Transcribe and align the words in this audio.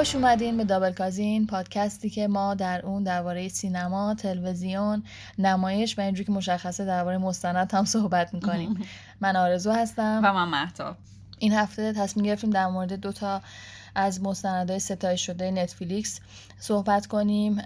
خوش 0.00 0.14
اومدین 0.14 0.56
به 0.56 0.64
دابل 0.64 0.92
کازین 0.92 1.46
پادکستی 1.46 2.10
که 2.10 2.28
ما 2.28 2.54
در 2.54 2.86
اون 2.86 3.02
درباره 3.02 3.48
سینما، 3.48 4.14
تلویزیون، 4.14 5.02
نمایش 5.38 5.98
و 5.98 6.00
اینجوری 6.00 6.24
که 6.24 6.32
مشخصه 6.32 6.84
درباره 6.84 7.18
مستند 7.18 7.74
هم 7.74 7.84
صحبت 7.84 8.34
می‌کنیم. 8.34 8.84
من 9.20 9.36
آرزو 9.36 9.70
هستم. 9.70 10.20
و 10.24 10.32
من 10.32 10.48
محتاب 10.48 10.96
این 11.38 11.52
هفته 11.52 11.92
تصمیم 11.92 12.26
گرفتیم 12.26 12.50
در 12.50 12.66
مورد 12.66 12.92
دو 12.92 13.12
تا 13.12 13.42
از 13.94 14.22
مستندهای 14.22 14.78
ستایش 14.78 15.26
شده 15.26 15.50
نتفلیکس 15.50 16.20
صحبت 16.58 17.06
کنیم 17.06 17.56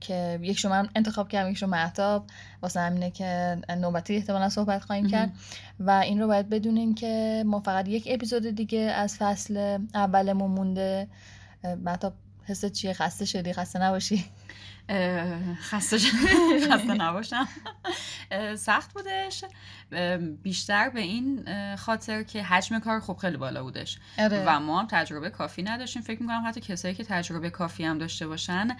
که 0.00 0.38
یک 0.42 0.58
شما 0.58 0.86
انتخاب 0.94 1.28
کردم 1.28 1.50
یک 1.50 1.56
شما 1.56 1.70
محتاب 1.70 2.26
واسه 2.62 2.80
همینه 2.80 3.10
که 3.10 3.58
نوبتی 3.80 4.16
احتمالا 4.16 4.48
صحبت 4.48 4.82
خواهیم 4.82 5.06
کرد. 5.06 5.32
و 5.80 5.90
این 5.90 6.20
رو 6.20 6.26
باید 6.26 6.48
بدونیم 6.48 6.94
که 6.94 7.42
ما 7.46 7.60
فقط 7.60 7.88
یک 7.88 8.08
اپیزود 8.10 8.46
دیگه 8.46 8.78
از 8.78 9.16
فصل 9.16 9.78
اولمون 9.94 10.50
مونده. 10.50 11.08
محتاب 11.64 12.14
حست 12.44 12.66
چیه؟ 12.66 12.92
خسته 12.92 13.24
شدی؟ 13.24 13.52
خسته 13.52 13.78
نباشی؟ 13.78 14.24
خسته 15.62 15.98
خسته 16.70 16.94
نباشم. 16.94 17.48
سخت 18.56 18.92
بودش. 18.92 19.44
بیشتر 20.42 20.88
به 20.88 21.00
این 21.00 21.44
خاطر 21.76 22.22
که 22.22 22.42
حجم 22.42 22.78
کار 22.78 23.00
خب 23.00 23.16
خیلی 23.16 23.36
بالا 23.36 23.62
بودش. 23.62 23.98
اره. 24.18 24.44
و 24.46 24.60
ما 24.60 24.80
هم 24.80 24.86
تجربه 24.86 25.30
کافی 25.30 25.62
نداشتیم. 25.62 26.02
فکر 26.02 26.22
می‌کنم 26.22 26.42
حتی 26.46 26.60
کسایی 26.60 26.94
که 26.94 27.04
تجربه 27.04 27.50
کافی 27.50 27.84
هم 27.84 27.98
داشته 27.98 28.26
باشن 28.26 28.76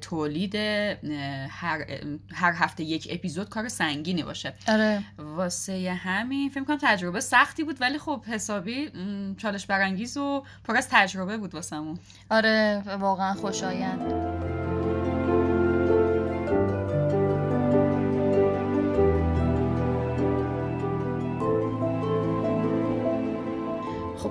تولید 0.00 0.54
هر, 0.54 1.84
هر 2.32 2.52
هفته 2.52 2.84
یک 2.84 3.08
اپیزود 3.10 3.48
کار 3.48 3.68
سنگینی 3.68 4.22
باشه. 4.22 4.54
اره. 4.66 5.02
واسه 5.18 5.98
همین 6.02 6.50
فکر 6.50 6.60
می‌کنم 6.60 6.78
تجربه 6.82 7.20
سختی 7.20 7.64
بود 7.64 7.80
ولی 7.80 7.98
خب 7.98 8.24
حسابی 8.28 8.90
چالش 9.36 9.66
برانگیز 9.66 10.16
و 10.16 10.44
پر 10.64 10.76
از 10.76 10.88
تجربه 10.90 11.36
بود 11.36 11.54
واسمون. 11.54 11.98
آره 12.30 12.82
واقعا 13.00 13.34
خوشایند. 13.34 14.32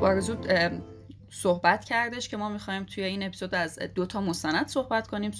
آرزو 0.01 0.37
صحبت 1.29 1.85
کردش 1.85 2.29
که 2.29 2.37
ما 2.37 2.49
می‌خوایم 2.49 2.83
توی 2.83 3.03
این 3.03 3.23
اپیزود 3.23 3.55
از 3.55 3.79
دو 3.95 4.05
تا 4.05 4.21
مستند 4.21 4.67
صحبت 4.67 5.07
کنیم. 5.07 5.31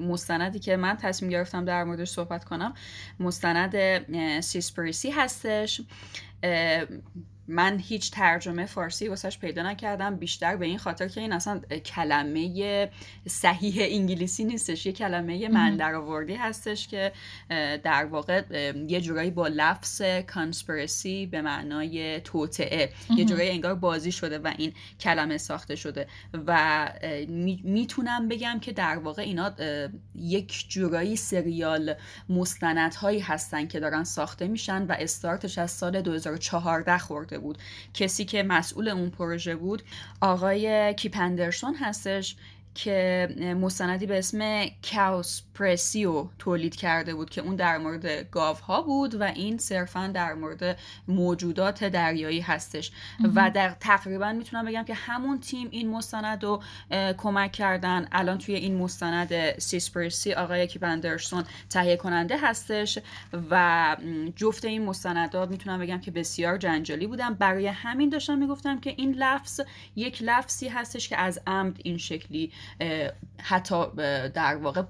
مستندی 0.00 0.58
که 0.58 0.76
من 0.76 0.96
تصمیم 0.96 1.30
گرفتم 1.30 1.64
در 1.64 1.84
موردش 1.84 2.10
صحبت 2.10 2.44
کنم. 2.44 2.74
مستند 3.20 4.40
سیسپریسی 4.40 5.10
هستش. 5.10 5.80
من 7.48 7.78
هیچ 7.78 8.10
ترجمه 8.10 8.66
فارسی 8.66 9.08
واسش 9.08 9.38
پیدا 9.38 9.62
نکردم. 9.62 10.16
بیشتر 10.16 10.56
به 10.56 10.66
این 10.66 10.78
خاطر 10.78 11.08
که 11.08 11.20
این 11.20 11.32
اصلا 11.32 11.60
کلمه 11.84 12.90
صحیح 13.28 13.74
انگلیسی 13.80 14.44
نیستش 14.44 14.86
یه 14.86 14.92
کلمه 14.92 15.48
من 15.48 15.76
درآوردی 15.76 16.34
هستش 16.34 16.88
که 16.88 17.12
در 17.82 18.04
واقع 18.04 18.42
یه 18.88 19.00
جورایی 19.00 19.30
با 19.30 19.48
لفظ 19.48 20.02
کانسپرسی 20.26 21.26
به 21.26 21.42
معنای 21.42 22.20
توطعه 22.20 22.92
یه 23.16 23.24
جورایی 23.24 23.50
انگار 23.50 23.74
بازی 23.74 24.12
شده 24.12 24.38
و 24.38 24.52
این 24.58 24.72
کلمه 25.00 25.38
ساخته 25.38 25.76
شده 25.76 26.06
و 26.46 26.92
می‌تونم 27.64 28.28
بگم 28.28 28.58
که 28.60 28.72
در 28.72 28.98
واقع 28.98 29.22
اینا 29.22 29.52
یک 30.14 30.66
جورایی 30.68 31.16
سریال 31.16 31.94
مستندهایی 32.28 33.20
هستن 33.20 33.66
که 33.66 33.80
دارن 33.80 34.04
ساخته 34.04 34.48
میشن 34.48 34.82
و 34.86 34.92
استارتش 34.98 35.58
از 35.58 35.70
سال 35.70 36.00
2014 36.00 36.98
خورده 36.98 37.37
بود. 37.38 37.58
کسی 37.94 38.24
که 38.24 38.42
مسئول 38.42 38.88
اون 38.88 39.10
پروژه 39.10 39.56
بود 39.56 39.82
آقای 40.20 40.94
کیپندرسون 40.94 41.74
هستش. 41.74 42.36
که 42.84 43.28
مستندی 43.60 44.06
به 44.06 44.18
اسم 44.18 44.66
کاوس 44.92 45.42
پرسیو 45.54 46.26
تولید 46.38 46.76
کرده 46.76 47.14
بود 47.14 47.30
که 47.30 47.40
اون 47.40 47.56
در 47.56 47.78
مورد 47.78 48.30
گاو 48.30 48.56
ها 48.56 48.82
بود 48.82 49.14
و 49.14 49.22
این 49.22 49.58
صرفا 49.58 50.06
در 50.14 50.34
مورد 50.34 50.78
موجودات 51.08 51.84
دریایی 51.84 52.40
هستش. 52.40 52.92
و 53.34 53.50
در 53.50 53.76
تقریبا 53.80 54.32
می‌تونم 54.32 54.64
بگم 54.64 54.84
که 54.84 54.94
همون 54.94 55.40
تیم 55.40 55.68
این 55.70 55.90
مستند 55.90 56.44
رو 56.44 56.62
کمک 57.16 57.52
کردن. 57.52 58.08
الان 58.12 58.38
توی 58.38 58.54
این 58.54 58.76
مستند 58.76 59.58
سیسپرسی 59.58 60.32
آقای 60.32 60.66
کیپندرسون 60.66 61.44
تهیه 61.70 61.96
کننده 61.96 62.36
هستش 62.42 62.98
و 63.50 63.96
جفت 64.36 64.64
این 64.64 64.84
مستندات 64.84 65.50
می‌تونم 65.50 65.78
بگم 65.78 66.00
که 66.00 66.10
بسیار 66.10 66.58
جنجالی 66.58 67.06
بودن. 67.06 67.34
برای 67.34 67.66
همین 67.66 68.08
داشتم 68.08 68.38
می‌گفتم 68.38 68.80
که 68.80 68.94
این 68.96 69.14
لفظ 69.14 69.60
یک 69.96 70.18
لفظی 70.22 70.68
هستش 70.68 71.08
که 71.08 71.16
از 71.16 71.40
عمد 71.46 71.80
این 71.84 71.98
شکلی 71.98 72.52
حتی 73.38 73.84
در 74.34 74.56
واقع 74.56 74.82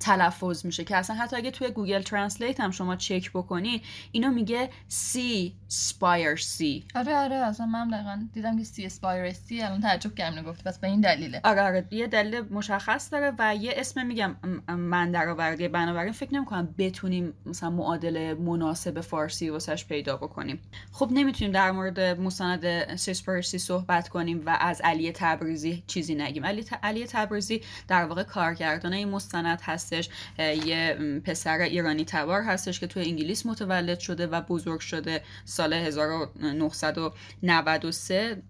تلفظ 0.00 0.66
میشه 0.66 0.84
که 0.84 0.96
اصلا 0.96 1.16
حتی 1.16 1.36
اگه 1.36 1.50
توی 1.50 1.70
Google 1.70 2.02
Translate 2.02 2.60
هم 2.60 2.70
شما 2.70 2.96
چک 2.96 3.30
بکنی 3.30 3.82
اینو 4.12 4.30
میگه 4.30 4.70
Seaspiracy 4.88 6.84
آره 6.94 7.16
آره 7.16 7.36
اصلا 7.36 7.66
من 7.66 7.88
دقیقا 7.88 8.22
دیدم 8.32 8.58
که 8.58 8.64
Seaspiracy 8.64 9.62
الان 9.62 9.80
تعجب 9.80 10.14
کردم 10.14 10.42
گفتم 10.42 10.64
پس 10.64 10.78
به 10.78 10.86
این 10.88 11.00
دلیله. 11.00 11.40
آره 11.44 11.62
آره 11.62 11.84
یه 11.90 12.06
دلیل 12.06 12.40
مشخص 12.40 13.12
داره 13.12 13.32
و 13.38 13.56
یه 13.56 13.74
اسم 13.76 14.06
میگم 14.06 14.36
من 14.68 15.10
در 15.10 15.28
آورده 15.28 15.68
بنابراین 15.68 16.12
فکر 16.12 16.34
نمی‌کنم 16.34 16.74
بتونیم 16.78 17.32
مثلا 17.46 17.70
معادل 17.70 18.34
مناسب 18.34 19.00
فارسی 19.00 19.50
واسش 19.50 19.84
پیدا 19.84 20.16
بکنیم. 20.16 20.60
خب 20.92 21.08
نمی‌تونیم 21.12 21.52
در 21.52 21.70
مورد 21.70 22.00
مستند 22.00 22.96
سی 22.96 23.58
صحبت 23.58 24.08
کنیم 24.08 24.42
و 24.46 24.56
از 24.60 24.80
علی 24.84 25.12
تبریزی 25.12 25.84
چیزی 25.86 26.14
نگیم. 26.14 26.44
علی, 26.46 26.64
علی 26.82 27.06
تبریزی 27.06 27.62
در 27.88 28.04
واقع 28.04 28.22
کارگردان 28.22 28.92
این 28.92 29.08
مستند 29.08 29.60
هستش. 29.62 30.08
یه 30.38 30.94
پسر 31.24 31.58
ایرانی 31.58 32.04
تبار 32.04 32.42
هستش 32.42 32.80
که 32.80 32.86
توی 32.86 33.04
انگلیس 33.04 33.46
متولد 33.46 33.98
شده 33.98 34.26
و 34.26 34.40
بزرگ 34.40 34.80
شده. 34.80 35.22
سال 35.56 35.72
1993 35.72 38.42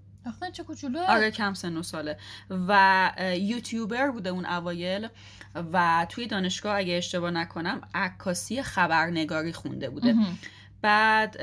چه 0.53 0.62
کوچولوه 0.62 1.11
آره 1.11 1.31
کم 1.31 1.55
سن 1.55 1.77
و 1.77 1.83
ساله. 1.83 2.17
و 2.50 3.12
یوتیوبر 3.41 4.11
بوده 4.11 4.31
اون 4.31 4.47
اوایل. 4.47 5.09
و 5.72 6.06
توی 6.09 6.27
دانشگاه 6.27 6.77
اگه 6.77 6.95
اشتباه 6.95 7.31
نکنم 7.31 7.81
عکاسی 7.95 8.62
خبرنگاری 8.62 9.53
خونده 9.53 9.91
بوده. 9.91 10.15
بعد 10.87 11.37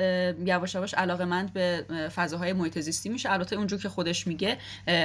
یواش 0.46 0.76
یواش 0.76 0.94
علاقه 0.94 1.26
مند 1.26 1.54
به 1.54 1.86
فضاهای 2.16 2.54
محیط 2.54 2.80
زیستی 2.80 3.10
میشه. 3.10 3.32
البته 3.32 3.56
اونجور 3.56 3.80
که 3.80 3.90
خودش 3.90 4.28
میگه 4.28 4.58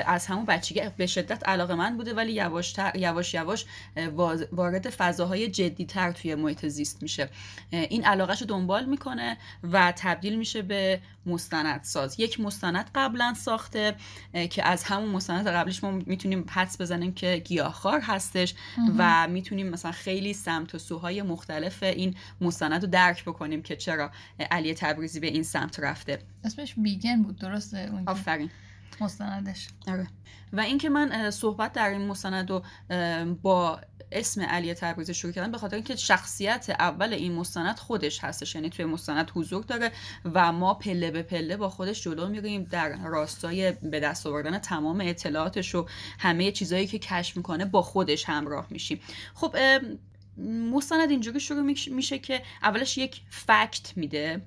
از 0.06 0.26
همون 0.26 0.44
بچگی 0.44 0.80
به 0.96 1.06
شدت 1.06 1.48
علاقه 1.48 1.74
مند 1.74 1.96
بوده 1.96 2.14
ولی 2.14 2.32
یواش 2.32 2.74
یواش 2.94 3.34
یواش 3.34 3.64
وارد 4.52 4.90
فضاهای 4.90 5.48
جدیتر 5.48 6.12
توی 6.12 6.34
محیط 6.34 6.66
زیست 6.66 7.02
میشه. 7.02 7.28
این 7.70 8.04
علاقهش 8.04 8.40
رو 8.40 8.46
دنبال 8.46 8.84
می‌کنه 8.84 9.36
و 9.62 9.92
تبدیل 9.96 10.38
میشه 10.38 10.62
به 10.62 11.00
مستندساز 11.26 12.20
یک 12.20 12.40
مستند 12.40 12.90
قبلا 12.94 13.34
ساخته 13.34 13.94
که 14.50 14.66
از 14.66 14.84
همون 14.84 15.08
مستند 15.08 15.48
قبلش 15.48 15.84
ما 15.84 15.90
می‌تونیم 15.90 16.46
حدس 16.50 16.80
بزنیم 16.80 17.14
که 17.14 17.36
گیاهخوار 17.36 18.00
هستش 18.00 18.54
و 18.98 19.28
می‌تونیم 19.28 19.68
مثلا 19.68 19.92
خیلی 19.92 20.34
سمت 20.34 20.74
و 20.74 20.78
سوهای 20.78 21.22
مختلف 21.22 21.82
این 21.82 22.14
مستند 22.40 22.82
رو 22.82 22.90
درک 22.90 23.24
بکنیم 23.24 23.62
که 23.62 23.76
چرا. 23.76 24.10
علی 24.50 24.74
تبریزی 24.74 25.20
به 25.20 25.26
این 25.26 25.42
سمت 25.42 25.80
رفته. 25.80 26.18
اسمش 26.44 26.74
بیگن 26.74 27.22
بود 27.22 27.38
درسته؟ 27.38 27.92
آفرین. 28.06 28.50
مستندش. 29.00 29.68
آره. 29.88 30.06
و 30.52 30.60
اینکه 30.60 30.88
من 30.88 31.30
صحبت 31.30 31.72
در 31.72 31.88
این 31.88 32.06
مستند 32.06 32.50
رو 32.50 32.64
با 33.42 33.80
اسم 34.12 34.42
علی 34.42 34.74
تبریزی 34.74 35.14
شروع 35.14 35.32
کردم 35.32 35.52
به 35.52 35.58
خاطر 35.58 35.76
اینکه 35.76 35.96
شخصیت 35.96 36.66
اول 36.78 37.12
این 37.12 37.34
مستند 37.34 37.76
خودش 37.76 38.24
هستش. 38.24 38.54
یعنی 38.54 38.70
توی 38.70 38.84
مستند 38.84 39.30
حضور 39.34 39.64
داره 39.64 39.92
و 40.24 40.52
ما 40.52 40.74
پله 40.74 41.10
به 41.10 41.22
پله 41.22 41.56
با 41.56 41.68
خودش 41.68 42.02
جلو 42.02 42.28
میریم. 42.28 42.64
در 42.64 42.96
راستای 42.96 43.72
به 43.72 44.00
دست 44.00 44.26
آوردن 44.26 44.58
تمام 44.58 45.00
اطلاعاتش 45.04 45.74
و 45.74 45.86
همه 46.18 46.52
چیزهایی 46.52 46.86
که 46.86 46.98
کشف 46.98 47.36
می‌کنه 47.36 47.64
با 47.64 47.82
خودش 47.82 48.24
همراه 48.28 48.66
میشیم. 48.70 49.00
خب 49.34 49.56
مستند 50.72 51.10
اینجوری 51.10 51.40
شروع 51.40 51.74
میشه 51.90 52.18
که 52.18 52.42
اولش 52.62 52.98
یک 52.98 53.20
فکت 53.30 53.92
میده 53.96 54.42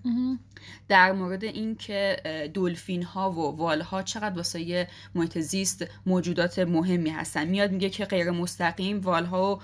در 0.88 1.12
مورد 1.12 1.44
اینکه 1.44 2.18
دلفین 2.54 3.04
ها 3.04 3.32
و 3.32 3.58
وال 3.58 3.82
ها 3.82 4.02
چقدر 4.04 4.36
واسه 4.36 4.88
محیط 5.16 5.40
زیست 5.40 5.88
موجودات 6.06 6.60
مهمی 6.60 7.10
هستن. 7.10 7.48
میاد 7.48 7.72
میگه 7.72 7.90
که 7.90 8.06
غیر 8.06 8.32
مستقیم 8.32 9.02
وال 9.02 9.26
ها 9.26 9.56
و 9.56 9.60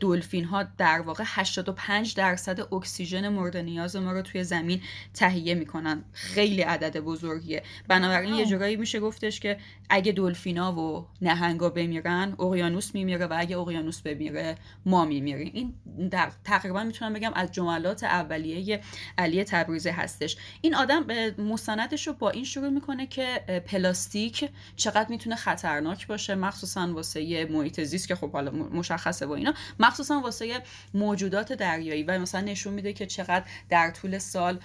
دلفین 0.00 0.44
ها 0.44 0.62
در 0.62 1.00
واقع 1.00 1.24
85 1.26 2.14
درصد 2.14 2.74
اکسیژن 2.74 3.28
مورد 3.28 3.56
نیاز 3.56 3.96
ما 3.96 4.12
رو 4.12 4.22
توی 4.22 4.44
زمین 4.44 4.80
تهیه 5.14 5.54
می‌کنن. 5.54 6.04
خیلی 6.12 6.62
عدد 6.62 7.00
بزرگیه. 7.00 7.62
بنابراین 7.88 8.34
یه 8.34 8.46
جورایی 8.46 8.76
میشه 8.76 9.00
گفتش 9.00 9.40
که 9.40 9.58
اگه 9.88 10.12
دلفینا 10.12 10.72
و 10.78 11.06
نهنگا 11.22 11.68
بمیرن 11.68 12.36
اقیانوس 12.38 12.94
میمیره 12.94 13.26
و 13.26 13.36
اگه 13.38 13.58
اقیانوس 13.58 14.00
بمیره 14.00 14.56
ما 14.86 15.04
میمیریم. 15.04 15.63
این 15.98 16.08
در 16.08 16.30
تقریبا 16.44 16.84
می‌تونم 16.84 17.12
بگم 17.12 17.32
از 17.34 17.52
جملات 17.52 18.04
اولیه 18.04 18.80
علی 19.18 19.44
تبریزی 19.44 19.88
هستش. 19.88 20.36
این 20.60 20.74
آدم 20.74 21.06
مستندش 21.38 22.06
رو 22.06 22.12
با 22.12 22.30
این 22.30 22.44
شروع 22.44 22.68
می‌کنه 22.68 23.06
که 23.06 23.44
پلاستیک 23.66 24.50
چقدر 24.76 25.06
می‌تونه 25.10 25.36
خطرناک 25.36 26.06
باشه 26.06 26.34
مخصوصا 26.34 26.92
واسه 26.92 27.44
محیط 27.50 27.80
زیست 27.80 28.08
که 28.08 28.14
خب 28.14 28.32
حالا 28.32 28.50
مشخصه 28.50 29.26
با 29.26 29.34
اینا. 29.34 29.54
مخصوصا 29.80 30.20
واسه 30.20 30.62
موجودات 30.94 31.52
دریایی. 31.52 32.02
و 32.02 32.18
مثلا 32.18 32.40
نشون 32.40 32.74
میده 32.74 32.92
که 32.92 33.06
چقدر 33.06 33.44
در 33.68 33.90
طول 33.90 34.18
سال 34.18 34.58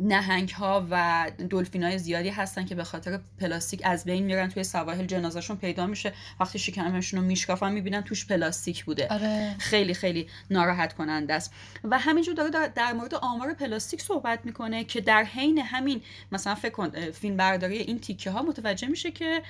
نهنگ 0.00 0.50
ها 0.50 0.86
و 0.90 1.26
دلفین 1.50 1.82
های 1.82 1.98
زیادی 1.98 2.28
هستن 2.28 2.64
که 2.64 2.74
به 2.74 2.84
خاطر 2.84 3.20
پلاستیک 3.38 3.80
از 3.84 4.04
بین 4.04 4.24
میرن 4.24 4.48
توی 4.48 4.64
سواحل 4.64 5.06
جنازهشون 5.06 5.56
پیدا 5.56 5.86
میشه. 5.86 6.12
وقتی 6.40 6.58
شکمشون 6.58 7.20
رو 7.20 7.26
میشکافن 7.26 7.72
می‌بینن 7.72 8.00
توش 8.00 8.26
پلاستیک 8.26 8.84
بوده. 8.84 9.08
آره. 9.08 9.54
خیلی 9.58 9.94
خیلی 9.94 10.28
ناراحت 10.50 10.92
کننده 10.92 11.34
است. 11.34 11.52
و 11.84 11.98
همینجور 11.98 12.34
داره 12.34 12.68
در 12.68 12.92
مورد 12.92 13.14
آمار 13.14 13.54
پلاستیک 13.54 14.02
صحبت 14.02 14.40
می‌کنه 14.44 14.84
که 14.84 15.00
در 15.00 15.24
حین 15.24 15.58
همین 15.58 16.02
مثلا 16.32 16.54
فکر 16.54 16.72
کن 16.72 17.10
فیلم 17.10 17.36
برداری 17.36 17.78
این 17.78 17.98
تیکه 17.98 18.30
ها 18.30 18.42
متوجه 18.42 18.88
میشه 18.88 19.10
که 19.10 19.42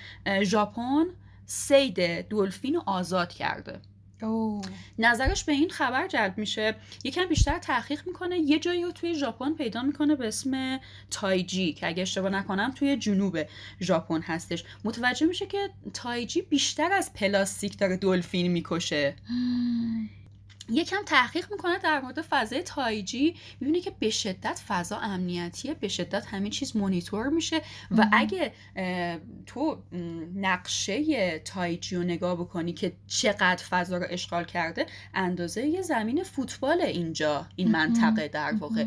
ژاپن 0.42 1.04
صید 1.46 2.28
دلفین 2.28 2.74
رو 2.74 2.82
آزاد 2.86 3.32
کرده. 3.32 3.80
نظرش 4.98 5.44
به 5.44 5.52
این 5.52 5.70
خبر 5.70 6.08
جلب 6.08 6.38
میشه. 6.38 6.74
یکم 7.04 7.26
بیشتر 7.26 7.58
تحقیق 7.58 8.06
می‌کنه. 8.06 8.38
یه 8.38 8.58
جایی 8.58 8.82
رو 8.82 8.92
توی 8.92 9.14
ژاپن 9.14 9.54
پیدا 9.54 9.82
می‌کنه 9.82 10.16
به 10.16 10.28
اسم 10.28 10.80
تایجی 11.10 11.72
که 11.72 11.86
اگه 11.86 12.02
اشتباه 12.02 12.30
نکنم 12.30 12.72
توی 12.72 12.96
جنوب 12.96 13.38
ژاپن 13.80 14.20
هستش. 14.20 14.64
متوجه 14.84 15.26
میشه 15.26 15.46
که 15.46 15.70
تایجی 15.94 16.42
بیشتر 16.42 16.92
از 16.92 17.12
پلاستیک 17.14 17.78
داره 17.78 17.96
دلفین 17.96 18.52
می‌کشه. 18.52 19.16
یکم 20.70 21.02
تحقیق 21.06 21.52
می‌کنه 21.52 21.78
در 21.78 22.00
مورد 22.00 22.22
فضای 22.22 22.62
تایجی. 22.62 23.34
می‌بینه 23.60 23.80
که 23.80 23.92
به 23.98 24.10
شدت 24.10 24.62
فضا 24.68 24.98
امنیتیه 24.98 25.74
به 25.74 25.88
شدت 25.88 26.26
همین 26.26 26.50
چیز 26.50 26.76
مونیتور 26.76 27.28
میشه 27.28 27.62
و 27.90 28.08
اگه 28.12 28.52
تو 29.46 29.82
نقشه 30.36 31.38
تایجی 31.38 31.96
رو 31.96 32.02
نگاه 32.02 32.36
بکنی 32.36 32.72
که 32.72 32.92
چقدر 33.06 33.64
فضا 33.70 33.96
رو 33.96 34.06
اشغال 34.10 34.44
کرده 34.44 34.86
اندازه 35.14 35.66
یه 35.66 35.82
زمین 35.82 36.22
فوتبال 36.22 36.80
اینجا 36.80 37.46
این 37.56 37.70
منطقه 37.70 38.28
در 38.28 38.54
واقع. 38.60 38.84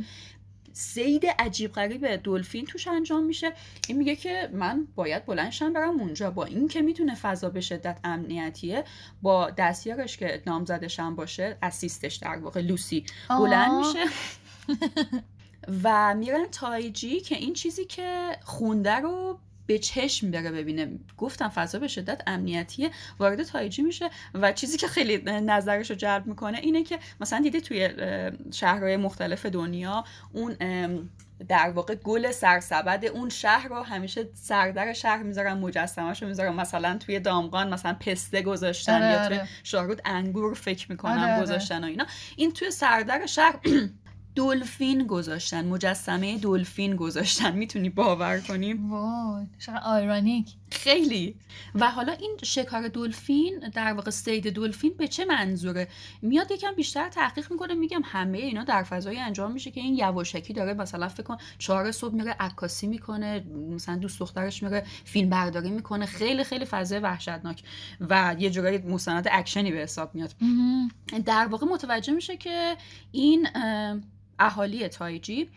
سید 0.79 1.25
عجیب 1.25 1.71
غریب 1.71 2.15
دلفین 2.15 2.65
توش 2.65 2.87
انجام 2.87 3.23
میشه. 3.23 3.53
این 3.87 3.97
میگه 3.97 4.15
که 4.15 4.49
من 4.53 4.87
باید 4.95 5.25
بلندشم 5.25 5.73
برم 5.73 5.99
اونجا. 5.99 6.31
با 6.31 6.45
این 6.45 6.67
که 6.67 6.81
می‌تونه 6.81 7.15
فضا 7.15 7.49
به 7.49 7.61
شدت 7.61 7.99
امنیتیه 8.03 8.83
با 9.21 9.49
دستیارش 9.49 10.17
که 10.17 10.43
نامزدشم 10.47 11.15
باشه 11.15 11.57
اسیستش 11.61 12.15
در 12.15 12.37
واقع 12.37 12.61
لوسی 12.61 13.05
بلند 13.29 13.71
میشه. 13.71 14.05
و 15.83 16.15
میرن 16.15 16.45
تایجی 16.51 17.19
که 17.19 17.35
این 17.35 17.53
چیزی 17.53 17.85
که 17.85 18.37
خونده 18.43 18.95
رو 18.95 19.39
به 19.69 19.79
چشم 19.79 20.31
بره 20.31 20.51
ببینه 20.51 20.91
گفتم 21.17 21.49
فضا 21.49 21.79
به 21.79 21.87
شدت 21.87 22.21
امنیتیه 22.27 22.91
وارد 23.19 23.43
تایجی 23.43 23.81
میشه 23.81 24.09
و 24.33 24.51
چیزی 24.51 24.77
که 24.77 24.87
خیلی 24.87 25.17
نظرش 25.25 25.89
رو 25.89 25.95
جلب 25.95 26.27
می‌کنه 26.27 26.57
اینه 26.57 26.83
که 26.83 26.99
مثلا 27.21 27.39
دیده 27.39 27.59
توی 27.61 27.89
شهرهای 28.51 28.97
مختلف 28.97 29.45
دنیا 29.45 30.03
اون 30.33 30.55
در 31.47 31.69
واقع 31.69 31.95
گل 31.95 32.31
سرسبد 32.31 33.05
اون 33.05 33.29
شهر 33.29 33.67
رو 33.67 33.83
همیشه 33.83 34.29
سردر 34.33 34.93
شهر 34.93 35.23
می‌ذارن 35.23 35.53
مجسمه‌شو 35.53 36.27
می‌ذارن 36.27 36.53
مثلا 36.53 36.97
توی 36.97 37.19
دامغان 37.19 37.73
مثلا 37.73 37.93
پسته 37.93 38.41
گذاشتن 38.41 39.03
آره 39.03 39.11
یا 39.11 39.27
توی 39.27 39.37
آره. 39.37 39.47
شاهرود 39.63 40.01
انگور 40.05 40.53
فکر 40.53 40.91
می‌کنم 40.91 41.11
آره، 41.11 41.33
آره. 41.33 41.41
گذاشتن 41.41 41.83
و 41.83 41.87
اینا 41.87 42.05
این 42.35 42.51
توی 42.51 42.71
سردر 42.71 43.25
شهر 43.25 43.59
دلفین 44.35 45.07
گذاشتن 45.07 45.65
مجسمه 45.65 46.37
دلفین 46.37 46.95
گذاشتن. 46.95 47.55
می‌تونی 47.55 47.89
باور 47.89 48.39
کنی؟ 48.39 48.73
وای 48.73 49.45
چقدر 49.59 49.81
آیرانیک 49.83 50.55
خیلی. 50.71 51.35
و 51.75 51.91
حالا 51.91 52.11
این 52.11 52.37
شکار 52.43 52.87
دلفین 52.87 53.59
در 53.73 53.93
واقع 53.93 54.11
سید 54.11 54.53
دلفین 54.53 54.93
به 54.97 55.07
چه 55.07 55.25
منظوره؟ 55.25 55.87
میاد 56.21 56.51
یکم 56.51 56.75
بیشتر 56.75 57.09
تحقیق 57.09 57.51
می‌کنه 57.51 57.73
میگم 57.73 58.01
همه 58.05 58.37
اینا 58.37 58.63
در 58.63 58.83
فضای 58.83 59.19
انجام 59.19 59.51
میشه 59.51 59.71
که 59.71 59.81
این 59.81 59.95
یواشکی 59.95 60.53
داره 60.53 60.73
مثلا 60.73 61.07
فکر 61.07 61.23
کن 61.23 61.37
چهار 61.57 61.91
صبح 61.91 62.15
میره 62.15 62.35
عکاسی 62.39 62.87
می‌کنه 62.87 63.39
مثلا 63.75 63.95
دوست 63.95 64.19
دخترش 64.19 64.63
میره 64.63 64.85
فیلم 65.05 65.29
برداری 65.29 65.69
می‌کنه 65.69 66.05
خیلی 66.05 66.43
خیلی 66.43 66.65
فضای 66.65 66.99
وحشتناک 66.99 67.63
و 67.99 68.35
یه 68.39 68.49
جورایی 68.49 68.77
مستند 68.77 69.27
اکشنی 69.31 69.71
به 69.71 69.77
حساب 69.77 70.15
میاد. 70.15 70.35
در 71.25 71.45
واقع 71.45 71.67
متوجه 71.67 72.13
میشه 72.13 72.37
که 72.37 72.77
این 73.11 73.47
اه، 73.55 73.97
اهالی 74.39 74.87
تایجی 74.87 75.49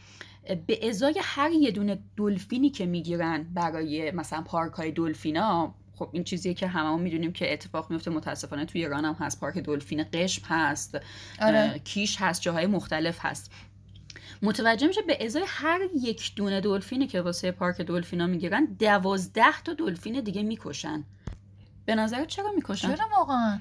به 0.66 0.88
ازای 0.88 1.20
هر 1.22 1.50
یه 1.50 1.70
دونه 1.70 1.98
دلفینی 2.16 2.70
که 2.70 2.86
می‌گیرن 2.86 3.46
برای 3.54 4.10
مثلا 4.10 4.42
پارک 4.42 4.72
های 4.72 4.90
دلفینا 4.90 5.74
خب 5.94 6.08
این 6.12 6.24
چیزیه 6.24 6.54
که 6.54 6.66
هممون 6.66 7.02
می‌دونیم 7.02 7.32
که 7.32 7.52
اتفاق 7.52 7.90
میفته 7.90 8.10
متاسفانه 8.10 8.64
توی 8.64 8.84
ایران 8.84 9.04
هم 9.04 9.14
هست. 9.14 9.40
پارک 9.40 9.58
دلفین 9.58 10.04
قشم 10.12 10.42
هست. 10.46 10.98
آره. 11.40 11.80
کیش 11.84 12.16
هست. 12.20 12.42
جاهای 12.42 12.66
مختلف 12.66 13.18
هست. 13.20 13.50
متوجه 14.42 14.86
میشه 14.86 15.02
به 15.02 15.24
ازای 15.24 15.44
هر 15.46 15.80
یک 16.00 16.34
دونه 16.36 16.60
دلفینی 16.60 17.06
که 17.06 17.20
واسه 17.20 17.50
پارک 17.50 17.80
دلفینا 17.80 18.26
می‌گیرن 18.26 18.64
دوازده 18.64 19.62
تا 19.64 19.74
دلفین 19.74 20.20
دیگه 20.20 20.42
می‌کشن. 20.42 21.04
به 21.86 21.94
نظر 21.94 22.24
چرا 22.24 22.52
می‌کشن؟ 22.52 22.94
چرا 22.94 23.08
واقعا؟ 23.16 23.60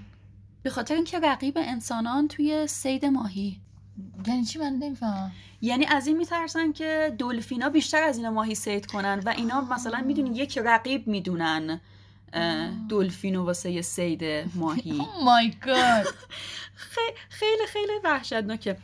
به 0.64 0.70
خاطر 0.70 0.96
اینکه 0.96 1.20
رقیب 1.20 1.58
انسانان 1.58 2.28
توی 2.28 2.68
سید 2.68 3.06
ماهی. 3.06 3.62
یعنی 4.28 4.46
چی 4.46 4.60
من 4.60 4.74
نمی‌فهمم؟ 4.74 5.32
یعنی 5.62 5.86
از 5.86 6.08
این 6.08 6.18
میترسن 6.18 6.72
که 6.72 7.16
دلفینا 7.20 7.70
بیشتر 7.70 8.04
از 8.04 8.18
اینا 8.18 8.32
ماهی 8.32 8.56
سید 8.56 8.86
کنن 8.86 9.22
و 9.26 9.30
اینا 9.38 9.58
آه. 9.58 9.74
مثلا 9.74 10.02
می‌دونی 10.02 10.30
یک 10.30 10.58
رقیب 10.58 11.08
می‌دونن 11.08 11.82
دلفینو 12.90 13.46
واسه 13.46 13.82
سید 13.82 14.24
ماهی. 14.56 15.02
مای 15.26 15.54
گاد 15.66 16.06
خی- 16.92 17.18
خیلی 17.30 17.66
خیلی 17.68 17.92
وحشتناکه. 18.04 18.78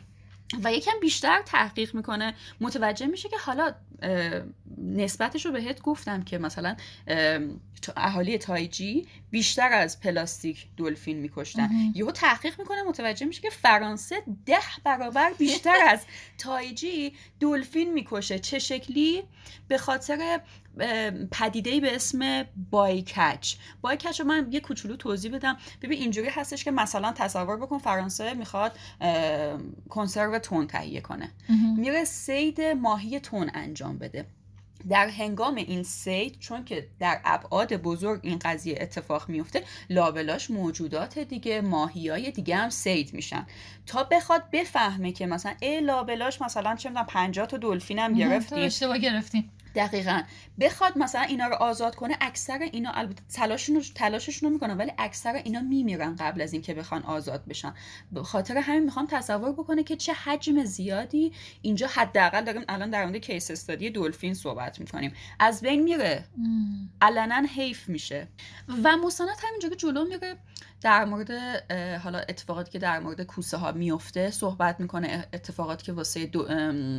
و 0.64 0.72
یکم 0.72 0.92
بیشتر 1.00 1.42
تحقیق 1.42 1.94
می‌کنه. 1.94 2.34
متوجه 2.60 3.06
میشه 3.06 3.28
که 3.28 3.36
حالا 3.38 3.74
نسبتش 4.78 5.46
رو 5.46 5.52
بهت 5.52 5.82
گفتم 5.82 6.22
که 6.22 6.38
مثلا 6.38 6.76
اهالی 7.96 8.38
تایجی 8.38 9.06
بیشتر 9.30 9.72
از 9.72 10.00
پلاستیک 10.00 10.66
دلفین 10.76 11.16
میکشتن. 11.18 11.70
یهو 11.94 12.10
تحقیق 12.10 12.58
می‌کنه 12.58 12.82
متوجه 12.82 13.26
میشه 13.26 13.40
که 13.40 13.50
فرانسه 13.50 14.22
ده 14.46 14.58
برابر 14.84 15.32
بیشتر 15.38 15.76
از 15.88 16.00
تایجی 16.38 17.12
دلفین 17.40 17.92
می‌کشه. 17.92 18.38
چه 18.38 18.58
شکلی؟ 18.58 19.22
به 19.68 19.78
خاطر 19.78 20.40
پدیده 21.30 21.80
به 21.80 21.94
اسم 21.94 22.44
bycatch. 22.70 23.54
bycatch 23.80 24.20
رو 24.20 24.26
من 24.26 24.48
یه 24.50 24.60
کوچولو 24.60 24.96
توضیح 24.96 25.34
بدم. 25.34 25.56
ببین 25.82 25.98
اینجوری 25.98 26.28
هستش 26.28 26.64
که 26.64 26.70
مثلا 26.70 27.12
تصور 27.12 27.56
بکن 27.56 27.78
فرانسه 27.78 28.34
می‌خواد 28.34 28.78
کنسرو 29.88 30.38
تون 30.38 30.66
تهیه 30.66 31.00
کنه. 31.00 31.32
میره 31.76 32.04
سید 32.04 32.60
ماهی 32.60 33.20
تون 33.20 33.50
انجام 33.54 33.98
بده. 33.98 34.26
در 34.88 35.08
هنگام 35.08 35.54
این 35.54 35.82
سید 35.82 36.38
چون 36.38 36.64
که 36.64 36.88
در 37.00 37.20
ابعاد 37.24 37.76
بزرگ 37.76 38.20
این 38.22 38.38
قضیه 38.38 38.78
اتفاق 38.80 39.28
میفته 39.28 39.62
لابلاش 39.90 40.50
موجودات 40.50 41.18
دیگه 41.18 41.60
ماهی 41.60 42.08
های 42.08 42.30
دیگه 42.30 42.56
هم 42.56 42.70
سید 42.70 43.14
میشن. 43.14 43.46
تا 43.88 44.04
بخواد 44.04 44.50
بفهمه 44.52 45.12
که 45.12 45.26
مثلا 45.26 45.54
ای 45.60 45.80
لابلاش 45.80 46.42
مثلا 46.42 46.76
چه 46.76 46.88
می‌دونم 46.88 47.06
50 47.06 47.46
تا 47.46 47.56
دلفین 47.56 47.98
هم 47.98 48.12
گرفتیم. 48.12 48.58
اشتباه 48.58 48.98
گرفتیم. 48.98 49.50
دقیقا. 49.74 50.22
بخواد 50.60 50.98
مثلا 50.98 51.20
اینا 51.20 51.46
رو 51.46 51.54
آزاد 51.54 51.94
کنه 51.94 52.16
اکثر 52.20 52.58
اینا 52.72 52.90
البته 52.90 53.22
تلاششون 53.32 53.76
رو 53.76 53.82
تلاششون 53.94 54.48
رو 54.48 54.52
می‌کنن 54.52 54.76
ولی 54.76 54.92
اکثر 54.98 55.34
اینا 55.34 55.60
میمیرن 55.60 56.16
قبل 56.16 56.40
از 56.40 56.52
اینکه 56.52 56.74
بخوان 56.74 57.02
آزاد 57.02 57.44
بشن. 57.44 57.74
به 58.12 58.22
خاطر 58.22 58.56
همین 58.56 58.84
می‌خوام 58.84 59.06
تصور 59.10 59.52
بکنه 59.52 59.82
که 59.82 59.96
چه 59.96 60.12
حجم 60.12 60.64
زیادی 60.64 61.32
اینجا 61.62 61.86
حداقل 61.86 62.44
داریم 62.44 62.62
الان 62.68 62.90
در 62.90 63.04
مورد 63.04 63.16
کیس 63.16 63.50
استادی 63.50 63.90
دلفین 63.90 64.34
صحبت 64.34 64.80
می‌کنیم. 64.80 65.12
از 65.40 65.60
بین 65.60 65.82
میره. 65.82 66.24
علنا 67.02 67.46
حیف 67.54 67.88
میشه. 67.88 68.28
و 68.84 68.96
مستند 68.96 69.28
همینجوری 69.48 69.76
جلو 69.76 70.04
میره 70.04 70.36
در 70.80 71.04
مورد 71.04 71.30
حالا 72.02 72.18
اتفاقاتی 72.18 72.70
که 72.70 72.78
در 72.78 73.00
مورد 73.00 73.22
کوسه 73.22 73.56
ها 73.56 73.72
میفته 73.78 74.30
صحبت 74.30 74.80
می‌کنه 74.80 75.26
اتفاقاتی 75.32 75.86
که 75.86 75.92
واسه 75.92 76.26
دو 76.26 76.46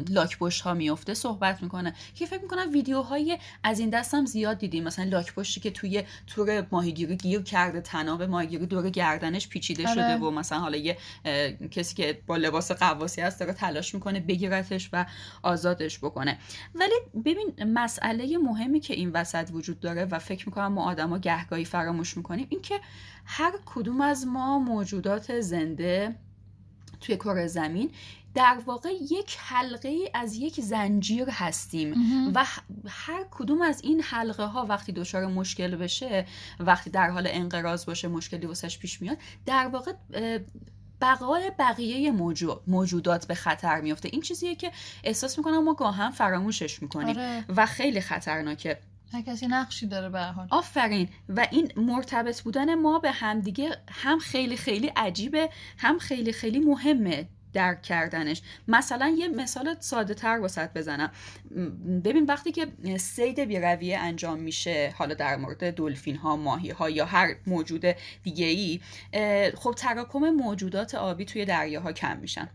لاکپشت 0.09 0.61
ها 0.61 0.73
میفته 0.73 1.13
صحبت 1.13 1.63
می‌کنه. 1.63 1.93
که 2.15 2.25
فکر 2.25 2.41
می‌کنم 2.41 2.71
ویدیوهای 2.73 3.37
از 3.63 3.79
این 3.79 3.89
دست 3.89 4.13
هم 4.13 4.25
زیاد 4.25 4.57
دیدیم. 4.57 4.83
مثلا 4.83 5.05
لاکپشتی 5.05 5.59
که 5.59 5.71
توی 5.71 6.03
تور 6.27 6.65
ماهیگیری 6.71 7.17
گیر 7.17 7.41
کرده 7.41 7.81
تناب 7.81 8.23
ماهیگیری 8.23 8.65
دور 8.65 8.89
گردنش 8.89 9.47
پیچیده 9.47 9.83
آره. 9.83 9.93
شده 9.93 10.15
و 10.17 10.31
مثلا 10.31 10.59
حالا 10.59 10.77
یه 10.77 10.97
اه، 11.25 11.51
کسی 11.51 11.95
که 11.95 12.21
با 12.27 12.37
لباس 12.37 12.71
قواسی 12.71 13.21
هست 13.21 13.39
داره 13.39 13.53
تلاش 13.53 13.93
می‌کنه 13.93 14.19
بگیرتش 14.19 14.89
و 14.93 15.05
آزادش 15.43 15.99
بکنه. 15.99 16.37
ولی 16.75 16.95
ببین 17.25 17.73
مسئله 17.73 18.37
مهمی 18.37 18.79
که 18.79 18.93
این 18.93 19.11
وسط 19.11 19.49
وجود 19.53 19.79
داره 19.79 20.05
و 20.05 20.19
فکر 20.19 20.49
می‌کنم 20.49 20.73
ما 20.73 20.89
آدما 20.89 21.17
گهگاهی 21.17 21.65
فراموش 21.65 22.17
می‌کنیم 22.17 22.47
این 22.49 22.61
که 22.61 22.79
هر 23.25 23.53
کدوم 23.65 24.01
از 24.01 24.27
ما 24.27 24.59
موجودات 24.59 25.39
زنده 25.39 26.15
توی 27.01 27.15
کره 27.15 27.47
زمین 27.47 27.91
در 28.33 28.57
واقع 28.65 28.89
یک 29.11 29.37
حلقه 29.39 30.11
از 30.13 30.35
یک 30.35 30.61
زنجیر 30.61 31.29
هستیم 31.29 31.93
و 32.35 32.45
هر 32.87 33.25
کدوم 33.31 33.61
از 33.61 33.81
این 33.83 34.01
حلقه 34.01 34.45
ها 34.45 34.65
وقتی 34.65 34.91
دچار 34.91 35.25
مشکل 35.25 35.75
بشه 35.75 36.25
وقتی 36.59 36.89
در 36.89 37.09
حال 37.09 37.27
انقراض 37.29 37.85
باشه 37.85 38.07
مشکلی 38.07 38.45
واسش 38.45 38.79
پیش 38.79 39.01
میاد 39.01 39.17
در 39.45 39.67
واقع 39.67 39.93
بقای 41.01 41.51
بقیه 41.59 42.11
موجودات 42.67 43.27
به 43.27 43.35
خطر 43.35 43.81
میفته 43.81 44.09
این 44.11 44.21
چیزیه 44.21 44.55
که 44.55 44.71
احساس 45.03 45.37
می‌کنم 45.37 45.63
ما 45.63 45.73
گاهم 45.73 46.11
فراموشش 46.11 46.81
می‌کنیم 46.81 47.17
آره. 47.17 47.45
و 47.55 47.65
خیلی 47.65 48.01
خطرناکه. 48.01 48.79
هر 49.13 49.21
کسی 49.21 49.47
نقشی 49.47 49.87
داره 49.87 50.09
به 50.09 50.21
حال. 50.21 50.47
آفرین. 50.51 51.09
و 51.29 51.47
این 51.51 51.71
مرتبط 51.75 52.41
بودن 52.41 52.75
ما 52.75 52.99
به 52.99 53.11
همدیگه 53.11 53.77
هم 53.89 54.19
خیلی 54.19 54.57
خیلی 54.57 54.87
عجیبه 54.87 55.49
هم 55.77 55.99
خیلی 55.99 56.31
خیلی 56.31 56.59
مهمه 56.59 57.27
درک 57.53 57.81
کردنش. 57.81 58.41
مثلا 58.67 59.07
یه 59.07 59.27
مثال 59.27 59.75
ساده 59.79 60.13
تر 60.13 60.39
واسط 60.39 60.73
بزنم. 60.73 61.11
ببین 62.05 62.25
وقتی 62.25 62.51
که 62.51 62.67
سید 62.97 63.39
بیرویه 63.39 63.97
انجام 63.97 64.39
میشه 64.39 64.93
حالا 64.97 65.13
در 65.13 65.35
مورد 65.35 65.75
دلفین 65.75 66.15
ها 66.15 66.35
ماهی 66.35 66.69
ها 66.69 66.89
یا 66.89 67.05
هر 67.05 67.35
موجود 67.47 67.85
دیگه 68.23 68.45
ای 68.45 68.79
خب 69.55 69.71
تراکم 69.77 70.19
موجودات 70.29 70.95
آبی 70.95 71.25
توی 71.25 71.45
دریاها 71.45 71.91
کم 71.91 72.17
میشن. 72.17 72.49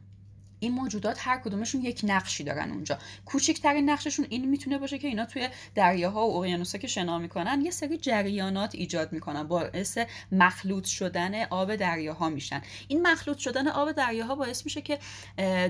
این 0.60 0.72
موجودات 0.72 1.18
هر 1.20 1.38
کدومشون 1.38 1.82
یک 1.82 2.00
نقشی 2.04 2.44
دارن 2.44 2.70
اونجا. 2.70 2.98
کوچکترین 3.24 3.90
نقششون 3.90 4.26
این 4.28 4.48
می‌تونه 4.48 4.78
باشه 4.78 4.98
که 4.98 5.08
اینا 5.08 5.24
توی 5.24 5.48
دریاها 5.74 6.28
و 6.28 6.36
اقیانوسا 6.36 6.78
که 6.78 6.86
شنا 6.86 7.18
می‌کنن 7.18 7.60
یه 7.60 7.70
سری 7.70 7.98
جریانات 7.98 8.74
ایجاد 8.74 9.12
می‌کنن 9.12 9.42
باعث 9.42 9.98
مخلوط 10.32 10.84
شدن 10.84 11.44
آب 11.44 11.76
دریاها 11.76 12.28
میشن. 12.28 12.62
این 12.88 13.06
مخلوط 13.06 13.38
شدن 13.38 13.68
آب 13.68 13.92
دریاها 13.92 14.34
باعث 14.34 14.64
میشه 14.64 14.80
که 14.80 14.98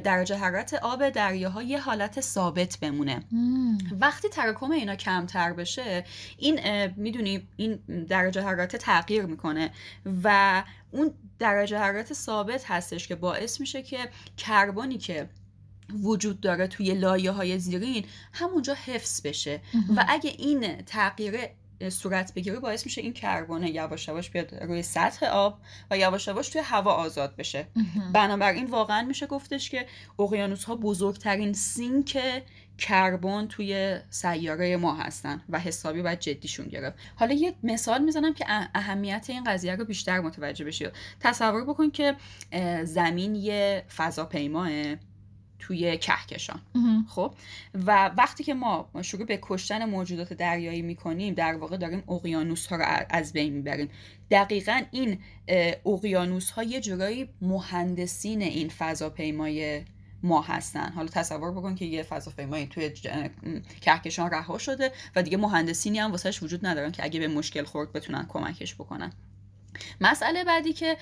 درجه 0.05 0.37
حرارت 0.37 0.75
آب 0.75 1.09
دریاها 1.09 1.63
یه 1.63 1.81
حالت 1.81 2.21
ثابت 2.21 2.79
بمونه. 2.79 3.23
وقتی 4.01 4.29
تراکم 4.29 4.71
اینا 4.71 4.97
کمتر 4.97 5.53
بشه 5.53 6.05
این 6.39 6.61
می‌دونی 6.97 7.49
این 7.57 7.79
درجه 8.09 8.43
حرارت 8.43 8.77
تغییر 8.77 9.27
می‌کنه 9.27 9.71
و 10.25 10.63
اون 10.95 11.15
درجه 11.39 11.79
حرارت 11.79 12.13
ثابت 12.13 12.65
هستش 12.71 13.09
که 13.09 13.15
باعث 13.15 13.61
میشه 13.61 13.83
که 13.83 13.99
کربنی 14.37 14.99
که 14.99 15.29
وجود 16.03 16.41
داره 16.41 16.67
توی 16.67 16.95
لایه 16.95 17.31
های 17.31 17.59
زیرین 17.59 18.05
همونجا 18.33 18.75
حفظ 18.75 19.27
بشه. 19.27 19.61
و 19.97 20.05
اگه 20.09 20.31
این 20.39 20.77
تغییر 20.77 21.35
صورت 21.89 22.35
بگیره 22.35 22.59
باعث 22.61 22.85
میشه 22.85 23.01
این 23.01 23.13
کربن 23.13 23.63
یواش 23.63 24.09
یواش 24.09 24.31
بیاد 24.31 24.55
روی 24.55 24.83
سطح 24.83 25.27
آب 25.27 25.59
و 25.91 25.99
یواش 25.99 26.27
یواش 26.27 26.49
توی 26.49 26.61
هوا 26.61 26.93
آزاد 26.93 27.37
بشه. 27.37 27.67
بنابراین 28.13 28.67
واقعا 28.67 29.03
میشه 29.03 29.27
گفتش 29.27 29.71
که 29.71 29.87
اقیانوس 30.19 30.65
ها 30.65 30.77
بزرگترین 30.77 31.53
سینک 31.53 32.19
کربن 32.79 33.47
توی 33.47 33.99
سیاره 34.11 34.77
ما 34.77 34.95
هستن 34.95 35.43
و 35.49 35.59
حسابی 35.59 36.03
باید 36.03 36.21
جدیشون 36.21 36.67
گرفت. 36.67 36.99
حالا 37.17 37.35
یه 37.35 37.55
مثال 37.63 38.05
می‌زنم 38.05 38.35
که 38.35 38.45
اهمیت 38.49 39.27
این 39.29 39.45
قضیه 39.45 39.77
رو 39.77 39.85
بیشتر 39.85 40.21
متوجه 40.21 40.65
بشید 40.65 40.93
تصور 41.21 41.65
بکن 41.65 41.91
که 41.91 42.17
زمین 42.85 43.35
یه 43.35 43.85
فضاپیماه 43.97 44.71
توی 45.59 45.99
کهکشان. 45.99 46.61
خب؟ 47.09 47.35
و 47.75 48.11
وقتی 48.19 48.45
که 48.45 48.55
ما 48.55 48.91
شروع 49.03 49.27
به 49.27 49.39
کشتن 49.43 49.85
موجودات 49.85 50.33
دریایی 50.33 50.83
می‌کنیم 50.83 51.35
در 51.35 51.55
واقع 51.55 51.77
داریم 51.77 52.03
اقیانوس 52.09 52.67
ها 52.67 52.77
رو 52.77 52.85
از 53.11 53.33
بین 53.33 53.53
می‌بریم. 53.53 53.89
دقیقا 54.31 54.83
این 54.91 55.19
اقیانوس 55.85 56.51
ها 56.51 56.63
یه 56.63 56.81
جورایی 56.81 57.29
مهندسین 57.43 58.43
این 58.43 58.69
فضاپیمای 58.69 59.83
ما 60.25 60.43
هستن. 60.43 60.93
حالا 60.93 61.09
تصور 61.09 61.53
بکن 61.53 61.75
که 61.75 61.85
یه 61.85 62.03
فضاپیمایی 62.03 62.67
توی 62.67 62.91
کهکشان 63.81 64.31
رها 64.31 64.59
شده 64.59 64.93
و 65.17 65.23
دیگه 65.23 65.37
مهندسینی 65.37 65.99
هم 65.99 66.11
واسهش 66.11 66.43
وجود 66.43 66.67
ندارن 66.67 66.93
که 66.93 67.05
اگه 67.05 67.21
به 67.21 67.29
مشکل 67.29 67.65
خورد 67.65 67.93
بتونن 67.93 68.27
کمکش 68.29 68.75
بکنن. 68.75 69.13
مسئله 70.01 70.45
بعدی 70.45 70.73
که 70.73 70.97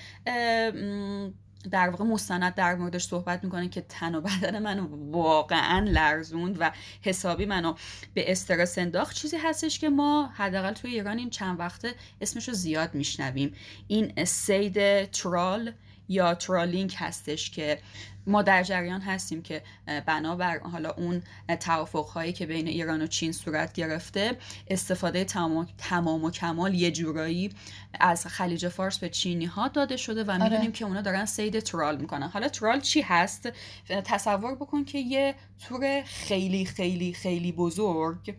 در 1.71 1.89
واقع 1.89 2.03
مستند 2.05 2.55
در 2.55 2.75
موردش 2.75 3.03
صحبت 3.03 3.43
می‌کنه 3.43 3.69
که 3.69 3.81
تن 3.81 4.15
و 4.15 4.21
بدن 4.21 4.59
من 4.59 4.79
واقعا 5.11 5.79
لرزوند 5.89 6.57
و 6.59 6.71
حسابی 7.01 7.45
منو 7.45 7.73
به 8.13 8.31
استرس 8.31 8.77
انداخت 8.77 9.15
چیزی 9.15 9.37
هستش 9.37 9.79
که 9.79 9.89
ما 9.89 10.29
حداقل 10.33 10.73
توی 10.73 10.91
ایران 10.91 11.17
این 11.17 11.29
چند 11.29 11.59
وقته 11.59 11.93
اسمش 12.21 12.47
رو 12.47 12.53
زیاد 12.53 12.95
میشنویم. 12.95 13.55
این 13.87 14.25
سید 14.25 15.05
ترال 15.05 15.73
یا 16.07 16.35
ترالینک 16.35 16.95
هستش 16.97 17.51
که 17.51 17.79
ما 18.27 18.41
در 18.41 18.63
جریان 18.63 19.01
هستیم 19.01 19.41
که 19.41 19.63
بنابر 20.05 20.59
حالا 20.59 20.91
اون 20.91 21.23
توافق 21.59 22.05
هایی 22.05 22.33
که 22.33 22.45
بین 22.45 22.67
ایران 22.67 23.01
و 23.01 23.07
چین 23.07 23.31
صورت 23.31 23.73
گرفته 23.73 24.37
استفاده 24.67 25.23
تمام, 25.23 25.67
تمام 25.77 26.23
و 26.23 26.31
کمال 26.31 26.73
یه 26.73 26.91
جورایی 26.91 27.51
از 27.99 28.27
خلیج 28.27 28.67
فارس 28.67 28.99
به 28.99 29.09
چینی 29.09 29.45
ها 29.45 29.67
داده 29.67 29.97
شده 29.97 30.23
و 30.23 30.31
آره. 30.31 30.43
می‌دونیم 30.43 30.71
که 30.71 30.85
اونا 30.85 31.01
دارن 31.01 31.25
سید 31.25 31.59
ترال 31.59 31.97
می‌کنن. 31.97 32.27
حالا 32.27 32.47
ترال 32.47 32.79
چی 32.79 33.01
هست؟ 33.01 33.49
تصور 33.87 34.55
بکن 34.55 34.83
که 34.83 34.99
یه 34.99 35.35
تور 35.67 36.01
خیلی 36.05 36.65
خیلی 36.65 37.13
خیلی 37.13 37.51
بزرگ 37.51 38.35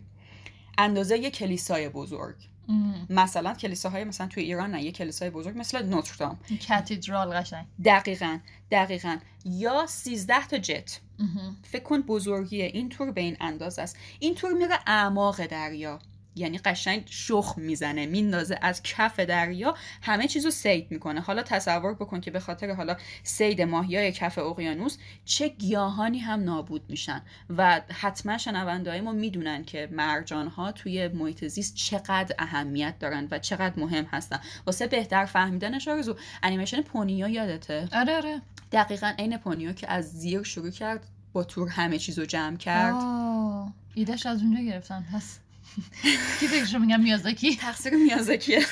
اندازه 0.77 1.17
یه 1.17 1.31
کلیسای 1.31 1.89
بزرگ. 1.89 2.35
مثلا 3.09 3.53
کلیساهای 3.53 4.03
مثلا 4.03 4.27
توی 4.27 4.43
ایران 4.43 4.71
نه 4.71 4.83
یه 4.83 4.91
کلیسای 4.91 5.29
بزرگ 5.29 5.57
مثل 5.57 5.85
نوتردام. 5.85 6.39
کاتیدرال 6.67 7.33
قشنگ. 7.33 7.65
دقیقا 7.85 8.39
دقیقا. 8.71 9.17
یا 9.45 9.85
سیزده 9.87 10.47
تا 10.47 10.57
جت. 10.57 10.99
فکر 11.63 11.83
کن 11.83 12.01
بزرگی 12.01 12.61
این 12.61 12.89
تور 12.89 13.11
به 13.11 13.21
این 13.21 13.37
اندازه 13.39 13.81
است. 13.81 13.97
این 14.19 14.35
تور 14.35 14.53
میره 14.53 14.79
اعماق 14.87 15.45
دریا. 15.45 15.99
یعنی 16.35 16.57
قشنگ 16.57 17.03
شخ 17.05 17.53
می‌زنه 17.57 18.05
میندازه 18.05 18.59
از 18.61 18.83
کف 18.83 19.19
دریا 19.19 19.75
همه 20.01 20.27
چیزو 20.27 20.51
سید 20.51 20.91
می‌کنه. 20.91 21.21
حالا 21.21 21.43
تصور 21.43 21.93
بکن 21.93 22.21
که 22.21 22.31
به 22.31 22.39
خاطر 22.39 22.71
حالا 22.71 22.97
سید 23.23 23.61
ماهیای 23.61 24.11
کف 24.11 24.37
اقیانوس 24.37 24.97
چه 25.25 25.47
گیاهانی 25.47 26.19
هم 26.19 26.43
نابود 26.43 26.81
میشن 26.89 27.21
و 27.57 27.81
حتما 27.91 28.37
شنونده 28.37 29.01
ما 29.01 29.11
می‌دونن 29.11 29.63
که 29.63 29.89
مرجان 29.91 30.47
ها 30.47 30.71
توی 30.71 31.07
محیط 31.07 31.45
زیست 31.45 31.75
چقدر 31.75 32.35
اهمیت 32.39 32.99
دارن 32.99 33.27
و 33.31 33.39
چقدر 33.39 33.79
مهم 33.79 34.05
هستن. 34.05 34.39
واسه 34.65 34.87
بهتر 34.87 35.25
فهمیدنش 35.25 35.87
آرزو 35.87 36.15
انیمیشن 36.43 36.81
پونیا 36.81 37.27
یادته؟ 37.27 37.89
آره 37.93 38.15
آره. 38.15 38.41
دقیقا 38.71 39.13
عین 39.19 39.37
پونیو 39.37 39.73
که 39.73 39.91
از 39.91 40.11
زیر 40.11 40.43
شروع 40.43 40.69
کرد 40.69 41.07
با 41.33 41.43
تور 41.43 41.69
همه 41.69 41.97
چیزو 41.97 42.25
جمع 42.25 42.57
کرد. 42.57 42.95
ایدهش 43.93 44.25
از 44.25 44.41
اونجا 44.41 44.63
گرفتن 44.63 45.05
پس 45.13 45.39
کی 46.39 46.47
فکرشو 46.47 46.79
میگم 46.79 46.99
میازاکی؟ 46.99 47.55
تقصیر 47.55 47.93
میازاکیه. 47.93 48.65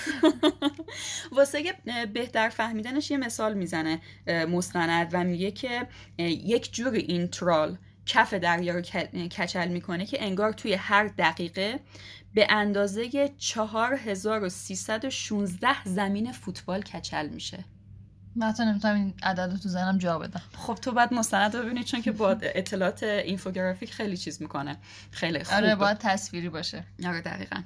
واسه 1.37 1.73
بهتر 2.13 2.49
فهمیدنش 2.49 3.11
یه 3.11 3.17
مثال 3.17 3.53
می‌زنه 3.53 4.01
مستند 4.27 5.09
و 5.13 5.23
میگه 5.23 5.51
که 5.51 5.87
یک 6.17 6.73
جور 6.73 6.93
این 6.93 7.27
ترال 7.27 7.77
کف 8.05 8.33
دریا 8.33 8.73
رو 8.73 8.81
کچل 9.27 9.67
می‌کنه 9.67 10.05
که 10.05 10.23
انگار 10.23 10.53
توی 10.53 10.73
هر 10.73 11.07
دقیقه 11.07 11.79
به 12.33 12.47
اندازه 12.49 13.29
4316 13.37 15.83
زمین 15.83 16.31
فوتبال 16.31 16.81
کچل 16.81 17.29
میشه. 17.29 17.65
من 18.35 18.47
حتی 18.47 18.65
نمی‌تونم 18.65 18.95
این 18.95 19.13
عدد 19.23 19.55
تو 19.55 19.69
زنم 19.69 19.97
جا 19.97 20.19
بدم. 20.19 20.41
خب 20.57 20.75
تو 20.75 20.91
باید 20.91 21.13
مستند 21.13 21.55
رو 21.55 21.63
ببینید 21.63 21.85
چون 21.85 22.01
که 22.01 22.11
با 22.11 22.29
اطلاعات 22.41 23.03
اینفوگرافیک 23.03 23.93
خیلی 23.93 24.17
چیز 24.17 24.41
می‌کنه. 24.41 24.77
خیلی 25.11 25.43
خوب. 25.43 25.55
آره 25.55 25.75
باید 25.75 25.97
تصویری 25.97 26.49
باشه. 26.49 26.83
آره 27.05 27.21
دقیقا. 27.21 27.61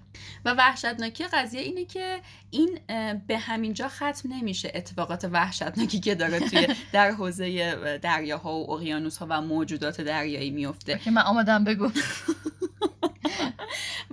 و 0.45 0.53
وحشتناکی 0.53 1.23
قضیه 1.23 1.61
اینه 1.61 1.85
که 1.85 2.19
این 2.49 2.79
به 3.27 3.37
همین 3.37 3.73
جا 3.73 3.87
ختم 3.87 4.29
نمیشه 4.29 4.71
اتفاقات 4.75 5.25
وحشتناکی 5.31 5.99
که 5.99 6.15
داره 6.15 6.39
توی 6.39 6.67
در 6.93 7.11
حوزه 7.11 7.75
دریاها 7.97 8.53
و 8.55 8.71
اقیانوس 8.71 9.17
ها 9.17 9.27
و 9.29 9.41
موجودات 9.41 10.01
دریایی 10.01 10.49
میفته 10.49 10.97
که 10.97 11.11
من 11.11 11.21
آمدم 11.21 11.63
بگو. 11.63 11.91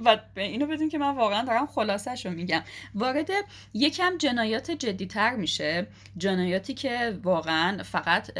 و 0.04 0.18
اینو 0.36 0.66
بدون 0.66 0.88
که 0.88 0.98
من 0.98 1.16
واقعا 1.16 1.44
دارم 1.44 1.66
خلاصش 1.66 2.26
رو 2.26 2.32
میگم. 2.32 2.62
وارد 2.94 3.28
یکم 3.74 4.18
جنایات 4.18 4.70
جدیتر 4.70 5.36
میشه. 5.36 5.86
جنایاتی 6.16 6.74
که 6.74 7.18
واقعا 7.22 7.82
فقط 7.82 8.38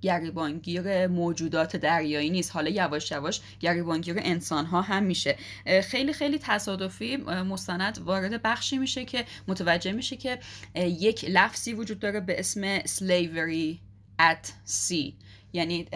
گریبانگیر 0.00 1.06
موجودات 1.06 1.76
دریایی 1.76 2.30
نیست. 2.30 2.52
حالا 2.52 2.70
یواش 2.70 3.10
یواش 3.10 3.40
گریبانگیر 3.60 4.16
انسان 4.18 4.66
ها 4.66 4.82
هم 4.82 5.02
میشه. 5.02 5.36
خیلی 5.82 6.12
خیلی 6.12 6.38
تصادفی 6.38 7.16
مستند 7.16 7.98
وارد 7.98 8.42
بخشی 8.42 8.78
میشه 8.78 9.04
که 9.04 9.24
متوجه 9.48 9.92
میشه 9.92 10.16
که 10.16 10.38
یک 10.74 11.24
لفظی 11.28 11.72
وجود 11.72 11.98
داره 11.98 12.20
به 12.20 12.38
اسم 12.38 12.78
slavery 12.78 13.78
at 14.20 14.46
sea. 14.66 15.12
یعنی 15.52 15.86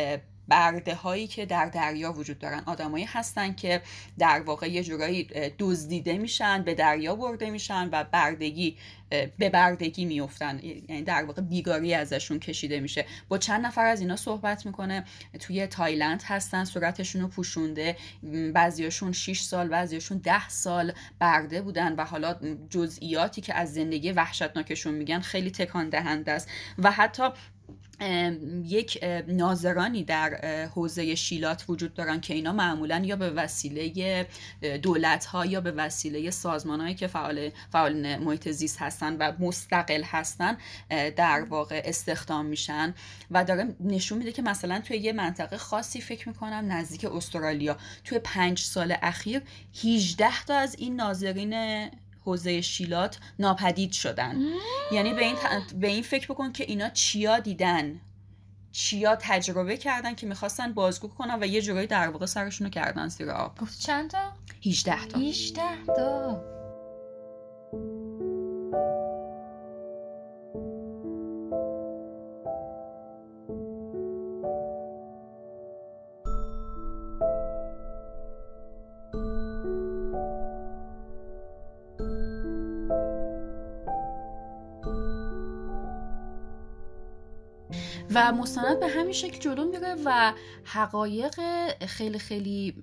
برده 0.48 0.94
هایی 0.94 1.26
که 1.26 1.46
در 1.46 1.66
دریا 1.66 2.12
وجود 2.12 2.38
دارن. 2.38 2.62
آدمایی 2.66 3.04
هستن 3.04 3.54
که 3.54 3.82
در 4.18 4.40
واقع 4.40 4.70
یه 4.70 4.84
جورایی 4.84 5.24
دزدیده 5.58 6.18
میشن 6.18 6.62
به 6.62 6.74
دریا 6.74 7.16
برده 7.16 7.50
میشن 7.50 7.88
و 7.92 8.04
بردگی 8.04 8.76
به 9.38 9.50
بردگی 9.50 10.04
میفتن 10.04 10.60
یعنی 10.62 11.02
در 11.02 11.24
واقع 11.24 11.42
بیگاری 11.42 11.94
ازشون 11.94 12.38
کشیده 12.38 12.80
میشه. 12.80 13.06
با 13.28 13.38
چند 13.38 13.66
نفر 13.66 13.86
از 13.86 14.00
اینا 14.00 14.16
صحبت 14.16 14.66
می‌کنه. 14.66 15.04
توی 15.40 15.66
تایلند 15.66 16.22
هستن 16.26 16.64
صورتشون 16.64 17.22
رو 17.22 17.28
پوشونده. 17.28 17.96
بعضیاشون 18.54 19.12
6 19.12 19.40
سال 19.40 19.68
بعضیاشون 19.68 20.18
10 20.18 20.48
سال 20.48 20.92
برده 21.18 21.62
بودن 21.62 21.94
و 21.94 22.04
حالا 22.04 22.36
جزئیاتی 22.70 23.40
که 23.40 23.54
از 23.54 23.74
زندگی 23.74 24.12
وحشتناکشون 24.12 24.94
میگن 24.94 25.20
خیلی 25.20 25.50
تکان 25.50 25.88
دهنده 25.88 26.32
است. 26.32 26.48
و 26.78 26.90
حتی 26.90 27.22
یک 28.64 29.04
ناظرانی 29.28 30.04
در 30.04 30.34
حوزه 30.74 31.14
شیلات 31.14 31.64
وجود 31.68 31.94
دارن 31.94 32.20
که 32.20 32.34
اینا 32.34 32.52
معمولا 32.52 33.02
یا 33.04 33.16
به 33.16 33.30
وسیله 33.30 34.26
دولت 34.82 35.24
ها 35.24 35.46
یا 35.46 35.60
به 35.60 35.72
وسیله 35.72 36.30
سازمان 36.30 36.80
هایی 36.80 36.94
که 36.94 37.06
فعال, 37.06 37.50
فعال 37.72 38.16
محیط 38.16 38.48
زیست 38.48 38.82
هستن 38.82 39.16
و 39.16 39.32
مستقل 39.38 40.02
هستن 40.02 40.56
در 41.16 41.46
واقع 41.48 41.82
استخدام 41.84 42.46
میشن 42.46 42.94
و 43.30 43.44
داره 43.44 43.76
نشون 43.80 44.18
میده 44.18 44.32
که 44.32 44.42
مثلا 44.42 44.80
توی 44.80 44.96
یه 44.96 45.12
منطقه 45.12 45.56
خاصی 45.56 46.00
فکر 46.00 46.28
می‌کنم 46.28 46.72
نزدیک 46.72 47.04
استرالیا 47.04 47.76
توی 48.04 48.18
پنج 48.18 48.58
سال 48.58 48.94
اخیر 49.02 49.42
18 49.84 50.44
تا 50.46 50.54
از 50.54 50.76
این 50.78 50.96
ناظرین 50.96 51.52
حوزه 52.24 52.60
شیلات 52.60 53.18
ناپدید 53.38 53.92
شدن. 53.92 54.36
یعنی 54.92 55.14
به 55.14 55.24
این, 55.24 55.36
به 55.80 55.86
این 55.86 56.02
فکر 56.02 56.26
بکن 56.26 56.52
که 56.52 56.64
اینا 56.64 56.90
چیا 56.90 57.38
دیدن. 57.38 58.00
چیا 58.72 59.16
تجربه 59.20 59.76
کردن 59.76 60.14
که 60.14 60.26
می‌خواستن 60.26 60.72
بازگو 60.72 61.08
کنن 61.08 61.38
و 61.40 61.46
یه 61.46 61.62
جورایی 61.62 61.86
در 61.86 62.08
واقع 62.08 62.26
سرشونو 62.26 62.70
کردن 62.70 63.08
زیر 63.08 63.30
آب. 63.30 63.58
گفت 63.58 63.80
چند 63.80 64.10
تا؟ 64.10 64.32
18 64.66 65.06
تا. 65.06 65.18
18 65.18 65.62
تا. 65.86 66.61
و 88.14 88.32
مستند 88.32 88.80
به 88.80 88.88
همین 88.88 89.12
شکل 89.12 89.38
جلو 89.38 89.64
میره 89.64 89.96
و 90.04 90.32
حقایق 90.64 91.34
خیلی 91.86 92.18
خیلی 92.18 92.74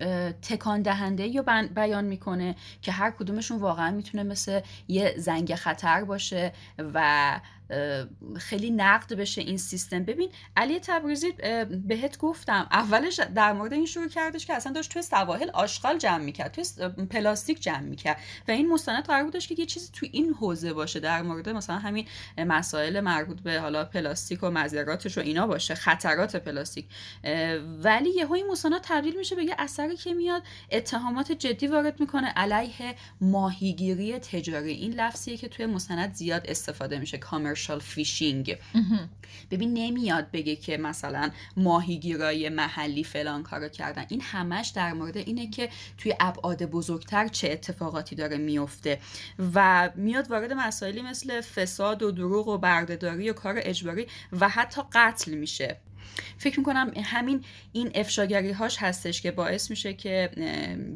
تکان 0.42 0.82
دهنده 0.82 1.26
یا 1.26 1.44
بیان 1.74 2.04
می‌کنه 2.04 2.56
که 2.82 2.92
هر 2.92 3.10
کدومشون 3.10 3.58
واقعا 3.58 3.90
می‌تونه 3.90 4.22
مثل 4.22 4.60
یه 4.88 5.14
زنگ 5.18 5.54
خطر 5.54 6.04
باشه 6.04 6.52
و 6.78 7.40
خیلی 8.38 8.70
نقد 8.70 9.14
بشه 9.14 9.40
این 9.40 9.56
سیستم. 9.56 10.04
ببین 10.04 10.30
علی 10.56 10.80
تبریزی 10.80 11.32
بهت 11.86 12.18
گفتم 12.18 12.66
اولش 12.70 13.20
در 13.34 13.52
مورد 13.52 13.72
این 13.72 13.86
شروع 13.86 14.08
کردش 14.08 14.46
که 14.46 14.54
اصلا 14.54 14.72
داشت 14.72 14.92
توی 14.92 15.02
سواحل 15.02 15.50
آشغال 15.50 15.98
جمع 15.98 16.24
می‌کرد 16.24 16.52
توی 16.52 16.88
پلاستیک 17.10 17.60
جمع 17.60 17.80
می‌کرد 17.80 18.16
و 18.48 18.50
این 18.50 18.68
مستند 18.68 19.04
قرار 19.04 19.24
بودش 19.24 19.48
که 19.48 19.54
یه 19.58 19.66
چیزی 19.66 19.88
توی 19.92 20.08
این 20.12 20.34
حوزه 20.34 20.72
باشه 20.72 21.00
در 21.00 21.22
مورد 21.22 21.48
مثلا 21.48 21.78
همین 21.78 22.06
مسائل 22.38 23.00
مربوط 23.00 23.40
به 23.40 23.60
حالا 23.60 23.84
پلاستیک 23.84 24.42
و 24.42 24.50
مضراتش 24.50 25.18
و 25.18 25.20
اینا 25.20 25.46
باشه 25.46 25.74
خطرات 25.74 26.36
پلاستیک. 26.36 26.86
ولی 27.82 28.10
یهو 28.10 28.32
این 28.32 28.46
مستند 28.46 28.80
تبدیل 28.82 29.18
میشه 29.18 29.36
به 29.36 29.44
یه 29.44 29.54
اثری 29.58 29.96
که 29.96 30.14
میاد 30.14 30.42
اتهامات 30.72 31.32
جدی 31.32 31.66
وارد 31.66 32.00
می‌کنه 32.00 32.28
علیه 32.28 32.94
ماهیگیری 33.20 34.18
تجاری. 34.18 34.72
این 34.72 34.92
لفظیه 34.92 35.36
که 35.36 35.48
توی 35.48 35.66
مستند 35.66 36.14
زیاد 36.14 36.42
استفاده 36.48 36.98
میشه 36.98 37.18
commer 37.18 37.54
commercial 37.60 37.78
fishing 37.78 38.58
ببین 39.50 39.74
نمیاد 39.74 40.30
بگه 40.30 40.56
که 40.56 40.76
مثلا 40.76 41.30
ماهیگیرای 41.56 42.48
محلی 42.48 43.04
فلان 43.04 43.42
کارو 43.42 43.68
کردن. 43.68 44.06
این 44.08 44.20
همش 44.20 44.68
در 44.68 44.92
مورد 44.92 45.16
اینه 45.16 45.50
که 45.50 45.68
توی 45.98 46.14
ابعاد 46.20 46.62
بزرگتر 46.62 47.28
چه 47.28 47.50
اتفاقاتی 47.50 48.14
داره 48.14 48.36
میفته. 48.36 48.98
و 49.54 49.90
میاد 49.96 50.30
وارد 50.30 50.52
مسائلی 50.52 51.02
مثل 51.02 51.40
فساد 51.40 52.02
و 52.02 52.10
دروغ 52.10 52.48
و 52.48 52.58
بردهداری 52.58 53.30
و 53.30 53.32
کار 53.32 53.54
اجباری 53.56 54.06
و 54.40 54.48
حتی 54.48 54.82
قتل 54.92 55.34
میشه. 55.34 55.76
فکر 56.38 56.58
می‌کنم 56.58 56.92
همین 57.04 57.44
این 57.72 57.90
افشاگری 57.94 58.52
هاش 58.52 58.76
هستش 58.78 59.22
که 59.22 59.30
باعث 59.30 59.70
میشه 59.70 59.94
که 59.94 60.30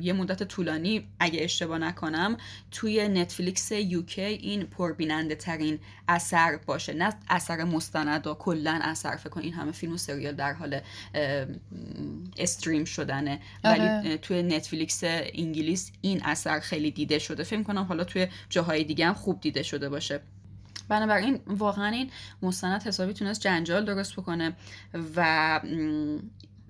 یه 0.01 0.13
مدت 0.13 0.43
طولانی 0.43 1.09
اگه 1.21 1.43
اشتباه 1.43 1.79
نکنم 1.79 2.37
توی 2.71 3.09
نتفلیکس 3.09 3.73
یوکی 3.73 4.23
این 4.23 4.63
پربیننده 4.63 5.35
ترین 5.35 5.79
اثر 6.09 6.57
باشه. 6.67 6.93
نه 6.93 7.15
اثر 7.29 7.65
مستند 7.65 8.27
و 8.27 8.35
کلا 8.35 8.81
اثر 8.83 9.17
فکر 9.17 9.31
کن 9.31 9.41
این 9.41 9.53
همه 9.53 9.73
فیلم 9.73 9.93
و 9.93 9.97
سریال 9.97 10.35
در 10.35 10.53
حال 10.53 10.81
استریم 12.39 12.85
شدنه. 12.85 13.41
ولی 13.65 13.81
آره. 13.81 14.19
توی 14.19 14.43
نتفلیکس 14.43 15.01
انگلیس 15.05 15.93
این 16.01 16.23
اثر 16.25 16.61
خیلی 16.61 16.91
دیده 16.91 17.19
شده. 17.19 17.43
فکر 17.43 17.63
کنم 17.63 17.83
حالا 17.83 18.05
توی 18.05 18.27
جاهای 18.49 18.85
دیگه 18.85 19.07
هم 19.07 19.15
خوب 19.15 19.41
دیده 19.41 19.63
شده 19.63 19.89
باشه. 19.89 20.21
بنابراین 20.89 21.41
واقعا 21.47 21.87
این 21.89 22.11
مستند 22.43 22.83
حسابی 22.83 23.13
تونست 23.13 23.41
جنجال 23.41 23.85
درست 23.85 24.13
بکنه 24.13 24.57
و 25.17 25.61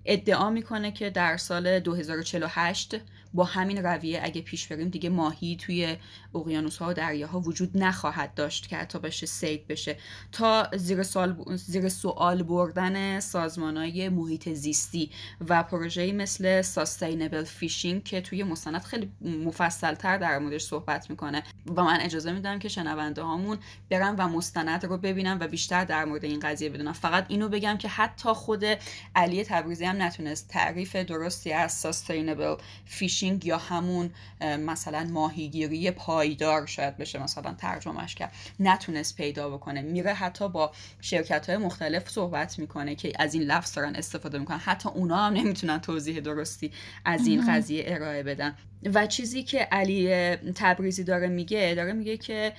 ادعا 0.05 0.51
می‌کنه 0.51 0.93
که 0.93 1.11
در 1.11 1.37
سال 1.37 1.81
2048 1.81 2.97
با 3.35 3.45
همین 3.45 3.79
رویه 3.79 4.21
اگه 4.23 4.43
پیش 4.43 4.67
بریم 4.67 4.89
دیگه 4.89 5.11
ماهی 5.11 5.57
توی 5.57 5.97
اقیانوس 6.35 6.77
ها 6.77 6.89
و 6.89 6.93
دریاها 6.93 7.41
وجود 7.41 7.79
نخواهد 7.79 8.35
داشت 8.35 8.69
که 8.69 8.77
حتی 8.77 8.99
بشه 8.99 9.27
سید 9.27 9.67
بشه. 9.67 9.97
تا 10.33 10.69
زیر, 10.77 11.03
سوال, 11.03 11.57
زیر 11.57 11.89
سوال 11.89 12.43
بردن 12.43 13.21
سازمان 13.21 13.77
های 13.77 14.09
محیط 14.09 14.49
زیستی 14.49 15.11
و 15.49 15.63
پروژه‌ای 15.63 16.13
مثل 16.13 16.63
ساستینبل 16.63 17.45
فیشینگ 17.45 18.05
که 18.05 18.21
توی 18.21 18.43
مستند 18.43 18.83
خیلی 18.83 19.13
مفصل 19.21 19.95
تر 19.95 20.19
در 20.19 20.39
موردش 20.39 20.63
صحبت 20.63 21.11
می‌کنه. 21.11 21.43
و 21.77 21.85
من 21.85 22.01
اجازه 22.01 22.33
میدم 22.33 22.59
که 22.59 22.69
شنونده 22.69 23.23
هامون 23.23 23.59
برن 23.91 24.17
و 24.17 24.29
مستند 24.29 24.85
رو 24.85 24.99
ببینن 24.99 25.39
و 25.41 25.49
بیشتر 25.49 25.85
در 25.85 26.05
مورد 26.05 26.25
این 26.25 26.41
قضیه 26.41 26.69
بدونن 26.69 26.93
فقط 26.93 27.27
اینو 27.29 27.49
بگم 27.49 27.79
که 27.79 27.89
حتی 27.89 28.29
خود 28.29 28.65
علی 29.15 29.45
تبریزی 29.45 29.85
هم 29.85 30.03
نتونست 30.03 30.49
تعریف 30.49 30.97
درستی 30.97 31.53
از 31.53 31.73
sustainable 31.73 32.55
fishing 32.85 33.24
یا 33.45 33.59
همون 33.59 34.11
مثلا 34.41 35.05
ماهیگیری 35.05 35.91
پایدار 35.91 36.67
شاید 36.67 36.97
بشه 36.97 37.23
مثلا 37.23 37.55
ترجمهش 37.55 38.15
کرد. 38.15 38.33
نتونست 38.61 39.17
پیدا 39.17 39.51
بکنه. 39.51 39.83
میره 39.83 40.15
حتی 40.15 40.49
با 40.49 40.73
شرکت 41.01 41.49
های 41.51 41.59
مختلف 41.59 42.11
صحبت 42.11 42.59
می‌کنه 42.59 42.95
که 42.95 43.13
از 43.19 43.35
این 43.35 43.43
لفظ 43.43 43.75
دارن 43.75 43.97
استفاده 43.97 44.39
می‌کنن. 44.39 44.59
حتی 44.59 44.89
اونا 44.89 45.17
هم 45.17 45.33
نمی‌تونن 45.33 45.81
توضیح 45.81 46.21
درستی 46.21 46.73
از 47.05 47.27
این 47.27 47.55
قضیه 47.55 47.85
ارائه 47.87 48.23
بدن. 48.23 48.57
و 48.95 49.07
چیزی 49.07 49.43
که 49.43 49.59
علی 49.59 50.37
تبریزی 50.37 51.05
داره 51.05 51.29
میگه 51.29 51.73
داره 51.77 51.93
میگه 51.93 52.17
که 52.17 52.53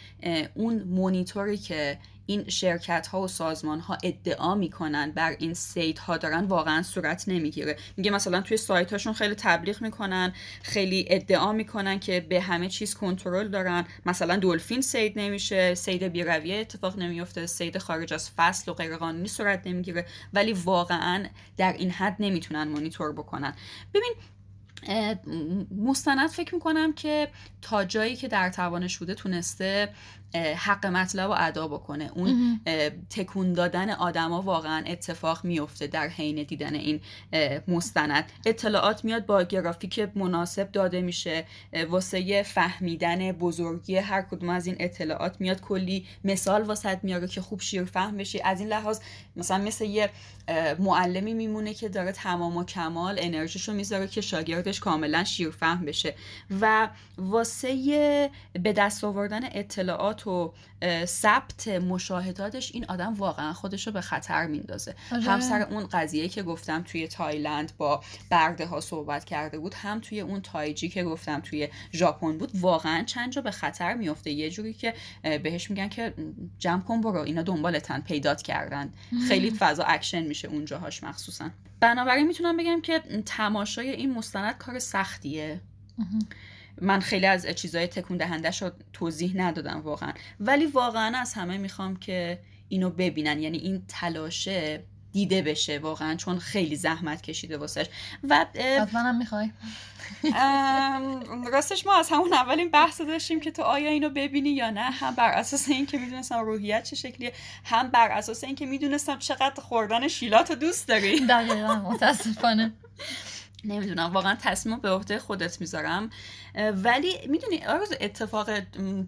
اون 0.54 0.84
مونیتوری 0.84 1.58
که 1.58 1.97
این 2.25 2.49
شرکت 2.49 3.07
ها 3.07 3.21
و 3.21 3.27
سازمان 3.27 3.79
ها 3.79 3.97
ادعا 4.03 4.55
می‌کنن 4.55 5.11
بر 5.11 5.35
این 5.39 5.53
سیت 5.53 5.99
ها 5.99 6.17
دارن 6.17 6.45
واقعا 6.45 6.83
صورت 6.83 7.23
نمی‌گیره. 7.27 7.77
میگه 7.97 8.11
مثلا 8.11 8.41
توی 8.41 8.57
سایت 8.57 8.91
هاشون 8.91 9.13
خیلی 9.13 9.35
تبلیغ 9.35 9.81
می‌کنن 9.81 10.33
خیلی 10.63 11.05
ادعا 11.09 11.53
می‌کنن 11.53 11.99
که 11.99 12.19
به 12.19 12.41
همه 12.41 12.69
چیز 12.69 12.93
کنترل 12.93 13.47
دارن. 13.47 13.85
مثلا 14.05 14.35
دلفین 14.35 14.81
سید 14.81 15.19
نمیشه 15.19 15.75
سید 15.75 16.03
بیرویه 16.03 16.55
اتفاق 16.55 16.97
نمیفته 16.99 17.45
سید 17.45 17.77
خارج 17.77 18.13
از 18.13 18.31
فصل 18.31 18.71
و 18.71 18.73
غیرقانونی 18.73 19.27
صورت 19.27 19.67
نمی‌گیره. 19.67 20.05
ولی 20.33 20.53
واقعا 20.53 21.25
در 21.57 21.73
این 21.73 21.91
حد 21.91 22.15
نمی‌تونن 22.19 22.67
مانیتور 22.67 23.13
بکنن. 23.13 23.55
ببین 23.93 24.13
مستند 25.85 26.29
فکر 26.29 26.55
می‌کنم 26.55 26.93
که 26.93 27.27
تا 27.61 27.85
جایی 27.85 28.15
که 28.15 28.27
در 28.27 28.49
توانش 28.49 28.97
بوده 28.97 29.13
تونسته 29.13 29.89
حق 30.57 30.85
مطلب 30.85 31.31
رو 31.31 31.35
ادا 31.38 31.67
بکنه. 31.67 32.11
اون 32.15 32.61
تکون 33.09 33.53
دادن 33.53 33.89
آدما 33.89 34.41
واقعا 34.41 34.83
اتفاق 34.88 35.45
میفته 35.45 35.88
در 35.88 36.07
حین 36.07 36.43
دیدن 36.43 36.75
این 36.75 37.01
مستند. 37.67 38.31
اطلاعات 38.45 39.05
میاد 39.05 39.25
با 39.25 39.43
گرافیک 39.43 39.99
مناسب 40.15 40.71
داده 40.71 41.01
میشه. 41.01 41.45
واسه 41.89 42.43
فهمیدن 42.43 43.31
بزرگی 43.31 43.97
هر 43.97 44.21
کدوم 44.21 44.49
از 44.49 44.67
این 44.67 44.75
اطلاعات 44.79 45.41
میاد. 45.41 45.61
کلی 45.61 46.05
مثال 46.23 46.61
واسط 46.61 46.97
میاره 47.03 47.27
که 47.27 47.41
خوب 47.41 47.61
شیر 47.61 47.83
فهم 47.83 48.17
بشی. 48.17 48.41
از 48.41 48.59
این 48.59 48.69
لحاظ 48.69 48.99
مثلا 49.35 49.57
مثل 49.57 49.85
یه 49.85 50.09
معلمی 50.79 51.33
میمونه 51.33 51.73
که 51.73 51.89
داره 51.89 52.11
تمام 52.11 52.57
و 52.57 52.63
کمال 52.63 53.15
انرژیشو 53.19 53.73
می‌ذاره 53.73 54.07
که 54.07 54.21
محصولاتش 54.21 54.79
کاملا 54.79 55.23
شیرفهم 55.23 55.85
بشه. 55.85 56.15
و 56.61 56.89
واسه 57.17 58.31
به 58.53 58.73
دست 58.73 59.03
آوردن 59.03 59.41
اطلاعات 59.51 60.14
و 60.23 60.54
ثبت 61.06 61.67
مشاهداتش 61.67 62.71
این 62.73 62.86
آدم 62.86 63.13
واقعا 63.13 63.54
خودش 63.54 63.88
رو 63.88 63.93
به 63.93 64.01
خطر 64.01 64.47
میندازه. 64.47 64.95
آره. 65.12 65.21
هم 65.21 65.39
سر 65.39 65.62
اون 65.62 65.88
قضیه 65.88 66.28
که 66.28 66.43
گفتم 66.43 66.84
توی 66.84 67.08
تایلند 67.08 67.71
با 67.78 68.04
برده 68.32 68.65
ها 68.65 68.80
صحبت 68.80 69.25
کرده 69.25 69.60
بود 69.60 69.73
هم 69.73 69.99
توی 69.99 70.19
اون 70.19 70.41
تایجی 70.41 70.89
که 70.89 71.04
گفتم 71.04 71.39
توی 71.39 71.67
ژاپن 71.93 72.38
بود 72.38 72.51
واقعا 72.54 73.04
چند 73.04 73.32
جا 73.32 73.41
به 73.41 73.51
خطر 73.51 73.93
میفته 73.93 74.32
یه 74.32 74.49
جوری 74.49 74.73
که 74.73 74.93
بهش 75.21 75.69
میگن 75.69 75.89
که 75.89 76.13
جمع 76.60 76.82
کن 76.82 77.01
برو 77.01 77.19
اینا 77.19 77.41
دنبالتن 77.41 78.01
پیدات 78.01 78.41
کردن. 78.41 78.93
خیلی 79.28 79.51
فضا 79.51 79.84
اکشن 79.84 80.21
میشه 80.21 80.47
اونجاهاش 80.47 81.04
مخصوصا. 81.04 81.49
بنابراین 81.80 82.28
می‌تونم 82.28 82.58
بگم 82.58 82.82
که 82.82 82.99
تماشای 83.25 83.89
این 83.89 84.13
مستند 84.13 84.58
کار 84.58 84.80
سختیه. 84.80 85.62
من 86.81 86.99
خیلی 86.99 87.25
از 87.25 87.47
چیزای 87.47 87.88
تکون 87.88 88.17
دهندش 88.17 88.61
رو 88.61 88.71
توضیح 88.93 89.33
ندادم 89.35 89.81
واقعا. 89.81 90.13
ولی 90.39 90.65
واقعا 90.65 91.17
از 91.17 91.33
همه 91.33 91.57
می‌خوام 91.57 91.95
که 91.95 92.39
اینو 92.69 92.89
ببینن. 92.89 93.39
یعنی 93.39 93.57
این 93.57 93.83
تلاشه 93.88 94.83
دیده 95.11 95.41
بشه 95.41 95.79
واقعا 95.79 96.15
چون 96.15 96.39
خیلی 96.39 96.75
زحمت 96.75 97.21
کشیده 97.21 97.57
واسش. 97.57 97.85
و 98.29 98.45
حتما 98.81 98.99
هم 98.99 99.17
می‌خوای؟ 99.17 99.51
راستش 101.51 101.85
ما 101.85 101.95
از 101.95 102.09
همون 102.11 102.33
اول 102.33 102.59
این 102.59 102.71
بحث 102.71 103.01
داشتیم 103.01 103.39
که 103.39 103.51
تو 103.51 103.61
آیا 103.61 103.89
اینو 103.89 104.09
ببینی 104.09 104.49
یا 104.49 104.69
نه. 104.69 104.81
هم 104.81 105.15
بر 105.15 105.31
اساس 105.31 105.69
اینکه 105.69 105.97
می‌دونستم 105.97 106.39
روحیت 106.39 106.83
چه 106.83 106.95
شکلیه 106.95 107.33
هم 107.65 107.88
بر 107.88 108.11
اساس 108.11 108.43
اینکه 108.43 108.65
می‌دونستم 108.65 109.19
چقدر 109.19 109.61
خوردن 109.61 110.07
شیلات 110.07 110.51
دوست 110.51 110.88
داری. 110.88 111.25
دقیقا 111.25 111.75
متاسفانه. 111.75 112.73
نمی‌دونم 113.67 114.13
واقعا 114.13 114.38
تصمیم 114.41 114.80
به 114.80 114.89
عهده 114.89 115.19
خودت 115.19 115.62
می‌ذارم. 115.62 116.10
ولی 116.84 117.28
می‌دونی 117.28 117.65
آرز 117.65 117.93
اتفاق 118.01 118.49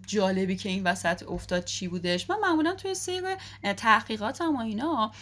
جالبی 0.06 0.56
که 0.56 0.68
این 0.68 0.82
وسط 0.82 1.22
افتاد 1.28 1.64
چی 1.64 1.88
بودش؟ 1.88 2.30
من 2.30 2.36
معمولا 2.42 2.74
توی 2.74 2.94
سیر 2.94 3.22
تحقیقاتم 3.76 4.56
و 4.56 4.60
اینا 4.60 5.12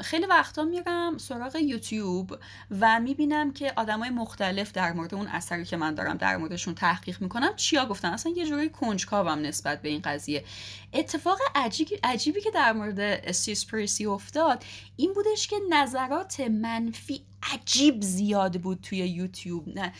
خیلی 0.00 0.26
وقتا 0.26 0.62
میرم 0.64 1.18
سراغ 1.18 1.56
یوتیوب 1.56 2.38
و 2.80 3.00
می‌بینم 3.00 3.52
که 3.52 3.72
آدمای 3.76 4.10
مختلف 4.10 4.72
در 4.72 4.92
مورد 4.92 5.14
اون 5.14 5.26
اثری 5.26 5.64
که 5.64 5.76
من 5.76 5.94
دارم 5.94 6.16
در 6.16 6.36
موردشون 6.36 6.74
تحقیق 6.74 7.22
می‌کنم. 7.22 7.56
چیا 7.56 7.86
گفتن؟ 7.86 8.08
اصلا 8.08 8.32
یه 8.36 8.46
جوری 8.46 8.68
کنجکاوم 8.68 9.38
نسبت 9.38 9.82
به 9.82 9.88
این 9.88 10.00
قضیه. 10.04 10.44
اتفاق 10.92 11.38
عجیبی, 11.54 11.98
عجیبی 12.02 12.40
که 12.40 12.50
در 12.50 12.72
مورد 12.72 13.32
سیسپریسی 13.32 14.06
افتاد 14.06 14.64
این 14.96 15.12
بودش 15.12 15.48
که 15.48 15.56
نظرات 15.70 16.40
منفی 16.40 17.22
عجیب 17.42 18.02
زیاد 18.02 18.60
بود 18.60 18.80
توی 18.80 18.98
یوتیوب. 18.98 19.78
نه 19.78 19.92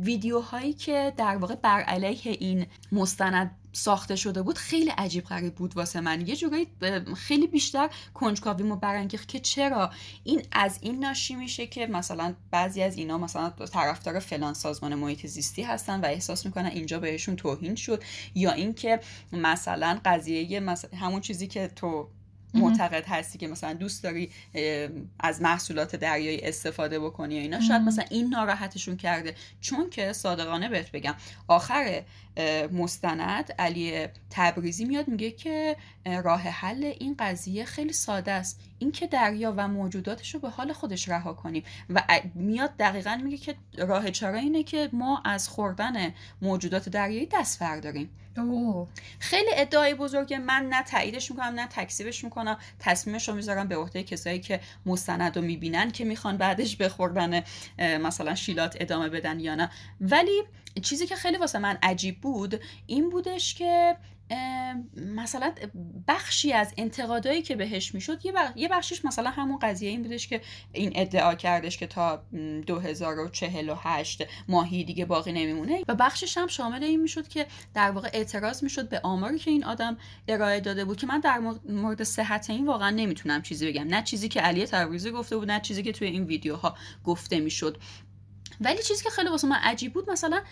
ویدیوهایی 0.00 0.72
که 0.72 1.12
در 1.16 1.36
واقع 1.36 1.54
بر 1.54 1.80
علیه 1.80 2.36
این 2.40 2.66
مستند 2.92 3.56
ساخته 3.72 4.16
شده 4.16 4.42
بود 4.42 4.58
خیلی 4.58 4.90
عجیب 4.90 5.24
غریب 5.24 5.54
بود 5.54 5.76
واسه 5.76 6.00
من. 6.00 6.26
یه 6.26 6.36
جورایی 6.36 6.66
خیلی 7.16 7.46
بیشتر 7.46 7.90
کنجکاویمو 8.14 8.76
برانگیخت 8.76 9.28
که 9.28 9.40
چرا 9.40 9.90
این 10.24 10.42
از 10.52 10.78
این 10.82 11.04
ناشی 11.04 11.34
میشه 11.34 11.66
که 11.66 11.86
مثلا 11.86 12.34
بعضی 12.50 12.82
از 12.82 12.96
اینا 12.96 13.18
مثلا 13.18 13.50
طرفدار 13.50 14.18
فلان 14.18 14.54
سازمان 14.54 14.94
محیط 14.94 15.26
زیستی 15.26 15.62
هستن 15.62 16.00
و 16.00 16.04
احساس 16.04 16.46
می‌کنن 16.46 16.66
اینجا 16.66 16.98
بهشون 16.98 17.36
توهین 17.36 17.74
شد. 17.74 18.02
یا 18.34 18.52
اینکه 18.52 19.00
مثلا 19.32 20.00
قضیه 20.04 20.62
همون 21.00 21.20
چیزی 21.20 21.46
که 21.46 21.68
تو 21.68 22.08
معتقد 22.56 23.04
هستی 23.06 23.38
که 23.38 23.48
مثلا 23.48 23.72
دوست 23.72 24.02
داری 24.02 24.30
از 25.20 25.42
محصولات 25.42 25.96
دریایی 25.96 26.40
استفاده 26.40 26.98
بکنی 26.98 27.34
یا 27.34 27.40
اینا 27.40 27.60
شاید 27.60 27.82
مثلا 27.82 28.04
این 28.10 28.28
ناراحتشون 28.28 28.96
کرده. 28.96 29.34
چون 29.60 29.90
که 29.90 30.12
صادقانه 30.12 30.68
بهت 30.68 30.90
بگم 30.90 31.14
آخر 31.48 32.02
مستند 32.72 33.52
علی 33.58 34.06
تبریزی 34.30 34.84
میاد 34.84 35.08
میگه 35.08 35.30
که 35.30 35.76
راه 36.24 36.40
حل 36.40 36.84
این 36.84 37.16
قضیه 37.18 37.64
خیلی 37.64 37.92
ساده 37.92 38.32
است. 38.32 38.60
اینکه 38.78 39.06
دریا 39.06 39.54
و 39.56 39.68
موجوداتش 39.68 40.34
رو 40.34 40.40
به 40.40 40.48
حال 40.48 40.72
خودش 40.72 41.08
رها 41.08 41.32
کنیم. 41.32 41.62
و 41.90 42.02
میاد 42.34 42.76
دقیقا 42.78 43.20
میگه 43.24 43.36
که 43.36 43.54
راه 43.78 44.10
چرا 44.10 44.38
اینه 44.38 44.62
که 44.62 44.88
ما 44.92 45.22
از 45.24 45.48
خوردن 45.48 46.14
موجودات 46.42 46.88
دریایی 46.88 47.28
دست 47.32 47.58
برداریم. 47.58 48.10
خیلی 49.18 49.50
ادعای 49.54 49.94
بزرگه 49.94 50.38
من 50.38 50.66
نه 50.70 50.82
تاییدش 50.82 51.30
می‌کنم 51.30 51.54
نه 51.54 51.66
تکسیبش 51.66 52.24
می‌کنم. 52.24 52.58
تصمیمش 52.78 53.28
رو 53.28 53.34
می‌ذارم 53.34 53.68
به 53.68 53.76
عهده 53.76 54.02
کسایی 54.02 54.40
که 54.40 54.60
مستند 54.86 55.36
رو 55.36 55.42
می‌بینن 55.42 55.90
که 55.90 56.04
می‌خوان 56.04 56.36
بعدش 56.36 56.76
به 56.76 56.88
مثلا 57.78 58.34
شیلات 58.34 58.76
ادامه 58.80 59.08
بدن 59.08 59.40
یا 59.40 59.54
نه. 59.54 59.70
ولی 60.00 60.42
چیزی 60.82 61.06
که 61.06 61.16
خیلی 61.16 61.36
واسه 61.36 61.58
من 61.58 61.78
عجیب 61.82 62.20
بود 62.20 62.60
این 62.86 63.10
بودش 63.10 63.54
که 63.54 63.96
مثلا 64.96 65.52
بخشی 66.08 66.52
از 66.52 66.74
انتقادایی 66.76 67.42
که 67.42 67.56
بهش 67.56 67.94
می‌شد 67.94 68.20
یه 68.56 68.68
بخشیش 68.68 69.04
مثلا 69.04 69.30
همون 69.30 69.58
قضیه 69.58 69.90
این 69.90 70.02
بودش 70.02 70.28
که 70.28 70.40
این 70.72 70.92
ادعا 70.94 71.34
کردش 71.34 71.78
که 71.78 71.86
تا 71.86 72.22
2048 72.66 74.24
ماهی 74.48 74.84
دیگه 74.84 75.04
باقی 75.04 75.32
نمیمونه. 75.32 75.82
و 75.88 75.94
بخشش 75.94 76.38
هم 76.38 76.46
شامل 76.46 76.82
این 76.84 77.00
می‌شد 77.00 77.28
که 77.28 77.46
در 77.74 77.90
واقع 77.90 78.10
اعتراض 78.12 78.62
می‌شد 78.62 78.88
به 78.88 79.00
آماری 79.02 79.38
که 79.38 79.50
این 79.50 79.64
آدم 79.64 79.96
ارائه 80.28 80.60
داده 80.60 80.84
بود 80.84 80.96
که 80.96 81.06
من 81.06 81.20
در 81.20 81.38
مورد 81.68 82.02
صحت 82.02 82.50
این 82.50 82.66
واقعا 82.66 82.90
نمی‌تونم 82.90 83.42
چیزی 83.42 83.66
بگم. 83.66 83.88
نه 83.88 84.02
چیزی 84.02 84.28
که 84.28 84.40
علی 84.40 84.66
تبریزی 84.66 85.10
گفته 85.10 85.36
بود 85.36 85.50
نه 85.50 85.60
چیزی 85.60 85.82
که 85.82 85.92
توی 85.92 86.08
این 86.08 86.24
ویدیوها 86.24 86.76
گفته 87.04 87.40
می‌شد. 87.40 87.78
ولی 88.60 88.82
چیزی 88.82 89.04
که 89.04 89.10
خیلی 89.10 89.28
واسه 89.28 89.48
من 89.48 89.56
عجیب 89.56 89.92
بود 89.92 90.10
مثلا 90.10 90.42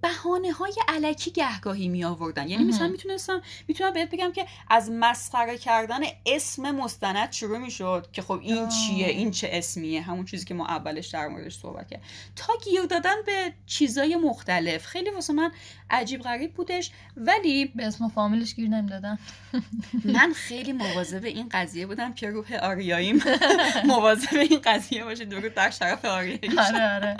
بهانه 0.00 0.52
های 0.52 0.74
علکی 0.88 1.30
گهگاهی 1.30 1.88
می 1.88 2.04
آوردن 2.04 2.48
یعنی 2.48 2.64
مثلا 2.64 2.88
می‌تونستم 2.88 3.42
می‌تونم 3.68 3.92
بهت 3.92 4.10
بگم 4.10 4.32
که 4.32 4.46
از 4.70 4.90
مسخره 4.90 5.58
کردن 5.58 6.00
اسم 6.26 6.70
مستند 6.70 7.32
شروع 7.32 7.58
می‌شد 7.58 8.06
که 8.12 8.22
خب 8.22 8.40
این 8.42 8.68
چیه 8.68 9.06
این 9.06 9.30
چه 9.30 9.48
اسمیه 9.52 10.02
همون 10.02 10.24
چیزی 10.24 10.44
که 10.44 10.54
ما 10.54 10.66
اولش 10.66 11.06
در 11.06 11.28
موردش 11.28 11.58
صحبت 11.58 11.90
کرد 11.90 12.02
تا 12.36 12.52
گیر 12.64 12.82
دادن 12.82 13.14
به 13.26 13.52
چیزای 13.66 14.16
مختلف. 14.16 14.86
خیلی 14.86 15.10
واسه 15.10 15.32
من 15.32 15.52
عجیب 15.90 16.22
غریب 16.22 16.54
بودش. 16.54 16.90
ولی 17.16 17.64
به 17.64 17.86
اسم 17.86 18.04
و 18.04 18.08
فامیلش 18.08 18.54
گیر 18.54 18.68
نمی‌دادن. 18.68 19.18
من 20.04 20.32
خیلی 20.32 20.72
مواظب 20.72 21.24
این 21.24 21.48
قضیه 21.50 21.86
بودم 21.86 22.14
که 22.14 22.30
روح 22.30 22.54
آریاییم 22.54 23.22
مواظب 23.84 24.36
این 24.36 24.60
قضیه 24.64 25.04
باشه. 25.04 25.24
درود 25.24 25.54
در 25.54 25.70
شرف 25.70 26.04
آریایی 26.04 26.58
آره 26.58 26.94
آره. 26.94 27.16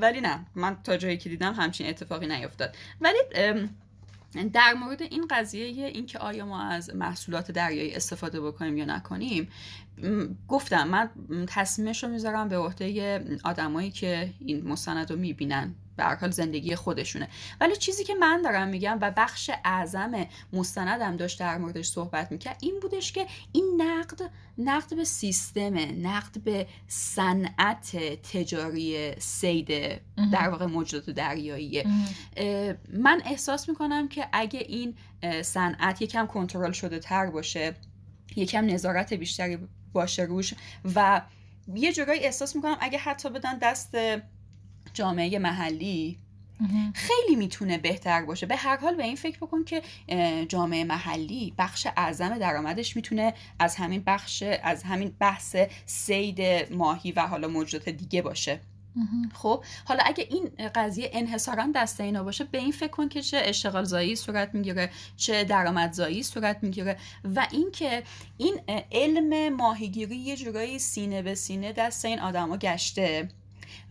ولی 0.00 0.20
نه 0.20 0.46
من 0.54 0.76
تا 0.84 0.96
جایی 0.96 1.16
که 1.16 1.28
دیدم 1.28 1.54
همچین 1.54 1.88
اتفاقی 1.88 2.26
نیفتاد. 2.26 2.76
ولی 3.00 3.18
در 4.52 4.74
مورد 4.74 5.02
این 5.02 5.26
قضیه 5.30 5.86
اینکه 5.86 6.18
آیا 6.18 6.46
ما 6.46 6.62
از 6.62 6.94
محصولات 6.94 7.50
دریایی 7.50 7.94
استفاده 7.94 8.40
بکنیم 8.40 8.76
یا 8.76 8.84
نکنیم 8.84 9.48
گفتم 10.48 10.88
من 10.88 11.10
تصمیمش 11.46 12.04
رو 12.04 12.10
می‌ذارم 12.10 12.48
به 12.48 12.58
عهده 12.58 13.24
آدمایی 13.44 13.90
که 13.90 14.32
این 14.38 14.68
مستند 14.68 15.10
رو 15.10 15.18
می‌بینن. 15.18 15.74
به 15.96 16.04
حال 16.04 16.30
زندگی 16.30 16.76
خودشونه. 16.76 17.28
ولی 17.60 17.76
چیزی 17.76 18.04
که 18.04 18.14
من 18.14 18.42
دارم 18.42 18.68
میگم 18.68 18.98
و 19.00 19.10
بخش 19.16 19.50
اعظم 19.64 20.26
مستندم 20.52 21.16
داشت 21.16 21.40
در 21.40 21.58
موردش 21.58 21.88
صحبت 21.88 22.32
می‌کرد 22.32 22.56
این 22.60 22.80
بودش 22.82 23.12
که 23.12 23.26
این 23.52 23.82
نقد 23.82 24.30
نقد 24.58 24.96
به 24.96 25.04
سیستم 25.04 25.74
نقد 26.06 26.40
به 26.44 26.66
صنعت 26.88 27.96
تجاری 28.22 29.12
سید 29.18 29.68
در 30.32 30.48
واقع 30.48 30.66
موجودات 30.66 31.10
دریاییه. 31.10 31.86
من 32.92 33.22
احساس 33.24 33.68
می‌کنم 33.68 34.08
که 34.08 34.28
اگه 34.32 34.58
این 34.58 34.94
صنعت 35.42 36.02
یکم 36.02 36.26
کنترل 36.26 36.72
شده 36.72 36.98
تر 36.98 37.26
باشه 37.26 37.74
یکم 38.36 38.66
نظارت 38.66 39.12
بیشتری 39.12 39.58
باشه 39.92 40.22
روش 40.22 40.54
و 40.94 41.22
یه 41.74 41.92
جورایی 41.92 42.20
احساس 42.20 42.56
می‌کنم 42.56 42.76
اگه 42.80 42.98
حتی 42.98 43.30
بدن 43.30 43.58
دست 43.58 43.96
جامعه 44.94 45.38
محلی. 45.38 46.18
خیلی 46.94 47.36
می‌تونه 47.36 47.78
بهتر 47.78 48.24
باشه. 48.24 48.46
به 48.46 48.56
هر 48.56 48.76
حال 48.76 48.94
به 48.94 49.02
این 49.02 49.16
فکر 49.16 49.38
بکن 49.38 49.64
که 49.64 49.82
جامعه 50.48 50.84
محلی 50.84 51.54
بخش 51.58 51.86
اعظم 51.96 52.38
درآمدش 52.38 52.96
می‌تونه 52.96 53.34
از 53.58 53.76
همین 53.76 54.02
بخش 54.06 54.42
از 54.62 54.82
همین 54.82 55.16
بحث 55.18 55.56
سید 55.86 56.40
ماهی 56.72 57.12
و 57.12 57.20
حالا 57.20 57.48
موجودات 57.48 57.88
دیگه 57.88 58.22
باشه. 58.22 58.60
خب 59.34 59.64
حالا 59.84 60.02
اگه 60.06 60.28
این 60.30 60.50
قضیه 60.74 61.10
انحصارا 61.12 61.68
دست 61.74 62.00
اینا 62.00 62.24
باشه 62.24 62.44
به 62.44 62.58
این 62.58 62.72
فکر 62.72 62.90
کن 62.90 63.08
که 63.08 63.22
چه 63.22 63.42
اشتغال 63.44 63.84
زایی 63.84 64.16
صورت 64.16 64.54
می‌گیره 64.54 64.90
چه 65.16 65.44
درآمدزایی 65.44 66.22
صورت 66.22 66.58
می‌گیره. 66.62 66.96
و 67.24 67.46
اینکه 67.52 68.02
این 68.38 68.60
علم 68.92 69.56
ماهیگیری 69.56 70.16
یه 70.16 70.36
جورایی 70.36 70.78
سینه 70.78 71.22
به 71.22 71.34
سینه 71.34 71.72
دست 71.72 72.04
این 72.04 72.20
آدما 72.20 72.56
گشته. 72.56 73.28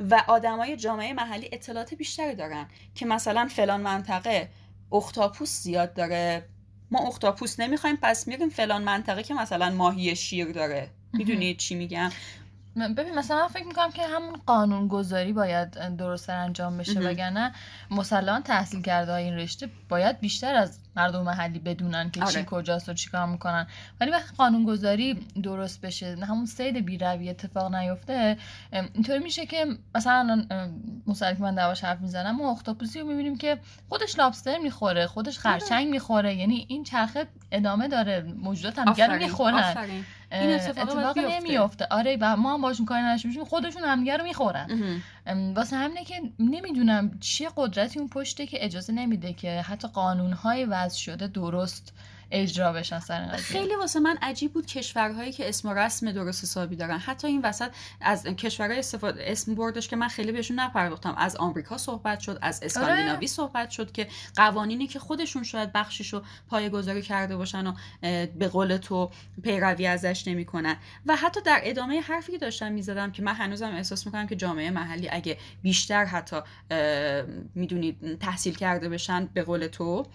و 0.10 0.24
آدمای 0.28 0.78
جامعه 0.78 1.14
محلی 1.14 1.50
اطلاعات 1.52 1.94
بیشتری 1.94 2.36
دارن 2.36 2.66
که 2.96 3.06
مثلا 3.06 3.48
فلان 3.52 3.82
منطقه 3.82 4.50
اختاپوس 4.92 5.62
زیاد 5.62 5.94
داره. 5.94 6.46
ما 6.92 7.08
اختاپوس 7.08 7.60
نمی‌خوایم 7.60 7.98
پس 8.02 8.28
میریم 8.28 8.50
فلان 8.50 8.84
منطقه 8.84 9.24
که 9.24 9.34
مثلا 9.34 9.70
ماهی 9.70 10.16
شیر 10.16 10.52
داره. 10.52 10.90
می‌دونید 11.14 11.58
چی 11.58 11.76
میگم؟ 11.76 12.10
ببین 12.98 13.16
مثلا 13.16 13.48
فکر 13.48 13.68
می‌کنم 13.68 13.92
که 13.92 14.08
همون 14.08 14.36
قانون 14.46 14.88
گذاری 14.88 15.34
باید 15.34 15.72
درست 15.98 16.30
انجام 16.30 16.78
بشه 16.78 17.00
وگرنه 17.00 17.52
مسلمان 17.92 18.44
تحصیل 18.44 18.82
کرده 18.82 19.14
این 19.14 19.34
رشته 19.34 19.70
باید 19.90 20.20
بیشتر 20.20 20.56
از 20.56 20.80
مردم 20.96 21.24
محلی 21.24 21.60
بدونن 21.60 22.12
که 22.12 22.20
چی 22.20 22.26
آره. 22.26 22.44
کجاست 22.44 22.90
و 22.90 22.94
چیکار 22.94 23.26
می‌کنن. 23.26 23.68
ولی 24.02 24.12
وقتی 24.12 24.36
قانون 24.36 24.64
گذاری 24.64 25.14
درست 25.44 25.82
بشه 25.82 26.18
همون 26.28 26.46
سید 26.46 26.86
بیروی 26.86 27.30
اتفاق 27.30 27.76
نیفته 27.76 28.38
اینطوری 28.72 29.20
میشه 29.20 29.46
که 29.46 29.66
مثلا 29.96 30.46
مثلا 31.08 31.34
که 31.34 31.42
من 31.42 31.56
دواش 31.56 31.84
حرف 31.84 32.00
می‌زنم 32.00 32.36
ما 32.36 32.52
اختاپوسی 32.52 33.00
رو 33.00 33.08
می‌بینیم 33.08 33.38
که 33.38 33.58
خودش 33.90 34.20
لابستر 34.20 34.58
می‌خوره 34.58 35.08
خودش 35.08 35.46
آره. 35.46 35.60
خرچنگ 35.60 35.88
می‌خوره. 35.88 36.36
یعنی 36.36 36.66
این 36.68 36.84
چرخه 36.84 37.28
ادامه 37.52 37.88
داره 37.88 38.22
موجودات 38.22 38.80
هم 38.80 38.94
دیگر 38.94 39.18
می‌خورن. 39.18 39.88
این 40.32 40.54
اتفاق 40.54 41.18
نمیفته 41.18 41.88
آره 41.92 42.18
و 42.22 42.36
ما 42.38 42.54
هم 42.54 42.62
باشون 42.62 42.86
کاری 42.86 43.02
نداشته 43.02 43.46
خودشون 43.46 43.84
همدیگه 43.84 44.18
رو 44.18 44.24
می‌خورن. 44.24 45.02
واسه 45.56 45.76
همینه 45.76 46.06
که 46.06 46.22
نمی‌دونم 46.40 47.20
چیه 47.20 47.50
قدرتی 47.58 48.00
اون 48.00 48.10
پشته 48.10 48.48
که 48.48 48.66
اجازه 48.66 48.94
نمیده 48.94 49.34
که 49.34 49.62
حتی 49.62 49.88
قانونهای 49.88 50.66
وضع 50.66 50.98
شده 50.98 51.28
درست 51.28 51.94
اجرا 52.32 52.74
بشن 52.74 53.00
سر 53.00 53.38
خیلی 53.38 53.76
واسه 53.76 54.00
من 54.00 54.18
عجیب 54.22 54.54
بود 54.54 54.66
کشورهایی 54.66 55.32
که 55.32 55.50
اسم 55.50 55.70
و 55.70 55.74
رسم 55.74 56.12
درست 56.12 56.44
حسابی 56.44 56.76
دارن. 56.76 56.98
حتی 56.98 57.28
این 57.28 57.42
وسط 57.42 57.72
از 58.02 58.24
کشورهای 58.24 58.80
استفاده 58.80 59.24
اسم 59.32 59.56
بردش 59.56 59.88
که 59.88 59.96
من 59.96 60.08
خیلی 60.08 60.32
بهشون 60.32 60.60
نپرداختم. 60.60 61.16
از 61.18 61.36
آمریکا 61.36 61.78
صحبت 61.78 62.20
شد 62.20 62.40
از 62.42 62.64
اسکاندیناوی 62.64 63.16
آره. 63.16 63.28
صحبت 63.28 63.70
شد 63.70 63.92
که 63.92 64.08
قوانینی 64.36 64.88
که 64.88 65.00
خودشون 65.00 65.44
شاید 65.44 65.74
بخشیشو 65.74 66.24
گذاری 66.74 67.02
کرده 67.02 67.38
باشن 67.38 67.68
و 67.68 67.74
به 68.36 68.48
قول 68.48 68.78
تو 68.78 69.12
پیروی 69.44 69.88
ازش 69.88 70.28
نمی‌کنن. 70.28 70.78
و 71.06 71.16
حتی 71.16 71.42
در 71.42 71.62
ادامه 71.64 72.02
حرفی 72.02 72.32
که 72.32 72.38
داشتم 72.38 72.72
می‌زدم 72.72 73.12
که 73.12 73.22
من 73.22 73.34
هنوزم 73.34 73.72
احساس 73.72 74.06
می‌کنم 74.06 74.28
که 74.28 74.36
جامعه 74.36 74.72
محلی 74.72 75.10
اگه 75.10 75.38
بیشتر 75.62 76.06
حتی 76.06 76.38
می‌دونید 77.56 78.20
تحصیل 78.20 78.56
کرده 78.56 78.90
بشن 78.90 79.26
به 79.34 79.44
قول 79.44 79.68
تو 79.68 80.06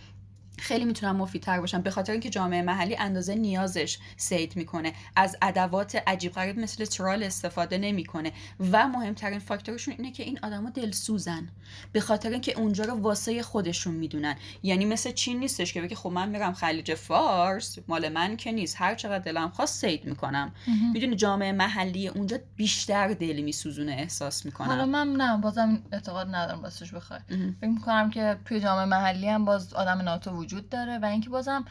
خیلی 0.59 0.85
می‌تونن 0.85 1.13
مفیدتر 1.13 1.61
باشن. 1.61 1.83
به 1.83 1.91
خاطر 1.91 2.13
اینکه 2.13 2.31
جامعه 2.31 2.63
محلی 2.63 2.97
اندازه 2.97 3.35
نیازش 3.35 3.99
سید 4.17 4.57
می‌کنه. 4.57 4.93
از 5.17 5.37
ادوات 5.43 6.03
عجیب 6.07 6.33
غریب 6.33 6.59
مثل 6.59 6.85
ترال 6.85 7.23
استفاده 7.23 7.79
نمی‌کنه. 7.79 8.33
و 8.73 8.89
مهمترین 8.89 9.39
فاکتورشون 9.39 9.95
اینه 9.99 10.13
که 10.13 10.23
این 10.23 10.39
آدما 10.43 10.71
دلسوزن. 10.71 11.49
به 11.93 12.01
خاطر 12.01 12.31
اینکه 12.31 12.53
اونجا 12.59 12.85
رو 12.85 12.95
واسه 12.95 13.43
خودشون 13.43 13.95
می‌دونن. 13.95 14.37
یعنی 14.63 14.85
مثل 14.85 15.13
چین 15.13 15.39
نیستش 15.39 15.73
که 15.73 15.83
بگه 15.83 15.97
خب 15.97 16.11
من 16.11 16.29
میرم 16.29 16.53
خلیج 16.53 16.95
فارس. 16.95 17.79
مال 17.89 18.09
من 18.09 18.37
که 18.37 18.53
نیست. 18.53 18.77
هر 18.79 18.95
چقدر 18.95 19.19
دلم 19.19 19.49
خواست 19.49 19.81
سید 19.81 20.05
می‌کنم. 20.05 20.53
می‌دونی 20.93 21.17
جامعه 21.17 21.53
محلی 21.53 22.09
اونجا 22.09 22.39
بیشتر 22.57 23.09
دل 23.09 23.41
میسوزونه 23.41 23.93
احساس 23.93 24.45
می‌کنم. 24.45 24.67
حالا 24.67 24.87
من 24.87 25.13
نه 25.13 25.37
بازم 25.41 25.83
اعتقاد 25.93 26.35
ندارم 26.35 26.63
واسش 26.63 26.95
بخوای. 26.95 27.21
فکر 27.61 27.71
می‌کنم 27.71 28.11
که 28.11 28.37
توی 28.45 28.61
جامعه 28.61 28.85
محلی 28.85 29.29
هم 29.29 29.45
باز 29.45 29.75
آدم 29.75 30.03
ناتو 30.03 30.46
وجود 30.47 30.69
داره 30.69 30.99
و 30.99 31.05
اینکه 31.05 31.31
بازم 31.31 31.65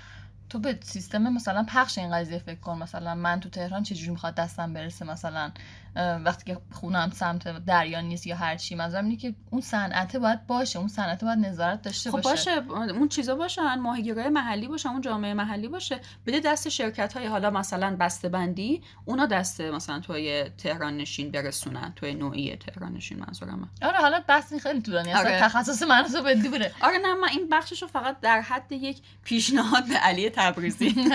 تو 0.49 0.59
به 0.59 0.79
سیستم 0.83 1.33
مثلا 1.33 1.65
پخش 1.69 1.97
این 1.97 2.11
قضیه 2.11 2.39
فکر 2.39 2.59
کن. 2.59 2.77
مثلا 2.77 3.15
من 3.15 3.39
تو 3.39 3.49
تهران 3.49 3.83
چجوری 3.83 4.11
می‌خواد 4.11 4.35
دستم 4.35 4.73
برسه 4.73 5.05
مثلا؟ 5.05 5.51
وقتی 5.95 6.53
که 6.53 6.61
خونم 6.71 7.11
سمت 7.13 7.65
دریا 7.65 8.01
نیست 8.01 8.27
یا 8.27 8.35
هر 8.35 8.55
چی 8.55 8.75
منظورم 8.75 9.05
اینه 9.05 9.17
که 9.17 9.35
اون 9.51 9.61
صنعت 9.61 10.15
باید 10.15 10.47
باشه 10.47 10.79
اون 10.79 10.87
صنعت 10.87 11.23
باید 11.23 11.39
نظارت 11.39 11.81
داشته 11.81 12.11
خب 12.11 12.21
باشه. 12.21 12.61
باشه 12.61 12.91
اون 12.91 13.07
چیزا 13.07 13.35
باشن 13.35 13.75
ماهیگیرای 13.79 14.29
محلی 14.29 14.67
باشن 14.67 14.89
اون 14.89 15.01
جامعه 15.01 15.33
محلی 15.33 15.67
باشه. 15.67 15.99
بده 16.25 16.39
دست 16.39 16.69
شرکت 16.69 17.17
های 17.17 17.25
حالا 17.25 17.49
مثلا 17.49 17.95
بسته 17.99 18.29
بندی 18.29 18.81
اونا 19.05 19.25
دست 19.25 19.61
مثلا 19.61 19.99
توی 19.99 20.43
تهران 20.43 20.97
نشین 20.97 21.31
برسونن 21.31 21.93
توی 21.95 22.13
نوعی 22.13 22.55
تهران 22.55 22.93
نشین 22.93 23.19
منظورم. 23.19 23.69
آره 23.81 23.97
حالا 23.97 24.23
بحث 24.27 24.53
خیلی 24.53 24.81
طولانی 24.81 25.13
آره. 25.13 25.39
تخصص 25.39 25.83
من 25.83 26.03
رو 26.03 26.33
دوره 26.33 26.71
آره 26.81 26.97
نه 26.97 27.13
من 27.13 27.29
این 27.29 27.49
بخشش 27.51 27.81
رو 27.81 27.87
فقط 27.87 28.19
در 28.19 28.41
حد 28.41 28.71
یک 28.71 29.01
پیشنهاد 29.23 29.87
به 29.87 29.95
علی 29.95 30.29
تبریزی. 30.29 30.95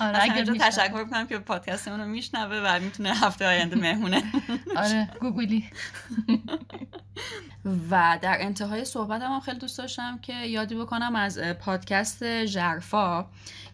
آره 0.00 0.22
اگر 0.22 0.44
تشکر 0.44 1.04
کنم 1.04 1.26
که 1.26 1.38
پادکست 1.38 1.88
رو 1.88 2.04
میشنوه 2.04 2.56
و 2.64 2.80
می‌تونه 2.80 3.14
هفته 3.14 3.46
آینده 3.46 3.76
مهمونه. 3.96 4.22
آره 4.76 5.08
گوگلی 5.20 5.64
و 7.90 8.18
در 8.22 8.36
انتهای 8.40 8.84
صحبت 8.84 9.22
هم 9.22 9.40
خیلی 9.40 9.58
دوست 9.58 9.78
داشتم 9.78 10.18
که 10.18 10.32
یادی 10.32 10.74
بکنم 10.74 11.16
از 11.16 11.38
پادکست 11.38 12.24
جرفا 12.24 13.26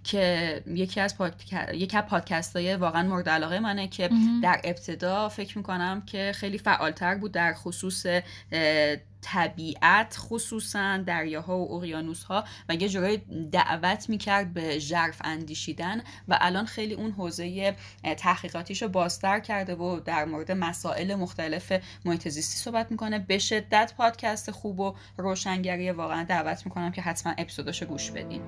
که 0.04 0.62
یکی 0.66 1.00
از 1.00 1.18
پادکست 1.18 1.74
یکی 1.74 1.96
از 1.96 2.04
پادکست 2.04 2.56
های 2.56 2.76
واقعا 2.76 3.02
مورد 3.08 3.28
علاقه 3.28 3.60
منه 3.60 3.88
که 3.88 4.10
در 4.42 4.60
ابتدا 4.64 5.28
فکر 5.28 5.58
می‌کنم 5.58 6.02
که 6.06 6.32
خیلی 6.34 6.58
فعالتر 6.58 7.14
بود 7.14 7.32
در 7.32 7.54
خصوص 7.54 8.06
طبیعت 9.22 10.16
خصوصا 10.18 10.96
دریاها 10.96 11.58
و 11.58 11.74
اقیانوس 11.74 12.24
ها 12.24 12.44
و 12.68 12.74
یه 12.74 12.88
جورای 12.88 13.20
دعوت 13.52 14.08
می‌کرد 14.08 14.54
به 14.54 14.78
ژرف 14.78 15.20
اندیشیدن 15.24 16.02
و 16.28 16.38
الان 16.40 16.66
خیلی 16.66 16.94
اون 16.94 17.10
حوزه 17.10 17.76
تحقیقاتیش 18.16 18.82
رو 18.82 18.88
بازتر 18.88 19.40
کرده 19.40 19.74
و 19.74 20.00
در 20.00 20.24
مورد 20.24 20.52
مسائل 20.52 21.14
مختلف 21.14 21.72
محیط 22.04 22.28
زیستی 22.28 22.58
صحبت 22.58 22.90
می‌کنه. 22.90 23.18
به 23.18 23.38
شدت 23.38 23.92
پادکست 23.96 24.50
خوب 24.50 24.80
و 24.80 24.94
روشنگری 25.16 25.90
واقعا 25.90 26.24
دعوت 26.24 26.66
می‌کنم 26.66 26.92
که 26.92 27.02
حتما 27.02 27.34
اپیزوداشو 27.38 27.86
گوش 27.86 28.10
بدین. 28.10 28.42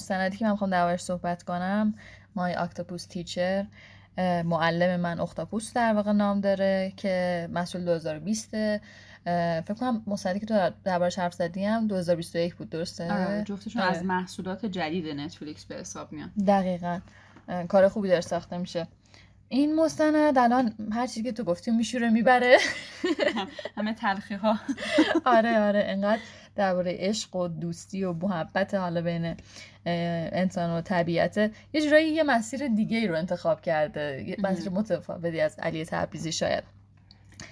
مستندی 0.00 0.36
که 0.36 0.44
من 0.44 0.50
می‌خوام 0.50 0.70
دربارش 0.70 1.00
صحبت 1.00 1.42
کنم 1.42 1.94
مای 2.34 2.54
اکتاپوس 2.54 3.06
تیچر 3.06 3.66
معلم 4.44 5.00
من 5.00 5.20
اختاپوس 5.20 5.72
در 5.72 5.94
واقع 5.94 6.12
نام 6.12 6.40
داره 6.40 6.92
که 6.96 7.48
مسئول 7.52 7.84
2020 7.84 8.50
فکر 8.50 9.74
کنم 9.80 10.02
مستندی 10.06 10.40
که 10.40 10.46
تو 10.46 10.70
دربارش 10.84 11.18
حرف 11.18 11.34
زدی 11.34 11.64
هم 11.64 11.86
2021 11.86 12.54
بود 12.54 12.70
درسته؟ 12.70 13.12
آره 13.12 13.44
جفتشون 13.46 13.82
آره. 13.82 13.90
از 13.90 14.04
محصولات 14.04 14.66
جدید 14.66 15.08
نتفلیکس 15.08 15.64
به 15.64 15.74
حساب 15.74 16.12
میان. 16.12 16.32
دقیقا. 16.46 17.00
کار 17.68 17.88
خوبی 17.88 18.08
داره 18.08 18.20
ساخته 18.20 18.58
میشه. 18.58 18.86
این 19.48 19.74
مستند 19.74 20.38
الان 20.38 20.74
هر 20.92 21.06
چیزی 21.06 21.22
که 21.22 21.32
تو 21.32 21.44
گفتی 21.44 21.70
میشوره 21.70 22.10
می‌بره. 22.10 22.58
همه 23.76 23.94
تلخی 23.94 24.34
ها 24.34 24.58
آره 25.36 25.60
آره 25.60 25.84
انقدر. 25.86 26.20
درباره 26.60 26.96
عشق 26.98 27.36
و 27.36 27.48
دوستی 27.48 28.04
و 28.04 28.12
محبت 28.12 28.74
حالا 28.74 29.02
بین 29.02 29.36
انسان 29.86 30.70
و 30.70 30.80
طبیعت. 30.80 31.36
یه 31.72 31.80
جورایی 31.82 32.08
یه 32.08 32.22
مسیر 32.22 32.68
دیگه 32.68 32.98
ای 32.98 33.08
رو 33.08 33.16
انتخاب 33.16 33.60
کرده 33.60 34.24
یه 34.26 34.36
مسیر 34.38 34.68
متفاوتی 34.72 35.40
از 35.40 35.58
علی 35.58 35.84
تبریزی 35.84 36.32
شاید. 36.32 36.64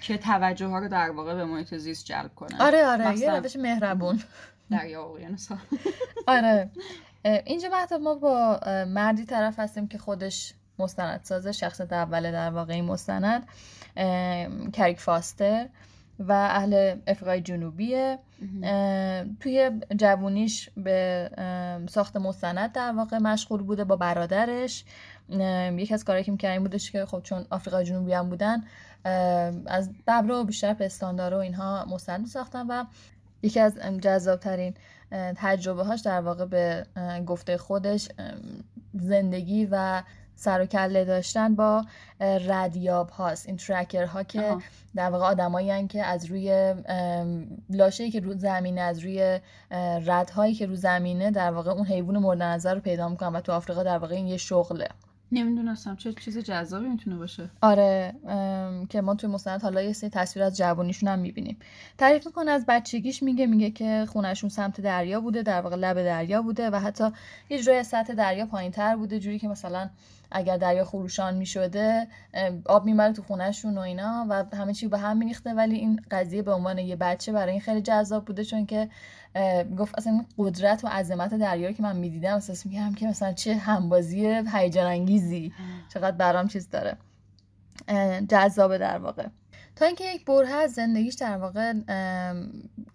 که 0.01 0.17
توجه 0.17 0.67
ها 0.67 0.79
رو 0.79 0.87
در 0.87 1.09
واقع 1.09 1.35
به 1.35 1.45
محیط 1.45 1.75
زیست 1.75 2.05
جلب 2.05 2.35
کنه 2.35 2.61
آره 2.61 2.85
آره 2.85 3.19
یه 3.19 3.31
روش 3.31 3.55
مهربون. 3.55 4.21
دریا 4.71 5.03
اقیانوس 5.03 5.47
آره. 6.27 6.69
اینجا 7.45 7.69
بعد 7.69 7.93
ما 7.93 8.15
با 8.15 8.59
مردی 8.87 9.25
طرف 9.25 9.59
هستیم 9.59 9.87
که 9.87 9.97
خودش 9.97 10.53
مستند 10.79 11.19
سازه 11.23 11.51
شخصیت 11.51 11.93
اوله 11.93 12.31
در 12.31 12.49
واقع 12.49 12.73
این 12.73 12.85
مستند 12.85 13.47
کریک 14.73 14.99
فاستر. 14.99 15.69
و 16.19 16.31
اهل 16.31 16.95
افریقای 17.07 17.41
جنوبیه. 17.41 18.19
توی 19.39 19.71
جوونیش 19.95 20.69
به 20.77 21.29
ساخت 21.89 22.17
مستند 22.17 22.71
در 22.71 22.91
واقع 22.91 23.17
مشغول 23.17 23.63
بوده 23.63 23.83
با 23.83 23.95
برادرش. 23.95 24.85
یکی 25.77 25.93
از 25.93 26.03
کارهایی 26.03 26.23
که 26.23 26.31
می‌کرد 26.31 26.51
این 26.51 26.61
بودش 26.61 26.91
که 26.91 27.05
خب 27.05 27.21
چون 27.23 27.45
آفریقای 27.49 27.85
جنوبی 27.85 28.13
هم 28.13 28.29
بودن 28.29 28.63
از 29.65 29.91
ببرا 30.07 30.41
و 30.41 30.43
بیشتر 30.43 30.73
پستاندارو 30.73 31.37
و 31.37 31.39
اینها 31.39 31.85
مستند 31.85 32.25
ساختن 32.25 32.67
و 32.67 32.85
یکی 33.41 33.59
از 33.59 33.79
جذابترین 34.01 34.73
تجربه 35.11 35.83
هاش 35.83 36.01
در 36.01 36.21
واقع 36.21 36.45
به 36.45 36.85
گفته 37.25 37.57
خودش 37.57 38.09
زندگی 38.93 39.67
و 39.71 40.03
سر 40.39 40.61
و 40.61 40.65
کله 40.65 41.05
داشتن 41.05 41.55
با 41.55 41.85
ردیاب 42.19 43.09
هاست. 43.09 43.47
این 43.47 43.57
ترکر 43.57 44.05
ها 44.05 44.23
که 44.23 44.57
در 44.95 45.09
واقع 45.09 45.25
آدمایی 45.25 45.87
که 45.87 46.03
از 46.03 46.25
روی 46.25 46.75
لاشه 47.69 48.11
که 48.11 48.19
رو 48.19 48.33
زمینه 48.33 48.81
از 48.81 48.99
روی 48.99 49.39
ردهایی 50.05 50.53
که 50.53 50.65
رو 50.65 50.75
زمینه 50.75 51.31
در 51.31 51.51
واقع 51.51 51.71
اون 51.71 51.85
حیوان 51.85 52.17
مورد 52.17 52.43
نظر 52.43 52.75
رو 52.75 52.81
پیدا 52.81 53.09
می‌کنن 53.09 53.35
و 53.35 53.41
تو 53.41 53.51
آفریقا 53.51 53.83
در 53.83 53.97
واقع 53.97 54.15
این 54.15 54.27
یه 54.27 54.37
شغله. 54.37 54.87
نمی‌دونستم. 55.31 55.95
چه 55.95 56.13
چیز 56.13 56.37
جذابی 56.37 56.87
می‌تونه 56.87 57.15
باشه. 57.15 57.49
آره 57.61 58.13
که 58.89 59.01
ما 59.01 59.15
توی 59.15 59.29
مستند 59.29 59.61
حالا 59.61 59.81
یه 59.81 59.93
سری 59.93 60.09
تصویر 60.09 60.45
از 60.45 60.57
جوانیشون 60.57 61.09
هم 61.09 61.19
می‌بینیم. 61.19 61.57
تعریف 61.97 62.25
می‌کنه 62.25 62.51
از 62.51 62.65
بچگیش 62.67 63.23
میگه 63.23 63.47
میگه 63.47 63.71
که 63.71 64.05
خونشون 64.09 64.49
سمت 64.49 64.81
دریا 64.81 65.21
بوده 65.21 65.43
در 65.43 65.61
واقع 65.61 65.75
لب 65.75 66.03
دریا 66.03 66.41
بوده 66.41 66.69
و 66.69 66.75
حتی 66.75 67.09
یه 67.49 67.63
جوری 67.63 67.83
سطح 67.83 68.13
دریا 68.13 68.45
پایین 68.45 68.71
تر 68.71 68.95
بوده 68.95 69.19
جوری 69.19 69.39
که 69.39 69.47
مثلا 69.47 69.89
اگر 70.31 70.57
دریا 70.57 70.85
خروشان 70.85 71.37
می‌شده 71.37 72.07
آب 72.65 72.85
می‌بره 72.85 73.13
تو 73.13 73.21
خونهشون 73.21 73.77
و 73.77 73.81
اینا 73.81 74.25
و 74.29 74.45
همه 74.53 74.73
چی 74.73 74.87
به 74.87 74.97
هم 74.97 75.17
میریخته. 75.17 75.53
ولی 75.53 75.75
این 75.75 76.01
قضیه 76.11 76.41
به 76.41 76.53
عنوان 76.53 76.77
یه 76.77 76.95
بچه 76.95 77.31
برای 77.31 77.51
این 77.51 77.61
خیلی 77.61 77.81
جذاب 77.81 78.25
بوده 78.25 78.43
چون 78.43 78.65
که 78.65 78.89
گفت 79.77 79.97
اصلا 79.97 80.25
قدرت 80.37 80.83
و 80.83 80.87
عظمت 80.87 81.33
دریا 81.33 81.71
که 81.71 81.83
من 81.83 81.95
می‌دیدم 81.95 82.33
احساس 82.33 82.65
می‌کردم 82.65 82.93
که 82.93 83.07
مثلا 83.07 83.33
چه 83.33 83.55
همبازی 83.55 84.43
هیجان 84.53 84.85
انگیزی 84.85 85.53
چقدر 85.93 86.17
برام 86.17 86.47
چیز 86.47 86.69
داره. 86.69 86.97
جذابه 88.29 88.77
در 88.77 88.97
واقع. 88.97 89.27
تا 89.75 89.85
اینکه 89.85 90.13
یک 90.13 90.25
بره 90.25 90.49
از 90.49 90.71
زندگیش 90.71 91.13
در 91.13 91.37
واقع 91.37 91.73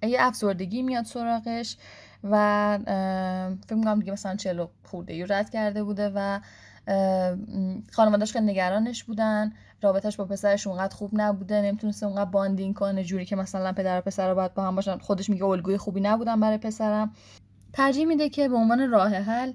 یه 0.03 0.17
افسردگی 0.21 0.83
میاد 0.83 1.05
سراغش 1.05 1.77
و 2.25 2.79
فکر 3.67 3.75
می‌کنم 3.75 4.01
دیگه 4.01 4.13
مثلا 4.13 4.37
چلو 4.37 4.67
خورده 4.85 5.27
رد 5.27 5.51
کرده 5.51 5.85
بوده 5.85 6.13
و 6.15 6.41
خانوادهش 7.93 8.33
خیلی 8.33 8.47
نگرانش 8.47 9.05
بودن 9.05 9.53
رابطش 9.83 10.17
با 10.17 10.25
پسرش 10.25 10.67
اونقدر 10.67 10.95
خوب 10.95 11.11
نبوده 11.13 11.63
نمی‌تونسته 11.63 12.07
اونقدر 12.07 12.31
باندینگ 12.31 12.75
کنه 12.75 13.05
جوری 13.05 13.25
که 13.25 13.37
مثلا 13.37 13.73
پدر 13.73 13.99
و 13.99 14.01
پسر 14.01 14.35
باید 14.35 14.55
با 14.55 14.63
هم 14.63 14.75
باشن. 14.75 14.99
خودش 14.99 15.31
میگه 15.31 15.45
الگوی 15.45 15.77
خوبی 15.77 16.01
نبودن 16.01 16.41
برای 16.41 16.59
پسرم. 16.59 17.13
ترجیح 17.73 18.07
میده 18.07 18.29
که 18.29 18.49
به 18.49 18.57
عنوان 18.57 18.91
راه 18.91 19.15
حل 19.15 19.53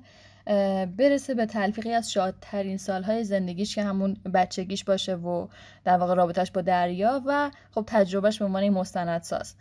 برسه 0.85 1.33
به 1.33 1.45
تلفیقی 1.45 1.93
از 1.93 2.11
شادترین 2.11 2.77
سالهای 2.77 3.23
زندگیش 3.23 3.75
که 3.75 3.83
همون 3.83 4.17
بچگیش 4.33 4.83
باشه 4.83 5.15
و 5.15 5.47
در 5.83 5.97
واقع 5.97 6.13
رابطش 6.13 6.51
با 6.51 6.61
دریا 6.61 7.21
و 7.25 7.51
خب 7.71 7.83
تجربهش 7.87 8.39
به 8.39 8.45
عنوان 8.45 8.69
مستندساز. 8.69 9.55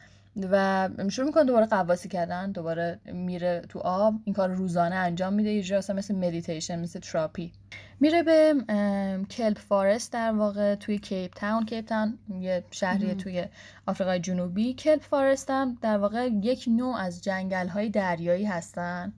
و 0.50 0.88
شروع 1.10 1.26
می‌کنه 1.26 1.44
دوباره 1.44 1.66
غواصی 1.66 2.08
کردن 2.08 2.52
دوباره 2.52 3.00
میره 3.12 3.62
تو 3.68 3.78
آب. 3.78 4.14
این 4.24 4.34
کار 4.34 4.48
روزانه 4.48 4.94
انجام 4.94 5.32
میده. 5.32 5.50
یه 5.50 5.62
جایی 5.62 5.82
مثل 5.94 6.14
مدیتیشن 6.14 6.78
مثل 6.80 7.00
تراپی 7.00 7.52
میره 8.00 8.22
به 8.22 8.54
kelp 9.30 9.58
forest 9.58 10.12
در 10.12 10.32
واقع 10.32 10.74
توی 10.74 10.98
کیپ 10.98 11.32
تاون 11.34 11.64
کیپ 11.64 11.84
تاون 11.84 12.18
یه 12.40 12.64
شهری 12.70 13.14
توی 13.14 13.44
آفریقای 13.86 14.20
جنوبی. 14.20 14.74
Kelp 14.74 15.02
forest 15.02 15.50
هم 15.50 15.78
در 15.82 15.98
واقع 15.98 16.28
یک 16.42 16.64
نوع 16.68 16.96
از 16.96 17.24
جنگل 17.24 17.68
های 17.68 17.88
دریایی 17.88 18.44
هستن. 18.44 19.12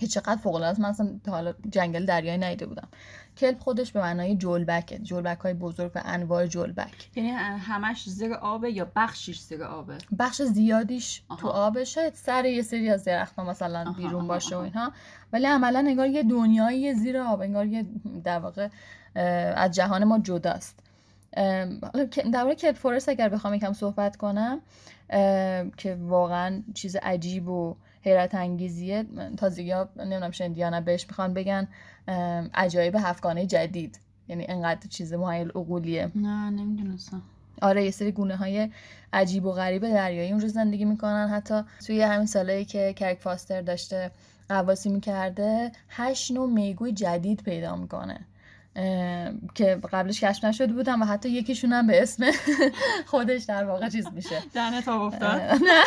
که 0.00 0.06
چقدر 0.06 0.36
فوق 0.36 0.54
العاده 0.54 0.80
من 0.80 0.88
اصلا 0.88 1.20
حالا 1.28 1.54
جنگل 1.70 2.06
دریایی 2.06 2.38
ندیده 2.38 2.66
بودم. 2.66 2.88
کلپ 3.36 3.58
خودش 3.58 3.92
به 3.92 4.00
معنای 4.00 4.36
جلبکه. 4.36 4.98
جلبک 4.98 5.38
های 5.38 5.54
بزرگ 5.54 5.92
و 5.94 6.02
انواع 6.04 6.46
جلبک. 6.46 7.10
یعنی 7.16 7.30
همش 7.30 8.08
زیر 8.08 8.34
آبه 8.34 8.70
یا 8.70 8.92
بخشش 8.96 9.40
زیر 9.40 9.64
آبه؟ 9.64 9.98
بخش 10.18 10.42
زیادیش 10.42 11.22
تو 11.38 11.48
آبه. 11.48 11.84
شاید 11.84 12.14
سر 12.14 12.44
یه 12.44 12.62
سری 12.62 12.90
از 12.90 13.04
درخت 13.04 13.38
مثلا 13.38 13.94
بیرون 13.96 14.26
باشه 14.26 14.56
و 14.56 14.58
اینها. 14.58 14.92
ولی 15.32 15.46
عملا 15.46 15.78
انگار 15.78 16.06
یه 16.06 16.22
دنیایی 16.22 16.94
زیر 16.94 17.18
آب. 17.18 17.40
انگار 17.40 17.66
یه 17.66 17.86
در 18.24 18.38
واقع 18.38 18.68
از 19.56 19.70
جهان 19.70 20.04
ما 20.04 20.18
جداست 20.18 20.78
در 22.32 22.44
مورد 22.44 22.60
کلپ 22.60 22.76
فورست 22.76 23.08
اگر 23.08 23.28
بخوام 23.28 23.54
یکم 23.54 23.72
صحبت 23.72 24.16
کنم 24.16 24.60
که 25.76 25.98
واقعا 26.00 26.62
چیز 26.74 26.96
عجیب 26.96 27.48
و 27.48 27.76
حیرت 28.02 28.34
انگیزیه. 28.34 29.04
تازگی 29.36 29.70
ها 29.70 29.88
نمی‌دونم 29.96 30.30
شندیانه 30.30 30.80
بهش 30.80 31.06
می‌خوان 31.08 31.34
بگن 31.34 31.68
عجایب 32.54 32.96
هفگانه 32.96 33.46
جدید. 33.46 34.00
یعنی 34.28 34.46
انقدر 34.48 34.88
چیز 34.88 35.12
محیل 35.12 35.48
اقولیه 35.54 36.10
نه 36.14 36.50
نمی‌دونستم. 36.50 37.22
آره 37.62 37.84
یه 37.84 37.90
سری 37.90 38.12
گونه 38.12 38.36
های 38.36 38.70
عجیب 39.12 39.46
و 39.46 39.52
غریب 39.52 39.88
دریایی 39.88 40.30
اونجا 40.30 40.48
زندگی 40.48 40.84
می‌کنن. 40.84 41.28
حتی 41.28 41.62
توی 41.86 42.02
همین 42.02 42.26
سالهایی 42.26 42.64
که 42.64 42.92
کرک 42.96 43.18
فاستر 43.18 43.60
داشته 43.60 44.10
قواسی 44.48 44.88
می‌کرده 44.88 45.72
هشت 45.88 46.30
نوع 46.30 46.50
میگوی 46.50 46.92
جدید 46.92 47.42
پیدا 47.42 47.76
می‌کنه. 47.76 48.20
که 49.54 49.80
قبلش 49.92 50.24
کشف 50.24 50.44
نشده 50.44 50.72
بودم 50.72 51.02
و 51.02 51.04
حتی 51.04 51.28
یکیشون 51.28 51.72
هم 51.72 51.86
به 51.86 52.02
اسم 52.02 52.24
خودش 53.10 53.42
در 53.42 53.64
واقع 53.64 53.88
چیز 53.88 54.06
میشه. 54.12 54.42
دهنت 54.54 54.88
افتاد. 54.88 55.40
نه. 55.40 55.84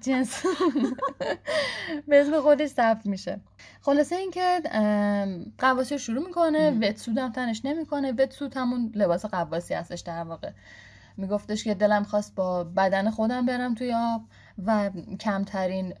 جنس 0.00 0.42
به 2.08 2.20
اسم 2.20 2.40
خودش 2.40 2.68
ثبت 2.68 3.06
میشه. 3.06 3.40
خلاصه 3.80 4.16
اینکه 4.16 4.60
قواسی 5.58 5.94
رو 5.94 5.98
شروع 5.98 6.26
می‌کنه 6.26 6.70
وتسود 6.70 7.18
هم 7.18 7.32
تنش 7.32 7.64
نمی‌کنه. 7.64 8.12
وتسود 8.12 8.56
همون 8.56 8.92
لباس 8.94 9.24
قواسی 9.26 9.74
هستش 9.74 10.00
در 10.00 10.24
واقع. 10.24 10.50
میگفتش 11.16 11.64
که 11.64 11.74
دلم 11.74 12.04
خواست 12.04 12.34
با 12.34 12.64
بدن 12.64 13.10
خودم 13.10 13.46
برم 13.46 13.74
توی 13.74 13.94
آب. 13.94 14.22
و 14.66 14.90
کمترین 15.20 15.94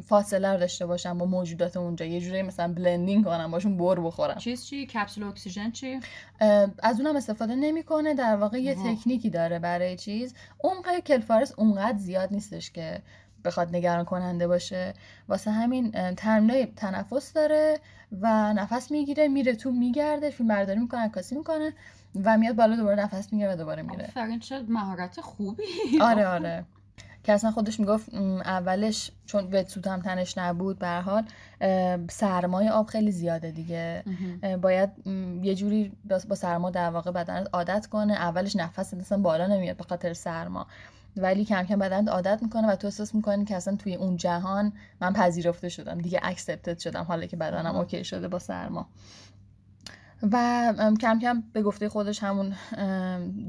فاصله 0.00 0.52
رو 0.52 0.58
داشته 0.58 0.86
باشم 0.86 1.18
با 1.18 1.26
موجودات 1.26 1.76
اونجا. 1.76 2.06
یه 2.06 2.20
جوری 2.20 2.42
مثلا 2.42 2.72
بلندینگ 2.72 3.24
کنم 3.24 3.50
باشون 3.50 3.76
بر 3.76 4.00
بخورم. 4.00 4.38
چیز 4.38 4.64
چی؟ 4.64 4.86
کپسول 4.86 5.24
اکسیژن 5.24 5.70
چی؟ 5.70 6.00
از 6.82 7.00
اونم 7.00 7.16
استفاده 7.16 7.54
نمی‌کنه 7.54 8.14
در 8.14 8.36
واقع 8.36 8.58
یه 8.58 8.74
تکنیکی 8.74 9.30
داره 9.30 9.58
برای 9.58 9.96
چیز. 9.96 10.34
اون 10.62 11.00
کلفارس 11.06 11.52
اونقدر 11.56 11.98
زیاد 11.98 12.32
نیستش 12.32 12.70
که 12.70 13.02
بخواد 13.44 13.76
نگران 13.76 14.04
کننده 14.04 14.46
باشه. 14.46 14.94
واسه 15.28 15.50
همین 15.50 16.14
ترمینای 16.14 16.66
تنفس 16.66 17.32
داره 17.32 17.80
و 18.20 18.52
نفس 18.52 18.90
می‌گیره 18.90 19.28
میره 19.28 19.54
تو 19.54 19.70
میگرده 19.70 20.30
فیلم 20.30 20.48
برداری 20.48 20.80
می‌کنه 20.80 21.00
عکاسی 21.00 21.34
می‌کنه 21.34 21.72
و 22.24 22.38
میاد 22.38 22.56
بالا 22.56 22.76
دوباره 22.76 23.02
نفس 23.02 23.32
می‌گیره 23.32 23.52
و 23.52 23.56
دوباره 23.56 23.82
میره. 23.82 24.04
آفرین 24.04 24.38
چه 24.38 24.62
مهارت 24.68 25.20
خوبی. 25.20 25.64
آره 26.02 26.26
آره. 26.26 26.64
که 27.24 27.32
اصلا 27.32 27.50
خودش 27.50 27.80
می‌گفت 27.80 28.14
اولش 28.44 29.10
چون 29.26 29.44
وتسوت 29.44 29.86
هم 29.86 30.00
تنش 30.00 30.38
نبود 30.38 30.78
به 30.78 30.88
حال 30.88 31.24
سرمای 32.10 32.68
آب 32.68 32.86
خیلی 32.86 33.12
زیاده 33.12 33.50
دیگه. 33.50 34.04
باید 34.62 34.90
یه 35.42 35.54
جوری 35.54 35.92
با 36.28 36.34
سرما 36.34 36.70
در 36.70 36.90
واقع 36.90 37.10
بدن 37.10 37.44
عادت 37.52 37.86
کنه. 37.86 38.12
اولش 38.12 38.56
نفس 38.56 38.94
اصلا 38.94 39.18
بالا 39.18 39.46
نمیاد 39.46 39.76
به 39.76 39.84
خاطر 39.84 40.12
سرما. 40.12 40.66
ولی 41.16 41.44
کم 41.44 41.62
کم 41.62 41.78
بدن 41.78 42.08
عادت 42.08 42.38
می‌کنه 42.42 42.68
و 42.68 42.76
تو 42.76 42.86
احساس 42.86 43.14
می‌کنی 43.14 43.44
که 43.44 43.56
اصلا 43.56 43.76
توی 43.76 43.94
اون 43.94 44.16
جهان 44.16 44.72
من 45.00 45.12
پذیرفته 45.12 45.68
شدم. 45.68 45.98
دیگه 45.98 46.20
اکسپتد 46.22 46.78
شدم 46.78 47.02
حالا 47.02 47.26
که 47.26 47.36
بدنم 47.36 47.76
اوکی 47.76 48.04
شده 48.04 48.28
با 48.28 48.38
سرما. 48.38 48.86
و 50.32 50.72
کم 51.00 51.18
کم 51.18 51.42
به 51.52 51.62
گفته 51.62 51.88
خودش 51.88 52.22
همون 52.22 52.52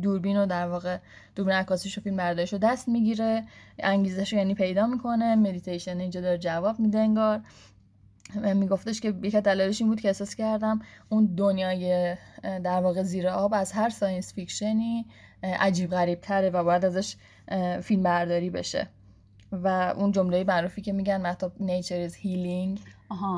دوربین 0.02 0.38
رو 0.38 0.46
در 0.46 0.68
واقع 0.68 0.98
دوربین 1.36 1.56
عکاسیش 1.56 1.98
و 1.98 2.02
فیلم 2.02 2.16
برداریش 2.16 2.54
رو 2.54 2.60
دست 2.60 2.88
می‌گیره. 2.88 3.44
انگیزش 3.80 4.34
رو 4.34 4.40
یعنی 4.40 4.56
پیدا 4.56 4.88
می‌کنه. 4.88 5.36
مدیتیشن 5.36 6.00
اینجا 6.00 6.22
داره 6.22 6.38
جواب 6.38 6.80
میده 6.80 7.00
انگار. 7.00 7.42
میگفتش 8.56 9.02
که 9.02 9.14
یکی 9.24 9.42
دلایلش 9.42 9.82
این 9.82 9.90
بود 9.90 10.02
که 10.02 10.08
احساس 10.08 10.36
کردم 10.36 10.80
اون 11.10 11.26
دنیای 11.26 12.16
در 12.44 12.82
واقع 12.82 13.04
زیر 13.04 13.28
آب 13.28 13.54
از 13.54 13.72
هر 13.72 13.90
science 13.90 14.34
fiction 14.34 14.97
ی 14.97 15.06
عجیب 15.44 15.92
غریب 15.92 16.22
تره 16.22 16.50
و 16.50 16.64
باید 16.64 16.86
ازش 16.86 17.16
فیلم 17.82 18.04
برداری 18.04 18.50
بشه. 18.50 18.88
و 19.64 19.94
اون 19.98 20.12
جمله 20.12 20.44
معروفی 20.44 20.82
که 20.82 20.94
میگن 20.94 21.22
مهتاب 21.22 21.52
nature 21.60 22.10
is 22.10 22.14
healing 22.14 22.80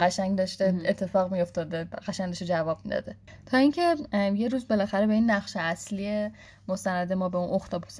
قشنگ 0.02 0.38
داشته 0.38 0.82
اتفاق 0.86 1.32
میافتاده 1.32 1.84
قشنگ 1.84 2.28
داشته 2.28 2.46
جواب 2.46 2.80
می‌داده. 2.84 3.16
تا 3.46 3.58
اینکه 3.58 3.96
یه 4.36 4.48
روز 4.48 4.68
بالاخره 4.68 5.08
به 5.08 5.14
این 5.14 5.32
نقش 5.32 5.58
اصلی 5.58 6.30
مستند 6.68 7.14
ما 7.14 7.30
به 7.30 7.38
اون 7.38 7.50
اختاپوس 7.50 7.98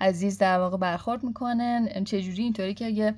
عزیز 0.00 0.38
در 0.38 0.58
واقع 0.58 0.76
برخورد 0.76 1.24
می‌کنن 1.24 2.04
چجوری؟ 2.04 2.42
اینطوری 2.42 2.74
که 2.74 2.88
یه 2.88 3.14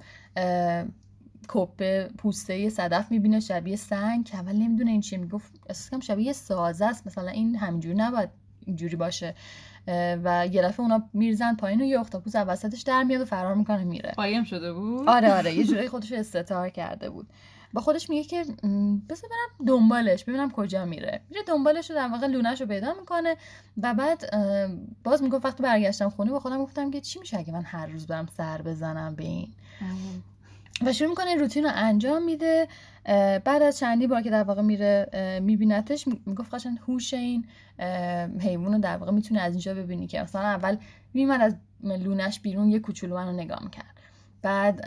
کپه 1.48 2.09
پوسته 2.18 2.68
صدف 2.68 3.11
می‌بینه 3.11 3.40
شبیه 3.40 3.76
سنگ 3.76 4.24
که 4.24 4.38
اول 4.38 4.56
نمی‌دونه 4.56 4.90
این 4.90 5.00
چیه 5.00 5.18
می‌گفت 5.18 5.52
اصلا 5.70 6.00
شبیه 6.00 6.32
سازه 6.32 6.85
است 6.87 7.06
مثلا 7.06 7.30
این 7.30 7.56
همینجوری 7.56 7.94
نباید 7.94 8.28
اینجوری 8.66 8.96
باشه. 8.96 9.35
و 10.25 10.49
یه 10.53 10.62
دفعه 10.62 10.81
اونا 10.81 11.09
میرزن 11.12 11.57
پایین 11.57 11.81
و 11.81 11.85
یه 11.85 12.01
اختاپوس 12.01 12.33
وسطش 12.37 12.83
در 12.83 13.03
میاد 13.03 13.20
و 13.20 13.25
فرار 13.25 13.55
می‌کنه 13.55 13.85
میره. 13.85 14.12
قایم 14.16 14.44
شده 14.44 14.72
بود؟ 14.72 15.09
آره 15.09 15.35
آره. 15.35 15.55
یه 15.55 15.64
جوری 15.64 15.88
خودش 15.88 16.12
استتار 16.12 16.68
کرده 16.68 17.11
بود. 17.11 17.29
با 17.72 17.81
خودش 17.81 18.11
میگه 18.11 18.25
که 18.25 18.44
بذار 19.09 19.31
برم 19.31 19.66
دنبالش 19.66 20.25
ببینم 20.25 20.51
کجا 20.51 20.85
میره. 20.85 21.20
میره 21.31 21.42
دنبالش 21.42 21.90
رو 21.90 21.97
در 21.97 22.09
واقع 22.09 22.26
لونش 22.26 22.61
رو 22.61 22.66
پیدا 22.66 22.95
می‌کنه 23.01 23.37
و 23.82 23.95
بعد 23.95 24.37
باز 25.05 25.22
می‌گفت 25.22 25.45
وقتی 25.45 25.62
برگشتم 25.62 26.09
خونه 26.09 26.30
با 26.30 26.41
خودم 26.41 26.62
گفتم 26.62 26.91
که 26.91 27.01
چی 27.01 27.18
میشه 27.18 27.39
اگه 27.39 27.53
من 27.53 27.62
هر 27.62 27.87
روز 27.87 28.07
برم 28.07 28.26
سر 28.37 28.62
بزنم 28.62 29.14
به 29.14 29.24
این؟ 29.24 29.53
و 30.85 30.93
شروع 30.93 31.11
می‌کنه 31.11 31.35
روتین 31.35 31.64
رو 31.64 31.70
انجام 31.74 32.24
میده 32.24 32.68
بعد 33.45 33.62
از 33.62 33.79
چندی 33.79 34.07
بار 34.07 34.22
که 34.22 34.31
در 34.31 34.43
واقع 34.43 34.62
میره 34.62 35.09
میبینتش 35.43 36.09
می‌گفت 36.27 36.55
قشنگ 36.55 36.79
هوش 36.89 37.14
این 37.14 37.45
حیوان 38.41 38.72
رو 38.72 38.79
در 38.79 38.97
واقع 38.97 39.12
می‌تونه 39.12 39.41
از 39.41 39.53
اینجا 39.53 39.74
ببینی 39.74 40.07
که 40.07 40.22
مثلا 40.22 40.43
اول 40.43 40.77
میمد 41.14 41.41
از 41.41 41.57
لونش 41.83 42.41
بیرون 42.41 42.68
یه 42.68 42.79
کوچولو 42.79 43.16
منو 43.16 43.33
نگاه 43.33 43.64
می‌کرد. 43.64 44.01
بعد 44.43 44.81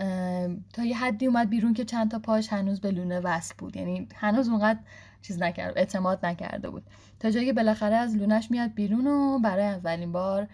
تا 0.73 0.83
یه 0.83 0.97
حدی 0.97 1.25
اومد 1.25 1.49
بیرون 1.49 1.73
که 1.73 1.85
چند 1.85 2.11
تا 2.11 2.19
پاش 2.19 2.53
هنوز 2.53 2.81
به 2.81 2.91
لونه 2.91 3.19
وصل 3.19 3.55
بود. 3.57 3.77
یعنی 3.77 4.07
هنوز 4.15 4.49
اونقدر 4.49 4.79
چیز 5.21 5.41
نکرد 5.41 5.77
اعتماد 5.77 6.25
نکرده 6.25 6.69
بود. 6.69 6.83
تا 7.19 7.31
جایی 7.31 7.45
که 7.45 7.53
بالاخره 7.53 7.95
از 7.95 8.15
لونش 8.15 8.51
میاد 8.51 8.73
بیرون 8.73 9.07
و 9.07 9.39
برای 9.39 9.65
اولین 9.65 10.11
بار 10.11 10.47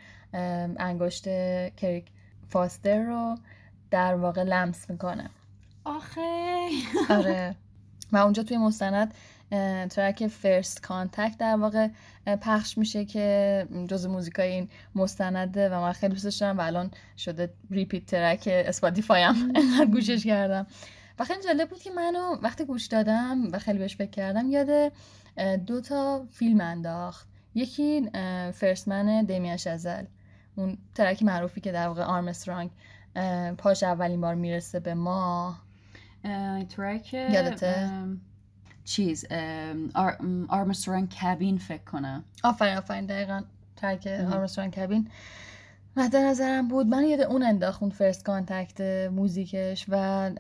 انگشت 0.78 1.24
کریگ 1.76 2.06
فاستر 2.50 3.04
رو 3.04 3.38
در 3.92 4.16
واقع 4.16 4.44
لمس 4.44 4.90
می‌کنه. 4.90 5.30
آخه. 5.86 6.70
آره. 7.10 7.56
و 8.12 8.18
اونجا 8.18 8.44
توی 8.44 8.58
مستند 8.58 9.14
track 9.90 10.28
First 10.28 10.82
Contact 10.82 11.38
در 11.38 11.56
واقع 11.56 11.88
پخش 12.42 12.78
میشه 12.78 13.06
که 13.06 13.68
جز 13.88 14.06
موزیکای 14.06 14.52
این 14.52 14.70
مستنده 14.96 15.70
و 15.70 15.82
من 15.82 15.92
خیلی 15.92 16.14
دوستش 16.14 16.38
دارم 16.38 16.58
و 16.58 16.62
الان 16.62 16.92
شده 17.18 17.54
repeat 17.72 18.06
track 18.06 18.44
Spotify 18.48 19.22
م. 19.22 19.54
گوشش 19.94 20.26
کردم. 20.26 20.68
و 21.20 21.24
خیلی 21.24 21.44
جالب 21.44 21.70
بود 21.70 21.80
که 21.80 21.92
منو 21.92 22.36
وقتی 22.42 22.66
گوش 22.66 22.86
دادم 22.86 23.48
و 23.52 23.60
خیلی 23.60 23.80
بهش 23.80 23.96
فکر 23.96 24.10
کردم 24.10 24.52
یاد 24.52 24.92
دو 25.66 25.82
تا 25.82 26.26
فیلم 26.32 26.62
انداخت. 26.62 27.28
یکی 27.56 28.10
First 28.54 28.97
Man 28.98 29.24
دیمین 29.24 29.58
شزل 29.58 30.04
اون 30.56 30.78
track 30.96 31.24
معروفی 31.24 31.62
که 31.62 31.72
در 31.72 31.88
واقع 31.88 32.04
آرمسترانگ 32.04 32.72
پاش 33.58 33.84
اولین 33.84 34.22
بار 34.22 34.36
می‌رسه 34.36 34.80
به 34.80 34.94
ماه 34.94 35.56
track 36.70 37.14
یادته؟ 37.14 37.90
چیز 38.86 39.26
Armstrong 40.50 41.16
Cabin 41.22 41.58
فکر 41.58 41.84
کنم. 41.84 42.24
آفرین 42.44 42.78
آفرین 42.78 43.06
دقیقا. 43.06 43.42
track 43.76 44.08
Armstrong 44.08 44.76
Cabin 44.76 45.08
مد 45.98 46.16
نظرم 46.16 46.68
بود 46.68 46.88
من 46.88 47.04
یاد 47.04 47.22
اون 47.22 47.44
انداخت 47.44 47.84
اون 47.84 47.92
First 47.92 48.26
Contact 48.26 48.82
موزیکش 49.12 49.86
و 49.90 50.32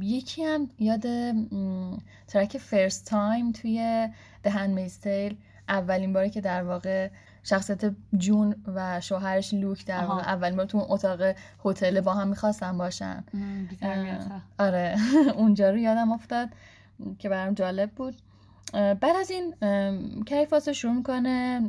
یکی 0.00 0.44
هم 0.44 0.70
یاد 0.78 1.02
track 2.28 2.58
First 2.58 3.06
Time 3.06 3.52
توی 3.52 4.08
The 4.44 4.48
Handmaid's 4.50 5.04
Tale 5.04 5.34
اولین 5.68 6.12
باری 6.12 6.30
که 6.30 6.40
در 6.40 6.62
واقع 6.62 7.08
شخصیت 7.44 7.92
جون 8.16 8.54
و 8.66 9.00
شوهرش 9.00 9.54
لوک 9.54 9.86
در 9.86 10.04
واقع 10.04 10.22
اولین 10.22 10.56
بار 10.56 10.66
تو 10.66 10.78
اون 10.78 10.86
اتاق 10.90 11.34
هتل 11.64 12.00
با 12.00 12.14
هم 12.14 12.28
می‌خواستن 12.28 12.78
باشن. 12.78 13.24
آره. 14.58 14.96
اونجا 15.36 15.70
رو 15.70 15.78
یادم 15.78 16.12
افتاد 16.12 16.48
که 17.18 17.28
برام 17.28 17.54
جالب 17.54 17.90
بود. 17.90 18.16
بعد 18.72 19.16
از 19.20 19.30
این 19.30 19.54
کیفاس 20.24 20.68
شروع 20.68 20.94
می‌کنه 20.94 21.60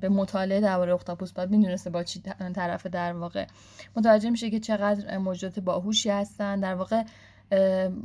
به 0.00 0.08
مطالعه 0.08 0.60
درباره 0.60 0.94
اختاپوس. 0.94 1.32
بعد 1.32 1.50
می‌دونسته 1.50 1.90
با 1.90 2.02
چی 2.02 2.22
طرف 2.54 2.86
در 2.86 3.12
واقع. 3.12 3.46
متوجه 3.96 4.30
میشه 4.30 4.50
که 4.50 4.60
چقدر 4.60 5.18
موجودات 5.18 5.60
باهوشی 5.60 6.10
هستن. 6.10 6.60
در 6.60 6.74
واقع 6.74 7.02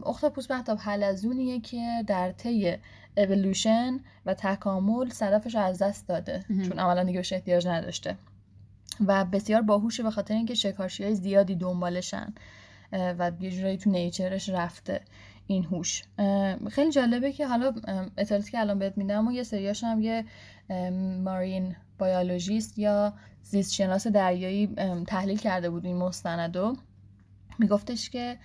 اختاپوس 0.06 0.52
مهتاب 0.52 0.78
حلزونیه 0.82 1.60
که 1.60 2.04
در 2.08 2.32
طی 2.32 2.78
اولوشن 3.18 4.00
و 4.26 4.34
تکامل 4.34 5.10
صدفش 5.10 5.56
رو 5.56 5.62
از 5.62 5.80
دست 5.80 6.08
داده. 6.08 6.46
چون 6.48 6.80
اولا 6.80 7.04
دیگه 7.04 7.20
بهش 7.20 7.34
احتیاج 7.34 7.68
نداشته. 7.68 8.16
و 9.08 9.26
بسیار 9.26 9.62
باهوشه 9.62 10.04
به 10.04 10.12
خاطر 10.12 10.34
اینکه 10.34 10.54
شکارچی 10.54 11.04
های 11.04 11.16
زیادی 11.16 11.56
دنبالشن 11.56 12.34
و 12.92 13.32
یه 13.40 13.52
جورایی 13.52 13.78
تو 13.78 13.90
نیچرش 13.90 14.50
رفته 14.50 15.02
این 15.48 15.66
هوش. 15.66 16.04
خیلی 16.72 16.92
جالبه 16.92 17.32
که 17.32 17.48
حالا 17.48 17.74
اطلاعاتی 18.18 18.52
که 18.52 18.60
الان 18.60 18.80
بهت 18.80 18.98
میدم 18.98 19.28
و 19.28 19.32
یه 19.32 19.44
سریاش 19.44 19.84
هم 19.84 20.02
یه 20.02 20.26
مارین 21.24 21.76
بیولوژیست 22.00 22.80
یا 22.80 23.14
زیست 23.44 23.74
شناس 23.74 24.08
دریایی 24.08 24.68
تحلیل 25.08 25.38
کرده 25.38 25.70
بود 25.70 25.86
این 25.86 25.98
مستندو. 25.98 26.76
میگفتش 27.60 28.10
که 28.10 28.38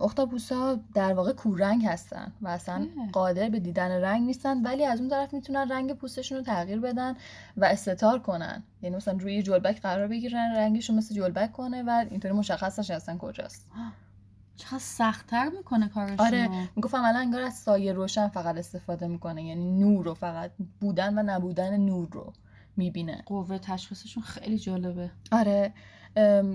اختاپوس 0.00 0.52
ها 0.52 0.78
در 0.94 1.14
واقع 1.14 1.32
کورنگ 1.32 1.86
هستن 1.86 2.32
و 2.42 2.48
اصلا 2.48 2.88
قادر 3.12 3.48
به 3.48 3.60
دیدن 3.60 3.90
رنگ 3.90 4.26
نیستن 4.26 4.62
ولی 4.62 4.84
از 4.84 5.00
اون 5.00 5.08
طرف 5.08 5.34
می‌تونن 5.34 5.68
رنگ 5.70 5.92
پوستشون 5.92 6.38
رو 6.38 6.44
تغییر 6.44 6.80
بدن 6.80 7.14
و 7.56 7.64
استتار 7.64 8.18
کنن. 8.18 8.62
یعنی 8.82 8.96
مثلا 8.96 9.18
روی 9.20 9.42
جلبک 9.42 9.80
قرار 9.80 10.08
بگیرن 10.08 10.54
رنگشون 10.56 10.96
مثل 10.96 11.14
جلبک 11.14 11.52
کنه 11.52 11.82
و 11.82 12.04
اینطوری 12.10 12.34
مشخص 12.34 12.78
نشه 12.78 12.94
اصلا 12.94 13.18
کجاست. 13.18 13.66
چقدر 14.56 14.78
سختتر 14.78 15.48
می‌کنه 15.48 15.88
کارشون. 15.88 16.26
آره 16.26 16.48
می‌گفتم 16.76 17.04
الان 17.04 17.16
انگار 17.16 17.42
از 17.42 17.54
سایه 17.54 17.92
روشن 17.92 18.28
فقط 18.28 18.56
استفاده 18.56 19.06
می‌کنه 19.06 19.44
یعنی 19.44 19.72
نور 19.72 20.04
رو 20.04 20.14
فقط 20.14 20.50
بودن 20.80 21.18
و 21.18 21.22
نبودن 21.22 21.76
نور 21.76 22.08
رو. 22.12 22.32
می‌بینه. 22.76 23.22
قوه 23.26 23.58
تشخیصشون 23.58 24.22
خیلی 24.22 24.58
جالبه. 24.58 25.10
آره 25.32 25.72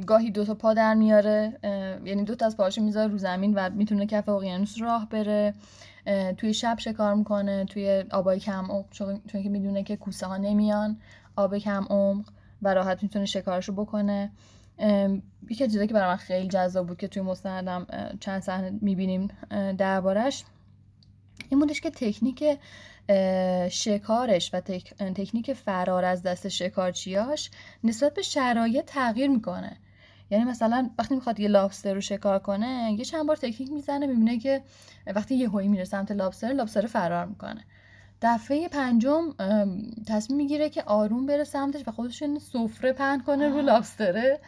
گاهی 0.06 0.32
دو 0.32 0.46
تا 0.46 0.56
پا 0.56 0.74
در 0.74 0.94
میاره 0.94 1.60
یعنی 2.06 2.24
دو 2.24 2.36
تا 2.36 2.46
از 2.46 2.58
پاهاشو 2.58 2.82
می‌ذاره 2.82 3.12
رو 3.12 3.18
زمین 3.18 3.54
و 3.54 3.70
می‌تونه 3.70 4.06
کف 4.06 4.30
اقیانوس 4.30 4.82
راه 4.82 5.10
بره. 5.10 5.54
توی 6.38 6.54
شب 6.54 6.76
شکار 6.80 7.14
می‌کنه 7.14 7.66
توی 7.66 8.04
آبای 8.12 8.40
کم 8.40 8.72
عمق 8.72 8.86
چون 8.92 9.22
که 9.28 9.50
می‌دونه 9.50 9.84
که 9.84 9.96
کوسه 9.96 10.28
ها 10.28 10.38
نمیان 10.38 10.98
آب 11.36 11.58
کم 11.58 11.86
عمق 11.90 12.30
و 12.62 12.74
راحت 12.74 13.04
می‌تونه 13.04 13.26
شکارشو 13.26 13.74
بکنه. 13.74 14.32
یکی 15.50 15.68
چیزایی 15.68 15.88
که 15.88 15.94
برای 15.94 16.10
من 16.10 16.16
خیلی 16.16 16.48
جذاب 16.48 16.88
بود 16.88 16.98
که 16.98 17.08
توی 17.08 17.22
مستندم 17.22 17.88
چند 18.20 18.42
صحنه 18.42 18.80
می‌بینیم 18.82 19.28
دربارش 19.78 20.44
این 21.50 21.60
بودش 21.60 21.82
که 21.82 21.90
تکنیک 21.90 22.44
شکارش 23.70 24.54
و 24.54 24.60
تکنیک 25.16 25.54
فرار 25.54 26.06
از 26.06 26.22
دست 26.22 26.47
شکارچیاش 26.47 27.49
نسبت 27.84 28.14
به 28.14 28.22
شرایط 28.22 28.86
تغییر 28.86 29.30
می‌کنه. 29.30 29.78
یعنی 30.30 30.43
مثلا 30.43 30.89
وقتی 30.99 31.16
می‌خواد 31.16 31.39
یه 31.39 31.47
لابستر 31.47 31.93
رو 31.93 32.02
شکار 32.02 32.39
کنه 32.39 32.95
یه 32.97 33.06
چند 33.06 33.28
بار 33.28 33.36
تکنیک 33.36 33.72
می‌زنه 33.72 34.08
می‌بینه 34.08 34.39
که 34.39 34.62
وقتی 35.08 35.36
یه 35.36 35.49
هایی 35.49 35.68
میره 35.68 35.84
سمت 35.84 36.12
لابستر 36.12 36.47
لابستر 36.47 36.86
فرار 36.86 37.26
می‌کنه. 37.26 37.62
دفعه 38.22 38.68
پنجم 38.68 39.34
تصمیم 40.08 40.38
می‌گیره 40.38 40.70
که 40.70 40.84
آروم 40.84 41.26
بره 41.26 41.43
سمتش 41.43 41.88
و 41.88 41.91
خودش 41.91 42.24
سفره 42.54 42.93
پهن 42.93 43.20
کنه 43.20 43.49
رو 43.49 43.62
لابستره 43.62 44.39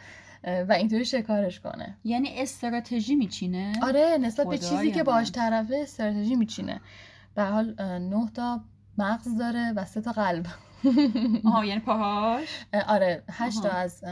و 0.68 0.72
اینطوری 0.72 1.04
شکارش 1.04 1.60
کنه. 1.60 1.96
یعنی 2.04 2.40
استراتژی 2.40 3.14
میچینه؟ 3.14 3.72
آره 3.82 4.18
نسبت 4.20 4.46
به 4.46 4.58
چیزی 4.58 4.92
که 4.92 5.02
باش 5.02 5.32
طرفه 5.32 5.76
استراتژی 5.82 6.34
میچینه. 6.34 6.80
به 7.34 7.44
حال 7.44 7.74
نه 7.98 8.30
تا 8.34 8.60
مغز 8.98 9.38
داره 9.38 9.72
و 9.76 9.84
سه 9.84 10.00
تا 10.00 10.12
قلب. 10.12 10.46
آها 11.44 11.64
یعنی 11.70 11.80
پاهاش؟ 11.80 12.66
آره 12.88 13.22
هشت 13.30 13.62
تا 13.62 13.68
از 13.68 14.04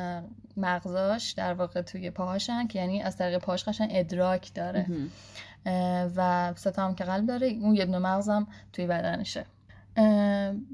مغزاش 0.56 1.32
در 1.32 1.54
واقع 1.54 1.82
توی 1.82 2.10
پاهاشن 2.10 2.66
که 2.66 2.78
یعنی 2.78 3.02
از 3.02 3.16
طریق 3.16 3.38
پاهاش 3.38 3.64
قشن 3.64 3.86
ادراک 3.90 4.54
داره. 4.54 4.86
و 6.16 6.52
سه 6.56 6.70
تا 6.70 6.84
هم 6.84 6.94
که 6.94 7.04
قلب 7.04 7.26
داره 7.26 7.46
اون 7.46 7.74
یه 7.74 7.84
دونه 7.84 7.98
مغزم 7.98 8.46
توی 8.72 8.86
بدنشه. 8.86 9.46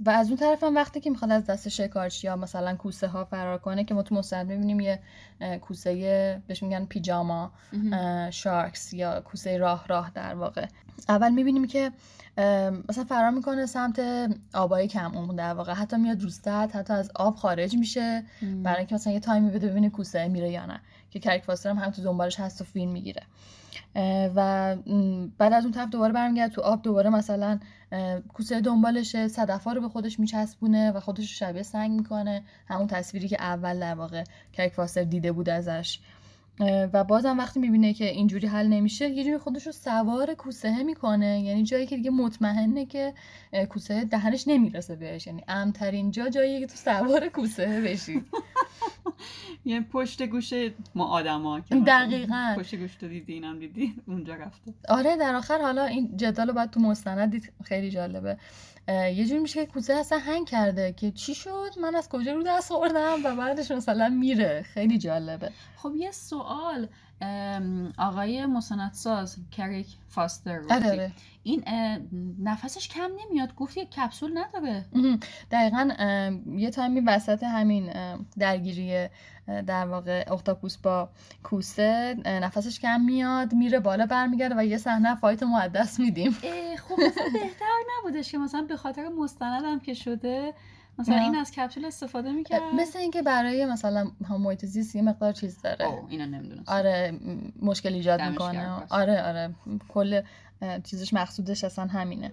و 0.06 0.10
از 0.10 0.28
اون 0.28 0.36
طرف 0.36 0.64
هم 0.64 0.74
وقتی 0.74 1.00
که 1.00 1.10
می‌خواد 1.10 1.32
از 1.32 1.46
دست 1.46 1.68
شکارچی 1.68 2.26
یا 2.26 2.36
مثلا 2.36 2.76
کوسه 2.76 3.06
ها 3.06 3.24
فرار 3.24 3.58
کنه 3.58 3.84
که 3.84 3.94
ما 3.94 4.02
تو 4.02 4.14
مستند 4.14 4.46
می‌بینیم 4.46 4.80
یه 4.80 5.00
کوسه 5.60 6.42
بهش 6.46 6.62
میگن 6.62 6.84
پیجاما. 6.84 7.50
شارکس 8.30 8.92
یا 8.92 9.20
کوسه 9.20 9.58
راه 9.58 9.86
راه 9.86 10.10
در 10.14 10.34
واقع. 10.34 10.66
اول 11.08 11.30
می‌بینیم 11.30 11.66
که 11.66 11.90
مثلا 12.88 13.04
فرار 13.08 13.30
می‌کنه 13.30 13.66
سمت 13.66 14.00
آبای 14.54 14.88
کم 14.88 15.16
اون 15.16 15.36
در 15.36 15.54
واقع. 15.54 15.72
حتی 15.72 15.96
میاد 15.96 16.22
روستت 16.22 16.70
حتی 16.74 16.92
از 16.92 17.10
آب 17.14 17.36
خارج 17.36 17.76
میشه. 17.76 18.22
برای 18.62 18.78
اینکه 18.78 18.94
مثلا 18.94 19.12
یه 19.12 19.20
تایمی 19.20 19.50
بده 19.50 19.68
ببینه 19.68 19.90
کوسه 19.90 20.28
میره 20.28 20.50
یا 20.50 20.66
نه. 20.66 20.80
که 21.10 21.18
کرک 21.18 21.42
فاستر 21.42 21.70
هم, 21.70 21.78
هم 21.78 21.90
تو 21.90 22.02
دنبالش 22.02 22.40
هست 22.40 22.60
و 22.60 22.64
فیلم 22.64 22.92
می‌گیره. 22.92 23.22
و 24.34 24.76
بعد 25.38 25.52
از 25.52 25.64
اون 25.64 25.72
طرف 25.72 25.88
دوباره 25.88 26.12
برمیگرده 26.12 26.54
تو 26.54 26.60
آب. 26.60 26.82
دوباره 26.82 27.10
مثلا 27.10 27.58
کوسه 28.34 28.60
دنبالشه. 28.60 29.28
صدفا 29.28 29.72
رو 29.72 29.80
به 29.80 29.88
خودش 29.88 30.20
میچسبونه 30.20 30.92
و 30.92 31.00
خودش 31.00 31.20
رو 31.20 31.46
شبیه 31.46 31.62
سنگ 31.62 31.90
می‌کنه. 31.90 32.42
همون 32.68 32.86
تصویری 32.86 33.28
که 33.28 33.42
اول 33.42 33.80
در 33.80 33.94
واقع 33.94 34.24
کرک 34.52 34.72
فاستر 34.72 35.04
دیده 35.04 35.32
بود 35.32 35.48
ازش. 35.48 35.98
و 36.92 37.04
بازم 37.04 37.38
وقتی 37.38 37.60
می‌بینه 37.60 37.94
که 37.94 38.04
اینجوری 38.04 38.46
حل 38.46 38.66
نمیشه 38.66 39.08
یه 39.08 39.24
جوری 39.24 39.38
خودش 39.38 39.66
رو 39.66 39.72
سوار 39.72 40.34
کوسه 40.34 40.82
می‌کنه. 40.82 41.40
یعنی 41.40 41.62
جایی 41.62 41.86
که 41.86 41.96
دیگه 41.96 42.10
مطمئنه 42.10 42.86
که 42.86 43.14
کوسه 43.68 44.04
دهنش 44.04 44.48
نمی‌رسه 44.48 44.96
بهش. 44.96 45.26
یعنی 45.26 45.44
امترین 45.48 46.10
جا 46.10 46.28
جایی 46.28 46.60
که 46.60 46.66
تو 46.66 46.76
سوار 46.76 47.28
کوسه 47.28 47.80
بشی. 47.80 48.24
یعنی 49.64 49.84
پشت 49.84 50.22
گوشه 50.22 50.74
ما 50.94 51.04
آدما 51.04 51.60
که 51.60 51.74
دقیقا. 51.74 52.54
پشت 52.58 52.74
گوش 52.74 52.94
تو 52.94 53.08
دیدی 53.08 53.32
اینم 53.32 53.58
دیدی 53.58 53.94
اونجا 54.06 54.34
رفته. 54.34 54.74
آره 54.88 55.16
در 55.16 55.34
آخر 55.34 55.58
حالا 55.58 55.84
این 55.84 56.16
جدال 56.16 56.48
رو 56.48 56.54
باید 56.54 56.70
تو 56.70 56.80
مستند 56.80 57.30
دید. 57.30 57.52
خیلی 57.64 57.90
جالبه. 57.90 58.36
یه 58.88 59.26
جوری 59.26 59.40
میشه 59.40 59.66
که 59.66 59.72
کوسه 59.72 59.94
اصلا 59.94 60.18
هنگ 60.18 60.46
کرده 60.46 60.92
که 60.92 61.10
چی 61.10 61.34
شد؟ 61.34 61.70
من 61.80 61.94
از 61.94 62.08
کجا 62.08 62.32
رو 62.32 62.42
دست 62.42 62.72
خوردم 62.72 63.24
و 63.24 63.36
بعدش 63.36 63.70
مثلا 63.70 64.08
میره. 64.08 64.62
خیلی 64.62 64.98
جالبه. 64.98 65.52
خب 65.76 65.92
یه 65.96 66.10
سوال. 66.10 66.88
آقای 67.98 68.46
مسندساز 68.46 69.36
کریک 69.50 69.86
فاستر 70.08 70.60
آره. 70.70 71.12
این 71.42 71.64
نفسش 72.42 72.88
کم 72.88 73.10
نمیاد. 73.20 73.54
گفتی 73.54 73.86
کپسول 73.86 74.38
نداره. 74.38 74.84
دقیقا 75.50 75.90
یه 76.56 76.70
تایمی 76.70 77.00
وسط 77.00 77.42
همین 77.42 77.92
درگیری 78.38 79.08
در 79.66 79.86
واقع 79.86 80.24
اختاپوس 80.32 80.76
با 80.76 81.08
کوسه 81.42 82.16
نفسش 82.24 82.80
کم 82.80 83.00
میاد 83.00 83.54
میره 83.54 83.80
بالا 83.80 84.06
برمیگرده 84.06 84.54
و 84.58 84.64
یه 84.64 84.78
صحنه 84.78 85.14
فایت 85.14 85.42
مقدس 85.42 86.00
میدیم. 86.00 86.32
خب 86.88 86.96
بهتر 87.32 87.66
نبودش 87.98 88.32
که 88.32 88.38
مثلا 88.38 88.62
به 88.62 88.76
خاطر 88.76 89.08
مستندم 89.08 89.78
که 89.78 89.94
شده 89.94 90.54
مثلا 90.98 91.16
این 91.16 91.36
از 91.36 91.50
کپسول 91.50 91.84
استفاده 91.84 92.32
می‌کرد. 92.32 92.62
مثل 92.74 92.98
اینکه 92.98 93.22
برای 93.22 93.66
مثلا 93.66 94.10
محیط 94.30 94.64
زیست 94.64 94.96
یه 94.96 95.02
مقدار 95.02 95.32
چیز 95.32 95.62
داره. 95.62 95.86
او 95.86 96.06
اینو 96.08 96.26
نمی‌دونستم. 96.26 96.72
آره 96.72 97.18
مشکل 97.62 97.94
ایجاد 97.94 98.22
می‌کنه. 98.22 98.68
آره 98.90 99.22
آره. 99.22 99.54
کل 99.88 100.20
چیزش 100.84 101.14
مقصودش 101.14 101.64
اصلا 101.64 101.86
همینه. 101.86 102.32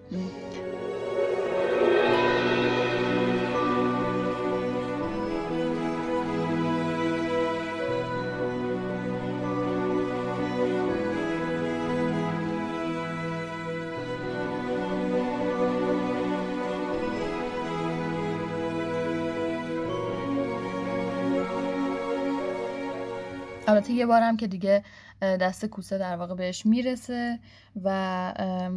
البته 23.76 23.92
یه 23.92 24.06
بارم 24.06 24.36
که 24.36 24.46
دیگه 24.46 24.82
دست 25.20 25.66
کوسه 25.66 25.98
در 25.98 26.16
واقع 26.16 26.34
بهش 26.34 26.66
می‌رسه 26.66 27.38
و 27.84 28.32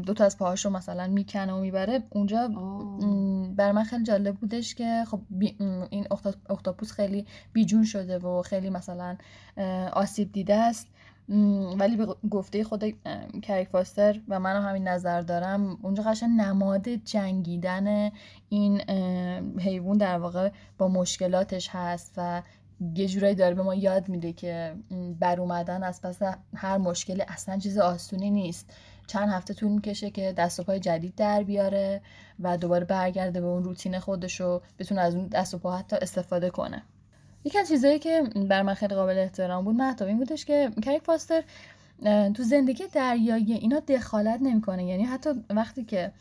دو 0.06 0.14
تا 0.14 0.26
از 0.26 0.38
پاهاشو 0.38 0.70
مثلا 0.70 1.08
می‌کنه 1.08 1.54
و 1.54 1.60
می‌بره. 1.60 2.04
اونجا 2.10 2.48
بر 3.56 3.72
من 3.72 3.84
خیلی 3.84 4.04
جالب 4.04 4.36
بودش 4.36 4.76
که 4.76 5.04
خب 5.12 5.22
این 5.90 6.08
اختاپوس 6.50 6.92
خیلی 6.92 7.26
بیجون 7.54 7.84
شده 7.84 8.18
و 8.18 8.42
خیلی 8.42 8.70
مثلا 8.70 9.18
آسیب 9.94 10.32
دیده 10.32 10.56
است. 10.56 10.88
ولی 11.80 11.98
به 11.98 12.16
گفته 12.32 12.64
خود 12.64 12.84
کریک 13.42 13.68
فاستر 13.68 14.20
و 14.28 14.40
من 14.40 14.62
همین 14.62 14.88
نظر 14.88 15.22
دارم 15.22 15.78
اونجا 15.82 16.04
قشن 16.04 16.28
نماد 16.30 16.90
جنگیدن 16.90 18.12
این 18.50 18.82
حیوان 19.60 19.98
در 19.98 20.18
واقع 20.18 20.50
با 20.78 20.88
مشکلاتش 20.88 21.70
هست 21.72 22.14
و 22.18 22.42
یه 22.96 23.08
جورایی 23.08 23.36
داره 23.36 23.56
به 23.56 23.64
ما 23.64 23.76
یاد 23.76 24.10
میده 24.10 24.34
که 24.34 24.76
بر 25.20 25.40
اومدن 25.40 25.84
از 25.84 26.02
پس 26.02 26.20
هر 26.56 26.78
مشکلی 26.78 27.22
اصلا 27.28 27.58
چیز 27.58 27.78
آسونی 27.78 28.30
نیست. 28.32 28.70
چند 29.08 29.30
هفته 29.30 29.54
طول 29.54 29.72
می‌کشه 29.72 30.10
که 30.10 30.34
دست 30.38 30.60
و 30.60 30.64
پای 30.64 30.80
جدید 30.80 31.16
در 31.16 31.44
بیاره 31.44 32.02
و 32.40 32.58
دوباره 32.58 32.86
برگرده 32.86 33.42
به 33.42 33.48
اون 33.48 33.64
روتین 33.64 34.00
خودش 34.00 34.42
و 34.42 34.62
بتونه 34.80 35.02
از 35.02 35.16
اون 35.16 35.28
دست 35.28 35.54
و 35.54 35.58
پا 35.58 35.78
حتی 35.78 35.96
استفاده 35.96 36.50
کنه. 36.50 36.84
یکی 37.44 37.60
از 37.60 37.68
چیزهایی 37.68 38.00
که 38.00 38.24
بر 38.50 38.62
من 38.62 38.74
خیلی 38.74 38.96
قابل 38.96 39.18
احترام 39.18 39.66
بود 39.66 39.76
محتاب 39.76 40.08
این 40.08 40.18
بودش 40.18 40.46
که 40.46 40.72
کریک 40.84 41.04
فاستر 41.04 41.44
تو 42.34 42.44
زندگی 42.44 42.84
دریایی 42.94 43.54
اینا 43.54 43.80
دخالت 43.80 44.40
نمی‌کنه. 44.42 44.86
یعنی 44.86 45.04
حتی 45.04 45.30
وقتی 45.50 45.84
که 45.84 46.12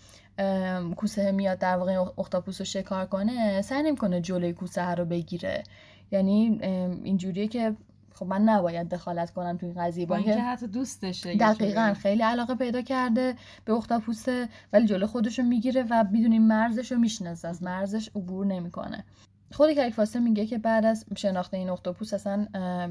کوسه 0.96 1.32
میاد 1.32 1.58
در 1.58 1.76
واقع 1.76 2.04
اختاپوس 2.18 2.60
رو 2.60 2.64
شکار 2.64 3.06
کنه 3.06 3.62
سعی 3.62 3.82
نمی‌کنه 3.82 4.20
جلوی 4.20 4.52
کوسه 4.52 4.90
رو 4.90 5.04
بگیره. 5.04 5.62
یعنی 6.10 6.58
اینجوریه 7.04 7.48
که 7.48 7.76
خب 8.14 8.26
من 8.26 8.42
نباید 8.42 8.88
دخالت 8.88 9.30
کنم 9.30 9.56
تو 9.56 9.66
این 9.66 9.74
قضیه. 9.78 10.06
با 10.06 10.16
اینکه 10.16 10.40
حتی 10.40 10.66
دوستشه 10.66 11.34
دقیقا 11.34 11.94
خیلی 11.96 12.22
علاقه 12.22 12.54
پیدا 12.54 12.82
کرده 12.82 13.34
به 13.64 13.72
اختاپوسه 13.72 14.48
ولی 14.72 14.86
جلو 14.86 15.06
خودشو 15.06 15.42
می‌گیره 15.42 15.86
و 15.90 16.04
بدون 16.04 16.38
مرزش 16.38 16.92
رو 16.92 16.98
می‌شناسه. 16.98 17.48
از 17.48 17.62
مرزش 17.62 18.08
عبور 18.08 18.46
نمی‌کنه. 18.46 19.04
خود 19.52 19.72
کریک 19.72 19.94
فاسه 19.94 20.20
میگه 20.20 20.46
که 20.46 20.58
بعد 20.58 20.84
از 20.84 21.04
شناخت 21.16 21.54
این 21.54 21.70
اختاپوس 21.70 22.14
اصلا 22.14 22.46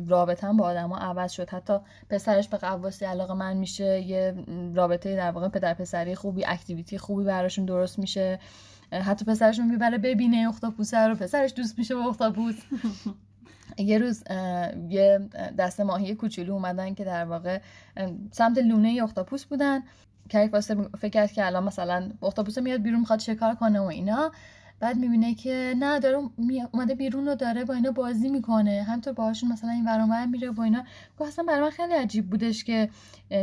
رابطه 0.07 0.53
با 0.53 0.65
آدما 0.65 0.97
عوض 0.97 1.31
شد. 1.31 1.49
حتی 1.49 1.77
پسرش 2.09 2.47
به 2.47 2.57
قواسی 2.57 3.05
علاقه 3.05 3.33
من 3.33 3.57
میشه 3.57 4.01
یه 4.01 4.35
رابطه 4.75 5.15
در 5.15 5.31
واقع 5.31 5.47
پدر 5.47 5.73
پسری 5.73 6.15
خوبی 6.15 6.45
اکتیویتی 6.45 6.97
خوبی 6.97 7.23
براشون 7.23 7.65
درست 7.65 7.99
میشه. 7.99 8.39
حتی 8.91 9.25
پسرش 9.25 9.59
می‌بره 9.59 9.97
ببینه 9.97 10.49
اختاپوسه 10.49 10.97
رو 10.97 11.15
پسرش 11.15 11.53
دوست 11.53 11.79
میشه 11.79 11.95
با 11.95 12.09
اختاپوس 12.09 12.55
یه 13.77 13.97
روز 13.97 14.23
یه 14.89 15.29
دست 15.57 15.81
ماهی 15.81 16.15
کوچولو 16.15 16.53
اومدن 16.53 16.93
که 16.93 17.03
در 17.03 17.25
واقع 17.25 17.59
سمت 18.31 18.57
لونه 18.57 18.99
اختاپوس 19.03 19.45
بودن. 19.45 19.79
کریک 20.29 20.53
واسه 20.53 20.75
فکر 20.75 21.09
کرد 21.09 21.31
که 21.31 21.45
الان 21.45 21.63
مثلا 21.63 22.11
اختاپوس 22.21 22.57
میاد 22.57 22.81
بیرون 22.81 22.99
می‌خواد 22.99 23.19
شکار 23.19 23.55
کنه 23.55 23.79
و 23.79 23.83
اینا. 23.83 24.31
بعد 24.79 24.97
می‌بینه 24.97 25.35
که 25.35 25.75
نه 25.79 25.99
داره 25.99 26.17
اومده 26.73 26.95
بیرون 26.95 27.25
رو 27.25 27.35
داره 27.35 27.65
با 27.65 27.73
اینا 27.73 27.91
بازی 27.91 28.29
می‌کنه. 28.29 28.85
همطور 28.87 29.13
باهاشون 29.13 29.51
مثلا 29.51 29.69
این 29.71 29.85
ورانور 29.85 30.25
میره 30.25 30.51
با 30.51 30.63
اینا. 30.63 30.83
اصلا 31.27 31.45
برای 31.45 31.61
من 31.61 31.69
خیلی 31.69 31.93
عجیب 31.93 32.29
بودش 32.29 32.63
که 32.63 32.89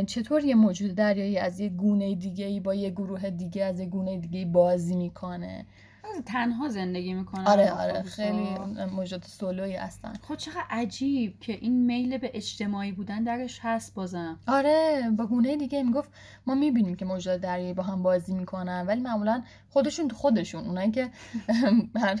چطور 0.07 0.43
یه 0.43 0.55
موجود 0.55 0.95
دریایی 0.95 1.37
از 1.37 1.59
یه 1.59 1.69
گونه 1.69 2.15
دیگه 2.15 2.59
با 2.59 2.75
یه 2.75 2.89
گروه 2.89 3.29
دیگه 3.29 3.63
از 3.63 3.79
یه 3.79 3.85
گونه 3.85 4.17
دیگه 4.17 4.45
بازی 4.45 4.95
می‌کنه. 4.95 5.65
تنها 6.25 6.69
زندگی 6.69 7.13
می‌کنن 7.13 7.47
آره 7.47 7.71
آره. 7.71 8.01
خیلی 8.01 8.57
موجود 8.91 9.23
سولوی 9.23 9.75
هستن. 9.75 10.13
خب 10.27 10.35
چقدر 10.35 10.63
عجیب 10.69 11.39
که 11.39 11.53
این 11.53 11.85
میل 11.85 12.17
به 12.17 12.31
اجتماعی 12.33 12.91
بودن 12.91 13.23
درش 13.23 13.59
هست 13.61 13.93
بازم. 13.93 14.39
آره 14.47 15.11
با 15.17 15.25
گونه 15.25 15.57
دیگه 15.57 15.83
می‌گفت 15.83 16.09
ما 16.47 16.55
می‌بینیم 16.55 16.95
که 16.95 17.05
موجود 17.05 17.41
دریایی 17.41 17.73
با 17.73 17.83
هم 17.83 18.03
بازی 18.03 18.33
می‌کنن 18.33 18.85
ولی 18.87 19.01
معمولا 19.01 19.43
خودشون 19.69 20.07
تو 20.07 20.15
خودشون 20.15 20.65
اونایی 20.65 20.91
که 20.91 21.09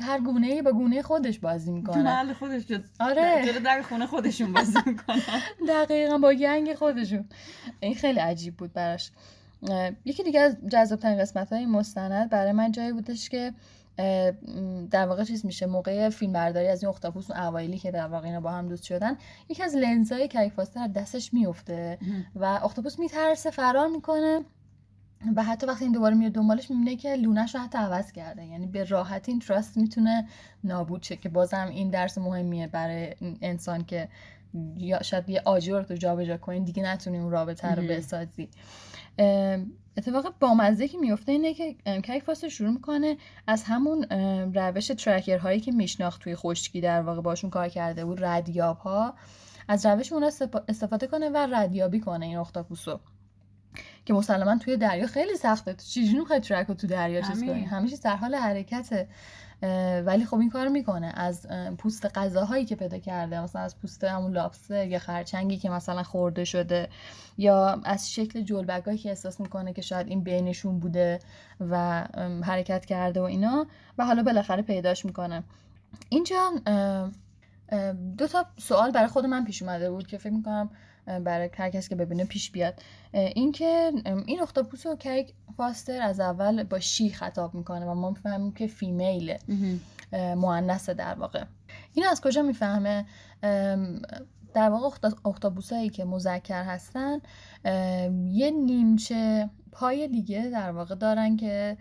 هر 0.01 0.19
گونه 0.19 0.61
با 0.61 0.71
گونه 0.71 1.01
خودش 1.01 1.39
بازی 1.39 1.71
می‌کنن. 1.71 2.01
محل 2.01 2.33
خودش 2.33 2.65
جد. 2.65 2.83
آره. 2.99 3.59
در 3.65 3.81
خونه 3.81 4.05
خودشون 4.05 4.53
بازی 4.53 4.79
می‌کنن. 4.85 5.21
دقیقا 5.69 6.17
با 6.17 6.33
گنگ 6.33 6.73
خودشون. 6.73 7.25
این 7.79 7.95
خیلی 7.95 8.19
عجیب 8.19 8.57
بود 8.57 8.73
براش. 8.73 9.11
یکی 10.05 10.23
دیگه 10.23 10.39
از 10.39 10.57
جذاب 10.71 10.99
ترین 10.99 11.17
قسمت 11.17 11.53
های 11.53 11.65
مستند 11.65 12.29
برای 12.29 12.51
من 12.51 12.71
جایی 12.71 12.91
بودش 12.91 13.29
که 13.29 13.53
در 14.91 15.05
واقع 15.07 15.23
چیز 15.23 15.45
میشه 15.45 15.65
موقع 15.65 16.09
فیلم 16.09 16.33
برداری 16.33 16.67
از 16.67 16.83
این 16.83 16.89
اختاپوس 16.89 17.31
اون 17.31 17.39
اوایلی 17.39 17.77
که 17.77 17.91
در 17.91 18.07
واقع 18.07 18.25
اینا 18.25 18.39
با 18.39 18.51
هم 18.51 18.67
دوست 18.67 18.83
شدن 18.83 19.17
یکی 19.49 19.63
از 19.63 19.75
لنزای 19.75 20.27
کریک 20.27 20.53
دستش 20.95 21.33
میفته 21.33 21.97
و 22.35 22.45
اختاپوس 22.45 22.99
میترسه 22.99 23.51
فرار 23.51 23.87
می‌کنه 23.87 24.41
و 25.35 25.43
حتی 25.43 25.67
وقتی 25.67 25.83
این 25.83 25.93
دوباره 25.93 26.15
میاد 26.15 26.31
دنبالش 26.31 26.71
می‌بینه 26.71 26.95
که 26.95 27.15
لونش 27.15 27.55
رو 27.55 27.61
حتی 27.61 27.77
عوض 27.77 28.11
کرده. 28.11 28.45
یعنی 28.45 28.67
به 28.67 28.83
راحتی 28.83 29.31
این 29.31 29.39
تراست 29.39 29.77
می‌تونه 29.77 30.27
نابود 30.63 31.03
شه 31.03 31.15
که 31.15 31.29
بازم 31.29 31.67
این 31.71 31.89
درس 31.89 32.17
مهمیه 32.17 32.67
برای 32.67 33.15
انسان 33.41 33.85
که 33.85 34.07
یا 34.77 35.01
شاید 35.01 35.29
یه 35.29 35.41
آجر 35.45 35.81
رو 35.89 35.95
جابجا 35.95 36.37
کنین 36.37 36.63
دیگه 36.63 36.83
نتونی 36.83 37.17
اون 37.17 37.31
رابطه 37.31 37.75
رو 37.75 37.87
بسازی. 37.87 38.49
اتفاق 39.97 40.35
بامزه 40.39 40.87
که 40.87 40.97
میفته 40.97 41.31
اینه 41.31 41.53
که 41.53 41.75
کیک 42.03 42.23
فاست 42.23 42.47
شروع 42.47 42.69
می‌کنه 42.69 43.17
از 43.47 43.63
همون 43.63 44.03
روش 44.53 44.87
ترکر 44.87 45.37
هایی 45.37 45.59
که 45.59 45.71
میشناخت 45.71 46.21
توی 46.21 46.35
خشکی 46.35 46.81
در 46.81 47.01
واقع 47.01 47.21
باشون 47.21 47.49
کار 47.49 47.69
کرده 47.69 48.05
بود 48.05 48.25
ردیاب 48.25 48.77
ها 48.77 49.13
از 49.67 49.85
روش 49.85 50.13
اون 50.13 50.23
استفاده 50.67 51.07
کنه 51.07 51.29
و 51.29 51.47
ردیابی 51.51 51.99
کنه 51.99 52.25
این 52.25 52.37
اختاپوسو 52.37 52.99
که 54.05 54.13
مسلما 54.13 54.57
توی 54.57 54.77
دریا 54.77 55.07
خیلی 55.07 55.35
سخته. 55.35 55.73
تو 55.73 55.83
چجوری 55.83 56.19
می‌خوای 56.19 56.39
ترک 56.39 56.67
رو 56.67 56.73
تو 56.73 56.87
دریا 56.87 57.21
چیز 57.21 57.43
کنی؟ 57.43 57.65
همیشه 57.65 57.97
در 58.03 58.15
حال 58.15 58.35
حرکته 58.35 59.07
ولی 60.05 60.25
خب 60.25 60.39
این 60.39 60.49
کار 60.49 60.67
می‌کنه. 60.67 61.11
از 61.15 61.47
پوست 61.77 62.17
غذاهایی 62.17 62.65
که 62.65 62.75
پیدا 62.75 62.97
کرده 62.97 63.41
مثلا 63.41 63.61
از 63.61 63.79
پوست 63.79 64.03
همون 64.03 64.31
لابسه 64.31 64.87
یا 64.87 64.99
خرچنگی 64.99 65.57
که 65.57 65.69
مثلا 65.69 66.03
خورده 66.03 66.45
شده 66.45 66.89
یا 67.37 67.81
از 67.83 68.13
شکل 68.13 68.41
جلبگایی 68.41 68.97
که 68.97 69.09
احساس 69.09 69.39
می‌کنه 69.39 69.73
که 69.73 69.81
شاید 69.81 70.07
این 70.07 70.23
بینشون 70.23 70.79
بوده 70.79 71.19
و 71.59 72.03
حرکت 72.43 72.85
کرده 72.85 73.21
و 73.21 73.23
اینا 73.23 73.67
و 73.97 74.05
حالا 74.05 74.23
بالاخره 74.23 74.61
پیداش 74.61 75.05
می‌کنه. 75.05 75.43
اینجا 76.09 76.51
دو 78.17 78.27
تا 78.27 78.45
سوال 78.57 78.91
برای 78.91 79.07
خود 79.07 79.25
من 79.25 79.45
پیش 79.45 79.61
اومده 79.61 79.91
بود 79.91 80.07
که 80.07 80.17
فکر 80.17 80.33
می‌کنم 80.33 80.69
برای 81.05 81.49
هر 81.57 81.69
کسی 81.69 81.89
که 81.89 81.95
ببینه 81.95 82.25
پیش 82.25 82.51
بیاد. 82.51 82.81
اینکه 83.13 83.91
این 84.25 84.41
اختاپوس 84.41 84.85
رو 84.85 84.95
کیک 84.95 85.33
فاستر 85.57 86.01
از 86.01 86.19
اول 86.19 86.63
با 86.63 86.79
شی 86.79 87.09
خطاب 87.09 87.53
می‌کنه 87.53 87.85
و 87.85 87.93
ما 87.93 88.09
می‌فهمیم 88.09 88.51
که 88.51 88.67
فیمیل 88.67 89.37
مؤنثه 90.13 90.93
در 90.93 91.13
واقع. 91.13 91.43
اینو 91.93 92.09
از 92.09 92.21
کجا 92.21 92.41
می‌فهمه؟ 92.41 93.05
در 94.53 94.69
واقع 94.69 95.09
اختاپوسایی 95.25 95.89
که 95.89 96.05
مذکر 96.05 96.63
هستن 96.63 97.19
یه 98.31 98.51
نیمچه 98.51 99.49
پای 99.71 100.07
دیگه 100.07 100.49
در 100.53 100.71
واقع 100.71 100.95
دارن 100.95 101.37
که 101.37 101.77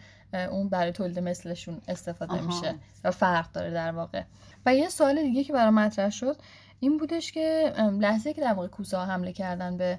اون 0.50 0.68
برای 0.68 0.92
تولید 0.92 1.18
مثلشون 1.18 1.80
استفاده 1.88 2.40
میشه 2.40 2.74
و 3.04 3.10
فرق 3.10 3.52
داره 3.52 3.70
در 3.70 3.92
واقع. 3.92 4.22
و 4.66 4.74
یه 4.74 4.88
سوال 4.88 5.22
دیگه 5.22 5.44
که 5.44 5.52
برای 5.52 5.70
مطرح 5.70 6.10
شد 6.10 6.36
این 6.84 6.96
بودش 6.96 7.32
که 7.32 7.72
لحظه 8.00 8.32
که 8.32 8.40
در 8.40 8.52
واقع 8.52 8.68
کوسه 8.68 8.98
حمله 8.98 9.32
کردن 9.32 9.76
به 9.76 9.98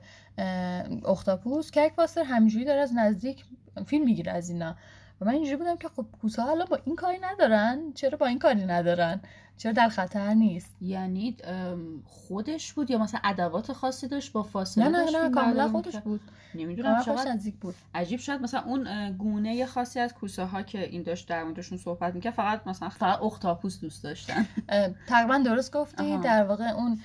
اختاپوس 1.06 1.72
کیک 1.72 1.94
پاستر 1.94 2.24
همینجوری 2.24 2.66
داره 2.66 2.82
از 2.82 2.94
نزدیک 2.96 3.46
فیلم 3.86 4.06
می‌گیره 4.06 4.32
از 4.32 4.50
اینا. 4.50 4.76
و 5.22 5.26
من 5.26 5.34
اینجوری 5.34 5.56
بودم 5.56 5.78
که 5.78 5.90
خب 5.90 6.06
کوسه 6.22 6.42
حالا 6.42 6.66
با 6.66 6.80
این 6.86 6.96
کاری 6.96 7.18
ندارن 7.20 7.94
چرا 7.94 8.18
با 8.18 8.26
این 8.26 8.40
کاری 8.40 8.66
ندارن؟ 8.66 9.20
چرا 9.58 9.72
در 9.72 9.90
خطر 9.90 10.34
نیست؟ 10.34 10.76
یعنی 10.82 11.38
خودش 12.06 12.74
بود 12.74 12.92
یا 12.92 12.98
مثلا 12.98 13.20
ادوات 13.24 13.74
خاصی 13.74 14.08
داشت 14.08 14.32
با 14.32 14.44
فاصله 14.44 14.88
نه 14.88 14.98
نه 14.98 15.24
نه 15.24 15.30
کاملا 15.30 15.70
خودش 15.70 15.98
بود. 15.98 16.22
نمی‌دونم 16.56 17.02
چقدر 17.02 17.32
نزدیک 17.32 17.56
بود. 17.56 17.76
عجیب 17.96 18.20
شد 18.20 18.42
مثلا 18.42 18.64
اون 18.64 19.12
گونه 19.12 19.66
خاصی 19.66 20.00
از 20.00 20.14
کوسه 20.14 20.44
ها 20.44 20.62
که 20.62 20.84
این 20.84 21.04
داشت 21.04 21.30
در 21.30 21.44
موردشون 21.44 21.78
صحبت 21.78 22.16
می‌کرد 22.16 22.34
فقط 22.34 22.68
مثلا 22.68 22.90
فقط 22.90 23.22
اختاپوس 23.22 23.80
دوست 23.80 24.04
داشتن. 24.04 24.48
تقریبا 25.08 25.38
درست 25.38 25.74
گفتی. 25.74 26.18
در 26.18 26.44
واقع 26.44 26.70
اون 26.70 27.00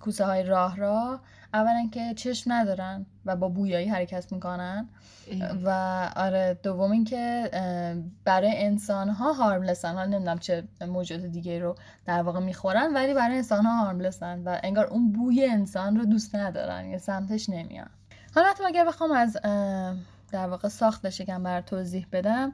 کوسه 0.00 0.24
های 0.24 0.42
راه 0.42 0.76
راه 0.76 1.20
اولا 1.54 1.88
که 1.92 2.14
چشم 2.14 2.52
ندارن 2.52 3.06
و 3.24 3.36
با 3.36 3.48
بویایی 3.48 3.88
حرکت 3.88 4.32
می‌کنن. 4.32 4.88
و 5.64 5.68
آره 6.16 6.58
دوم 6.62 6.92
اینکه 6.92 7.50
برای 8.24 8.52
انسان 8.64 9.08
ها 9.08 9.32
هارملسن 9.32 9.94
حالا 9.94 10.10
نمی‌دونم 10.10 10.38
چه 10.38 10.64
موجود 10.88 11.32
دیگه 11.32 11.58
رو 11.58 11.74
در 12.06 12.22
واقع 12.22 12.40
می‌خورن 12.40 12.94
ولی 12.94 13.14
برای 13.14 13.36
انسان 13.36 13.66
ها 13.66 13.84
هارملسن 13.84 14.42
و 14.42 14.58
انگار 14.62 14.84
اون 14.84 15.12
بوی 15.12 15.44
انسان 15.44 15.96
رو 15.96 16.04
دوست 16.04 16.34
ندارن 16.34 16.84
یا 16.84 16.98
سمتش 16.98 17.48
نمیان. 17.48 17.88
حالا 18.34 18.46
حتی 18.50 18.64
اگر 18.64 18.84
بخوام 18.84 19.12
از 19.12 19.36
در 20.32 20.46
واقع 20.48 20.68
ساختش 20.68 21.20
یکم 21.20 21.42
بر 21.42 21.60
توضیح 21.60 22.06
بدم 22.12 22.52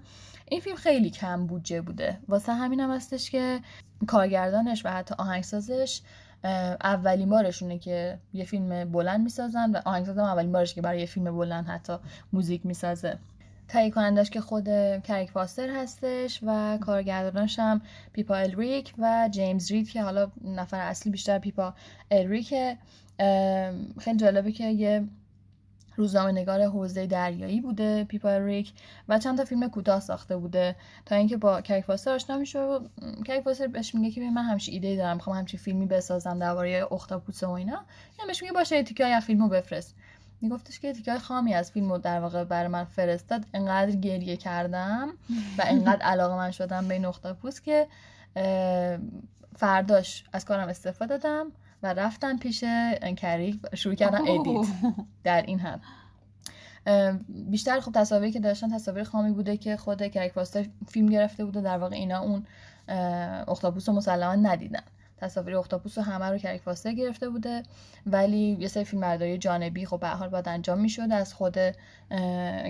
این 0.48 0.60
فیلم 0.60 0.76
خیلی 0.76 1.10
کم 1.10 1.46
بودجه 1.46 1.80
بوده. 1.80 2.18
واسه 2.28 2.52
همین 2.52 2.80
هم 2.80 2.90
هستش 2.90 3.30
که 3.30 3.60
کارگردانش 4.06 4.86
و 4.86 4.88
حتی 4.88 5.14
آهنگسازش 5.18 6.02
اولین 6.44 7.30
بارشونه 7.30 7.78
که 7.78 8.18
یه 8.32 8.44
فیلم 8.44 8.92
بلند 8.92 9.20
می‌سازن 9.20 9.70
و 9.70 9.80
آهنگسازم 9.84 10.22
اولین 10.22 10.52
بارش 10.52 10.74
که 10.74 10.82
برای 10.82 11.00
یه 11.00 11.06
فیلم 11.06 11.36
بلند 11.36 11.66
حتی 11.66 11.96
موزیک 12.32 12.66
می‌سازه. 12.66 13.18
تهیه 13.68 13.90
کنندش 13.90 14.30
که 14.30 14.40
خود 14.40 14.64
کریک 15.02 15.30
فاستر 15.30 15.70
هستش 15.70 16.40
و 16.46 16.78
کارگردانش 16.80 17.58
هم 17.58 17.80
پیپا 18.12 18.34
الریک 18.34 18.94
و 18.98 19.28
جیمز 19.30 19.72
رید 19.72 19.90
که 19.90 20.02
حالا 20.02 20.30
نفر 20.44 20.80
اصلی 20.80 21.12
بیشتر 21.12 21.38
پیپا 21.38 21.74
الریکه. 22.10 22.76
خیلی 23.98 24.16
جالبه 24.16 24.52
که 24.52 24.64
یه 24.64 25.04
روزنامه 26.00 26.32
نگار 26.32 26.62
حوزه 26.62 27.06
دریایی 27.06 27.60
بوده 27.60 28.04
پیپا 28.04 28.36
ریک 28.36 28.72
و 29.08 29.18
چند 29.18 29.38
تا 29.38 29.44
فیلم 29.44 29.68
کوتاه 29.68 30.00
ساخته 30.00 30.36
بوده 30.36 30.76
تا 31.06 31.16
اینکه 31.16 31.36
با 31.36 31.60
کریگ 31.60 31.84
فاستر 31.84 32.10
آشنا 32.10 32.38
میشه 32.38 32.58
و 32.58 32.80
کریگ 33.26 33.44
فاستر 33.44 33.66
بهش 33.66 33.94
میگه 33.94 34.10
که 34.10 34.30
من 34.30 34.42
همش 34.42 34.68
ایده 34.68 34.96
دارم 34.96 35.16
می‌خوام 35.16 35.36
همچین 35.36 35.60
فیلمی 35.60 35.86
بسازم 35.86 36.38
درباره 36.38 36.86
اختاپوس 36.92 37.42
و 37.42 37.50
اینا. 37.50 37.84
یا 38.18 38.26
بهش 38.26 38.42
میگه 38.42 38.52
باشه 38.52 38.82
تیکه 38.82 39.06
از 39.06 39.24
فیلمو 39.24 39.48
بفرست. 39.48 39.94
میگفتش 40.40 40.80
که 40.80 40.92
تیکه 40.92 41.18
خامی 41.18 41.54
از 41.54 41.72
فیلمو 41.72 41.98
در 41.98 42.20
واقع 42.20 42.44
برای 42.44 42.68
من 42.68 42.84
فرستاد 42.84 43.44
انقدر 43.54 43.90
گریه 43.90 44.36
کردم 44.36 45.08
و 45.58 45.64
انقدر 45.66 46.02
علاقه‌مند 46.02 46.50
شدم 46.50 46.88
به 46.88 46.94
این 46.94 47.04
اختاپوس 47.04 47.60
که 47.60 47.86
فرداش 49.56 50.24
از 50.32 50.44
کارم 50.44 50.68
استعفا 50.68 51.18
دادم. 51.18 51.52
و 51.82 51.94
رفتن 51.94 52.38
پیش 52.38 52.64
کریگ 53.16 53.60
شروع 53.74 53.94
کردن 53.94 54.20
edit 54.28 54.66
در 55.24 55.42
این 55.42 55.60
حد. 55.60 55.80
بیشتر 57.28 57.80
خب 57.80 57.92
تصاویری 57.92 58.32
که 58.32 58.40
داشتن 58.40 58.74
تصاویر 58.74 59.04
خامی 59.04 59.32
بوده 59.32 59.56
که 59.56 59.76
خود 59.76 60.06
کریک 60.06 60.32
فاستر 60.32 60.66
فیلم 60.88 61.08
گرفته 61.08 61.44
بوده 61.44 61.60
در 61.60 61.78
واقع 61.78 61.96
اینا 61.96 62.20
اون 62.20 62.46
اختاپوس 63.48 63.88
رو 63.88 63.94
مسلما 63.94 64.34
ندیدن. 64.34 64.82
تصاویر 65.16 65.56
اختاپوس 65.56 65.98
رو 65.98 66.04
همه 66.04 66.24
رو 66.24 66.38
کریک 66.38 66.62
فاستر 66.62 66.92
گرفته 66.92 67.28
بوده 67.28 67.62
ولی 68.06 68.56
یه 68.60 68.68
سری 68.68 68.84
فیلم 68.84 69.00
برداری 69.02 69.38
جانبی 69.38 69.86
خب 69.86 70.00
به 70.00 70.08
حال 70.08 70.28
باید 70.28 70.48
انجام 70.48 70.78
می‌شد. 70.80 71.12
از 71.12 71.34
خود 71.34 71.56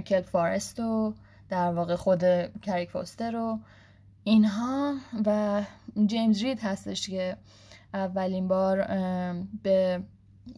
کلپ 0.06 0.26
فارست 0.26 0.80
و 0.80 1.14
در 1.48 1.72
واقع 1.72 1.96
خود 1.96 2.24
کریک 2.62 2.90
فاستر 2.90 3.36
و 3.36 3.58
اینها. 4.24 4.94
و 5.26 5.62
جیمز 6.06 6.42
رید 6.42 6.60
هستش 6.60 7.10
که 7.10 7.36
اولین 7.94 8.48
بار 8.48 8.86
به 9.62 10.02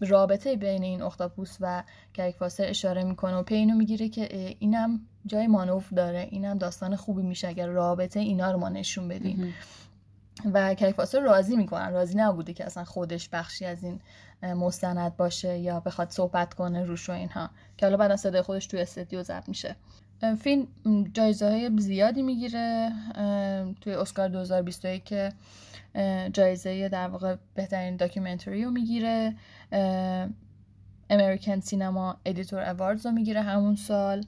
رابطه 0.01 0.57
بین 0.57 0.83
این 0.83 1.03
اختاپوس 1.03 1.57
و 1.61 1.83
کریکفاستر 2.15 2.69
اشاره 2.69 3.05
می‌کنه 3.05 3.37
و 3.37 3.43
پینو 3.43 3.75
می‌گیره 3.75 4.09
که 4.09 4.57
اینم 4.59 5.01
جای 5.27 5.47
مانوف 5.47 5.93
داره. 5.93 6.29
اینم 6.31 6.59
داستان 6.59 6.97
خوبی 6.97 7.23
میشه 7.23 7.49
اگر 7.49 7.67
رابطه 7.67 8.21
اینا 8.21 8.51
رو 8.51 8.59
ما 8.59 8.69
نشون 8.69 9.09
بدیم. 9.09 9.55
و 10.53 10.75
کریکفاستر 10.75 11.21
راضی 11.21 11.57
می‌کنن 11.57 11.93
راضی 11.93 12.19
نبوده 12.19 12.53
که 12.53 12.65
اصلا 12.65 12.85
خودش 12.85 13.29
بخشی 13.29 13.65
از 13.65 13.85
این 13.85 14.01
مستند 14.43 15.17
باشه 15.17 15.59
یا 15.59 15.81
بخواد 15.81 16.11
صحبت 16.11 16.55
کنه 16.55 16.85
روش 16.85 17.11
و 17.11 17.13
اینها. 17.13 17.51
که 17.77 17.87
حالا 17.87 17.97
بعد 17.97 18.17
صدای 18.17 18.43
خودش 18.43 18.67
توی 18.67 18.81
استودیو 18.81 19.23
ضبط 19.23 19.49
میشه. 19.49 19.77
فیلم 20.41 20.67
جایزه 21.13 21.47
های 21.47 21.71
زیادی 21.79 22.23
می‌گیره 22.23 22.93
توی 23.81 23.95
اسکار 23.95 24.29
2021 24.29 25.05
که 25.05 25.33
جایزه 26.33 26.89
در 26.89 27.09
واقع 27.09 27.37
بهترین 27.55 27.97
documentary 27.97 28.65
رو 28.65 28.71
می‌گیره. 28.71 29.35
American 31.11 31.61
Cinema 31.61 32.17
Editors 32.25 32.63
Awards 32.63 33.07
رو 33.07 33.13
می‌گیره 33.13 33.43
همون 33.43 33.77
سال. 33.77 34.25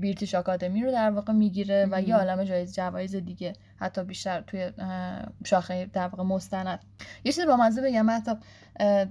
British 0.00 0.34
Academy 0.34 0.82
رو 0.82 0.92
در 0.92 1.10
واقع 1.10 1.32
می‌گیره 1.32 1.88
و 1.90 2.02
یه 2.02 2.16
عالم 2.16 2.44
جایزه 2.44 2.72
جوایز 2.72 3.16
دیگه. 3.16 3.52
حتی 3.76 4.04
بیشتر 4.04 4.40
توی 4.40 4.72
شاخه 5.44 5.86
در 5.86 6.08
واقع 6.08 6.22
مستند. 6.22 6.80
یه 7.24 7.32
چیز 7.32 7.46
با 7.46 7.56
مزه 7.56 7.82
بگم 7.82 8.10
حتی 8.10 8.32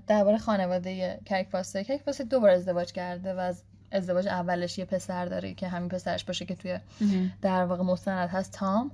درباره 0.07 0.37
خانواده 0.37 1.19
کریگ 1.25 1.47
فاستر 1.49 1.83
کریگ 1.83 2.01
فاستر 2.01 2.23
دوبار 2.23 2.49
ازدواج 2.49 2.91
کرده 2.91 3.33
و 3.33 3.39
از 3.39 3.63
ازدواج 3.91 4.27
اولش 4.27 4.77
یه 4.77 4.85
پسر 4.85 5.25
داره 5.25 5.53
که 5.53 5.67
همین 5.67 5.89
پسرش 5.89 6.23
باشه 6.23 6.45
که 6.45 6.55
توی 6.55 6.79
در 7.41 7.65
واقع 7.65 7.83
مستند 7.83 8.29
هست 8.29 8.51
تام. 8.51 8.91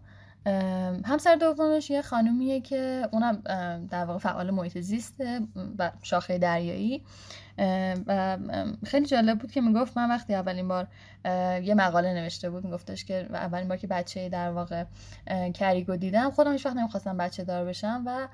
همسر 1.06 1.36
دومش 1.36 1.90
یه 1.90 2.02
خانومیه 2.02 2.62
که 2.62 3.08
اونم 3.12 3.42
در 3.92 4.06
واقع 4.06 4.20
فعال 4.20 4.52
محیط 4.52 4.78
زیسته 4.78 5.42
و 5.80 5.92
شاخه 6.02 6.38
دریایی. 6.38 7.04
و 8.08 8.38
خیلی 8.86 9.06
جالب 9.06 9.40
بود 9.40 9.52
که 9.52 9.62
می‌گفت 9.62 9.98
من 9.98 10.10
وقتی 10.10 10.36
اولین 10.36 10.68
بار 10.68 10.88
یه 11.64 11.76
مقاله 11.76 12.14
نوشته 12.14 12.50
بود 12.50 12.66
میگفتش 12.66 13.06
که 13.06 13.28
اولین 13.34 13.68
بار 13.68 13.78
که 13.78 13.88
بچه 13.88 14.30
در 14.30 14.52
واقع 14.52 14.84
کریگو 15.54 15.96
دیدم 15.96 16.32
خودم 16.32 16.52
هیچ 16.52 16.66
وقت 16.66 16.76
نمی‌خواستم 16.76 17.18
بچه 17.18 17.44
دار 17.44 17.66
بشم 17.66 18.04
و 18.06 18.28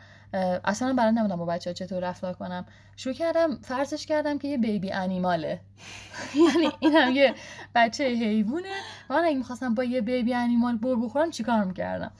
اصلا 0.63 0.93
برای 0.93 1.11
نمی‌دونم 1.11 1.39
با 1.39 1.45
بچه 1.45 1.69
ها 1.69 1.73
چطور 1.73 2.03
رفتار 2.03 2.33
کنم. 2.33 2.65
شروع 2.95 3.15
کردم 3.15 3.57
فرضش 3.61 4.05
کردم 4.05 4.37
که 4.37 4.47
یه 4.47 4.57
بیبی 4.57 4.91
انیماله. 4.91 5.59
یعنی 6.47 6.71
این 6.79 6.95
هم 6.95 7.11
یه 7.11 7.33
بچه 7.75 8.03
حیوانه 8.03 8.69
و 9.09 9.13
من 9.13 9.23
اگه 9.25 9.37
می‌خواستم 9.37 9.75
با 9.75 9.83
یه 9.83 10.01
بیبی 10.01 10.33
انیمال 10.33 10.77
بر 10.77 10.95
بخورم 10.95 11.31
چیکار 11.31 11.63
می‌کردم؟ 11.63 12.11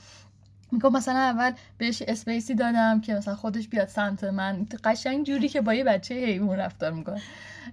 میگم 0.72 0.92
مثلا 0.92 1.20
اول 1.20 1.52
بهش 1.78 2.02
اسپیسی 2.08 2.56
دادم 2.56 3.02
که 3.02 3.14
مثلا 3.14 3.36
خودش 3.36 3.68
بیاد 3.68 3.88
سمت 3.88 4.24
من. 4.24 4.66
قشنگ 4.84 5.26
جوری 5.26 5.50
که 5.50 5.62
با 5.62 5.74
یه 5.74 5.84
بچه 5.84 6.16
حیوان 6.16 6.60
رفتار 6.60 6.92
می‌کنه. 6.92 7.22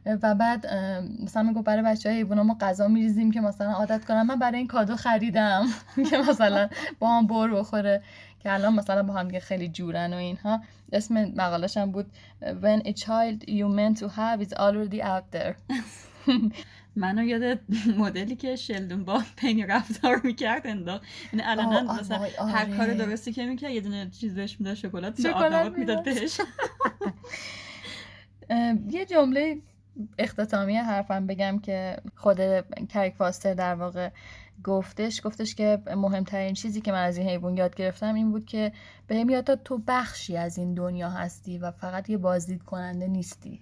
و 0.07 0.35
بعد 0.35 0.67
مثلا 1.25 1.43
میگو 1.43 1.63
برای 1.63 1.83
بچه 1.83 2.11
های 2.11 2.25
ما 2.25 2.57
غذا 2.61 2.89
میریزیم 2.89 3.31
که 3.31 3.41
مثلا 3.41 3.73
عادت 3.73 4.05
کنم 4.05 4.27
من 4.27 4.39
برای 4.39 4.59
این 4.59 4.67
کادو 4.67 4.97
خریدم 4.97 5.67
که 6.11 6.19
مثلا 6.19 6.69
با 6.99 7.19
هم 7.19 7.27
بر 7.27 7.49
بخوره. 7.49 8.03
که 8.41 8.53
الان 8.53 8.75
مثلا 8.75 9.03
با 9.03 9.15
هم 9.15 9.39
خیلی 9.39 9.69
جورن 9.69 10.13
و 10.13 10.17
اینها 10.17 10.61
اسم 10.93 11.25
مقالش 11.25 11.77
هم 11.77 11.93
بود 11.93 12.07
when 12.43 12.87
a 12.87 12.93
child 12.93 13.49
you 13.49 13.69
meant 13.69 14.01
to 14.01 14.09
have 14.09 14.47
is 14.47 14.53
already 14.53 15.03
out 15.03 15.37
there. 15.37 15.55
منو 16.97 17.25
یاد 17.25 17.59
مدلی 17.97 18.37
که 18.37 18.57
شلدون 18.57 19.05
با 19.05 19.23
پنی 19.37 19.67
رفتار 19.67 20.21
می‌کرد 20.25 20.67
انداخت 20.67 21.05
یعنی 21.33 21.47
الان 21.47 21.99
مثلا 22.01 22.19
هر 22.49 22.67
کار 22.67 22.81
آره. 22.81 22.95
درستی 22.95 23.33
که 23.33 23.47
می‌کرد 23.47 23.71
یه 23.71 23.81
دونه 23.81 24.11
چیز 24.11 24.35
بهش 24.35 24.61
می‌داد 24.61 24.75
شکلات 24.75 25.21
شکلات 25.21 25.79
می‌داد. 25.79 26.05
بهش. 26.05 26.41
یه 28.91 29.05
جمله 29.05 29.59
اختتامی 30.19 30.77
حرفم 30.77 31.27
بگم 31.27 31.59
که 31.59 31.97
خود 32.15 32.39
کریک 32.89 33.15
فاستر 33.15 33.55
در 33.55 33.75
واقع 33.75 34.11
گفتش 34.67 35.21
گفتش 35.25 35.55
که 35.55 35.79
مهمترین 35.97 36.55
چیزی 36.55 36.81
که 36.81 36.93
من 36.93 37.03
از 37.05 37.17
این 37.17 37.29
حیوان 37.29 37.57
یاد 37.57 37.75
گرفتم 37.75 38.15
این 38.15 38.31
بود 38.31 38.45
که 38.45 38.73
به 39.07 39.21
هم 39.21 39.31
یاد 39.31 39.63
تو 39.63 39.83
بخشی 39.87 40.37
از 40.37 40.59
این 40.59 40.75
دنیا 40.75 41.11
هستی 41.11 41.59
و 41.59 41.71
فقط 41.71 42.11
یه 42.11 42.19
بازدید 42.19 42.63
کننده 42.63 43.07
نیستی 43.07 43.61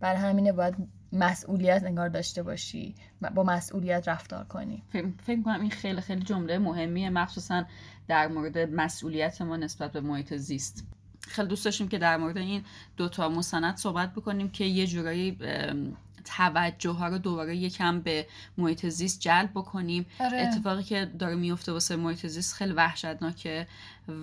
بر 0.00 0.14
همینه 0.14 0.52
باید 0.52 0.74
مسئولیت 1.12 1.84
انگار 1.84 2.08
داشته 2.08 2.42
باشی 2.42 2.94
با 3.34 3.42
مسئولیت 3.42 4.08
رفتار 4.08 4.44
کنی. 4.44 4.82
فکر 5.26 5.42
کنم 5.42 5.60
این 5.60 5.70
خیلی 5.70 6.00
خیلی 6.00 6.22
جمله 6.22 6.58
مهمیه. 6.58 7.10
مخصوصا 7.10 7.64
در 8.08 8.28
مورد 8.28 8.58
مسئولیت 8.58 9.42
ما 9.42 9.56
نسبت 9.56 9.92
به 9.92 10.00
محیط 10.00 10.34
زیست. 10.34 10.84
خیلی 11.20 11.48
دوست 11.48 11.64
داشتیم 11.64 11.88
که 11.88 11.98
در 11.98 12.16
مورد 12.16 12.36
این 12.36 12.62
دوتا 12.96 13.28
مستند 13.28 13.76
صحبت 13.76 14.12
بکنیم 14.12 14.50
که 14.50 14.64
یه 14.64 14.86
جورایی 14.86 15.38
توجه 16.24 16.90
ها 16.90 17.08
رو 17.08 17.18
دوباره 17.18 17.56
یکم 17.56 18.00
به 18.00 18.26
محیط 18.58 18.86
زیست 18.86 19.20
جلب 19.20 19.50
بکنیم 19.50 20.06
آره. 20.20 20.38
اتفاقی 20.38 20.82
که 20.82 21.10
داره 21.18 21.34
میفته 21.34 21.72
واسه 21.72 21.96
محیط 21.96 22.26
زیست 22.26 22.54
خیلی 22.54 22.72
وحشتناکه 22.72 23.66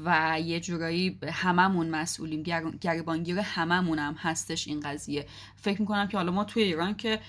و 0.05 0.39
یه 0.39 0.59
جورایی 0.59 1.19
هممون 1.31 1.89
مسئولیم. 1.89 2.43
گریبانگیر 2.81 3.39
هممون 3.39 3.99
هم 3.99 4.13
هستش 4.13 4.67
این 4.67 4.79
قضیه. 4.79 5.25
فکر 5.55 5.81
می‌کنم 5.81 6.07
که 6.07 6.17
حالا 6.17 6.31
ما 6.31 6.43
توی 6.43 6.63
ایران 6.63 6.95
که 6.95 7.19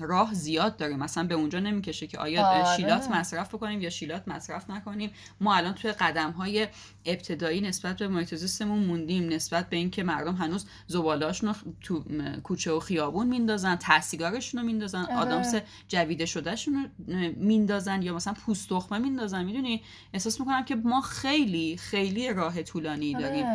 راه 0.00 0.34
زیاد 0.34 0.76
داریم. 0.76 0.98
مثلا 0.98 1.24
به 1.24 1.34
اونجا 1.34 1.60
نمی‌کشه 1.60 2.06
که 2.06 2.18
آیا 2.18 2.46
آره. 2.46 2.76
شیلات 2.76 3.10
مصرف 3.10 3.54
بکنیم 3.54 3.80
یا 3.80 3.90
شیلات 3.90 4.28
مصرف 4.28 4.70
نکنیم. 4.70 5.10
ما 5.40 5.54
الان 5.54 5.74
توی 5.74 5.92
قدم 5.92 6.30
های 6.30 6.68
ابتدایی 7.04 7.60
نسبت 7.60 7.96
به 7.96 8.08
محیط 8.08 8.34
زیستمون 8.34 8.78
موندیم 8.78 9.28
نسبت 9.28 9.70
به 9.70 9.76
اینکه 9.76 10.02
مردم 10.02 10.34
هنوز 10.34 10.66
زبالهاشون 10.86 11.48
رو 11.48 11.54
تو 11.80 12.04
کوچه 12.42 12.72
و 12.72 12.80
خیابون 12.80 13.26
میندازن 13.26 13.76
تحصیگارشون 13.76 14.60
رو 14.60 14.66
میندازن 14.66 15.02
آره. 15.02 15.16
آدامس 15.16 15.54
جویده 15.88 16.26
شدهشون 16.26 16.74
رو 16.74 17.14
میندازن 17.36 18.02
یا 18.02 18.14
مثلا 18.14 18.32
پوست 18.32 18.68
تخمه 18.68 18.98
میندازن. 18.98 19.44
می‌دونی؟ 19.44 19.82
احساس 20.12 20.40
می‌کنم 20.40 20.64
که 20.64 20.76
ما 20.76 21.00
خیلی 21.00 21.76
خیلی 21.76 21.95
راه 22.36 22.62
طولانی 22.62 23.14
آره. 23.14 23.24
داریم. 23.24 23.46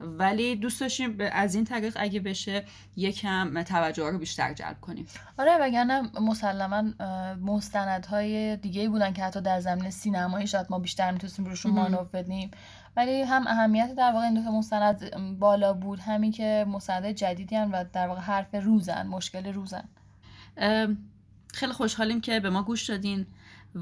ولی 0.00 0.56
دوست 0.56 0.80
داشتیم 0.80 1.16
از 1.32 1.54
این 1.54 1.64
طریق 1.64 1.96
اگه 2.00 2.20
بشه 2.20 2.64
یکم 2.96 3.62
توجه 3.62 4.10
رو 4.10 4.18
بیشتر 4.18 4.52
جلب 4.52 4.80
کنیم. 4.80 5.06
آره 5.38 5.58
وگرنه 5.60 6.02
مسلما 6.20 6.82
مستندهای 7.42 8.56
دیگه 8.56 8.88
بودن 8.88 9.12
که 9.12 9.24
حتی 9.24 9.40
در 9.40 9.60
زمین 9.60 9.90
سینمایی 9.90 10.46
شاید 10.46 10.66
ما 10.70 10.78
بیشتر 10.78 11.10
می‌تونستیم 11.10 11.44
روشون 11.44 11.72
مانور 11.72 12.04
بدیم. 12.04 12.50
ولی 12.96 13.22
هم 13.22 13.46
اهمیت 13.46 13.94
در 13.94 14.12
واقع 14.12 14.24
این 14.24 14.34
دو 14.34 14.52
مستند 14.52 15.10
بالا 15.38 15.72
بود 15.72 16.00
همین 16.00 16.32
که 16.32 16.66
مستند 16.68 17.06
جدیدی 17.06 17.56
هم 17.56 17.72
و 17.72 17.84
در 17.92 18.08
واقع 18.08 18.20
حرف 18.20 18.54
روزن 18.54 19.06
مشکل 19.06 19.52
روزن. 19.52 19.84
خیلی 21.54 21.72
خوشحالیم 21.72 22.20
که 22.20 22.40
به 22.40 22.50
ما 22.50 22.62
گوش 22.62 22.90
دادین. 22.90 23.26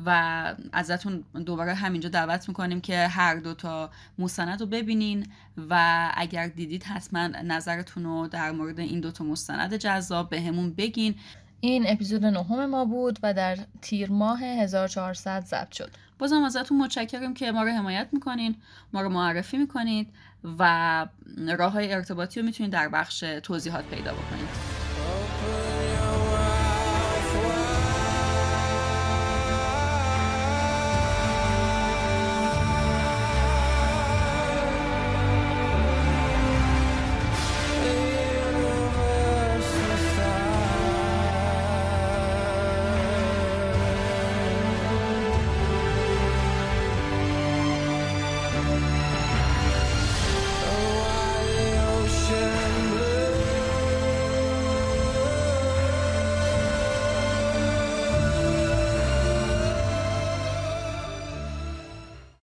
و 0.07 0.55
ازتون 0.72 1.24
دوباره 1.47 1.74
همینجا 1.74 2.09
دعوت 2.09 2.49
می‌کنیم 2.49 2.80
که 2.80 3.07
هر 3.07 3.36
دو 3.36 3.55
تا 3.55 3.91
مستند 4.18 4.61
رو 4.61 4.66
ببینین 4.66 5.26
و 5.70 6.11
اگر 6.14 6.47
دیدید 6.47 6.82
حتما 6.82 7.26
نظرتون 7.26 8.05
رو 8.05 8.28
در 8.28 8.51
مورد 8.51 8.80
این 8.80 9.01
دو 9.01 9.11
تا 9.11 9.24
مستند 9.24 9.74
جذاب 9.74 10.30
به 10.30 10.41
همون 10.41 10.74
بگین. 10.74 11.14
این 11.61 11.84
اپیزود 11.88 12.24
نهم 12.24 12.66
ما 12.66 12.84
بود 12.84 13.18
و 13.22 13.34
در 13.34 13.59
تیر 13.82 14.11
ماه 14.11 14.43
1400 14.43 15.45
ضبط 15.45 15.72
شد. 15.72 15.91
بازم 16.18 16.43
ازتون 16.43 16.78
متشکرم 16.78 17.34
که 17.34 17.53
ما 17.53 17.62
رو 17.62 17.70
حمایت 17.70 18.09
می‌کنین 18.12 18.57
ما 18.93 19.01
رو 19.01 19.09
معرفی 19.09 19.59
می‌کنید 19.59 20.09
و 20.59 21.07
راه 21.59 21.72
های 21.72 21.93
ارتباطی 21.93 22.41
رو 22.41 22.47
می‌تونید 22.47 22.72
در 22.72 22.88
بخش 22.88 23.20
توضیحات 23.20 23.84
پیدا 23.84 24.12
بکنید. 24.12 24.80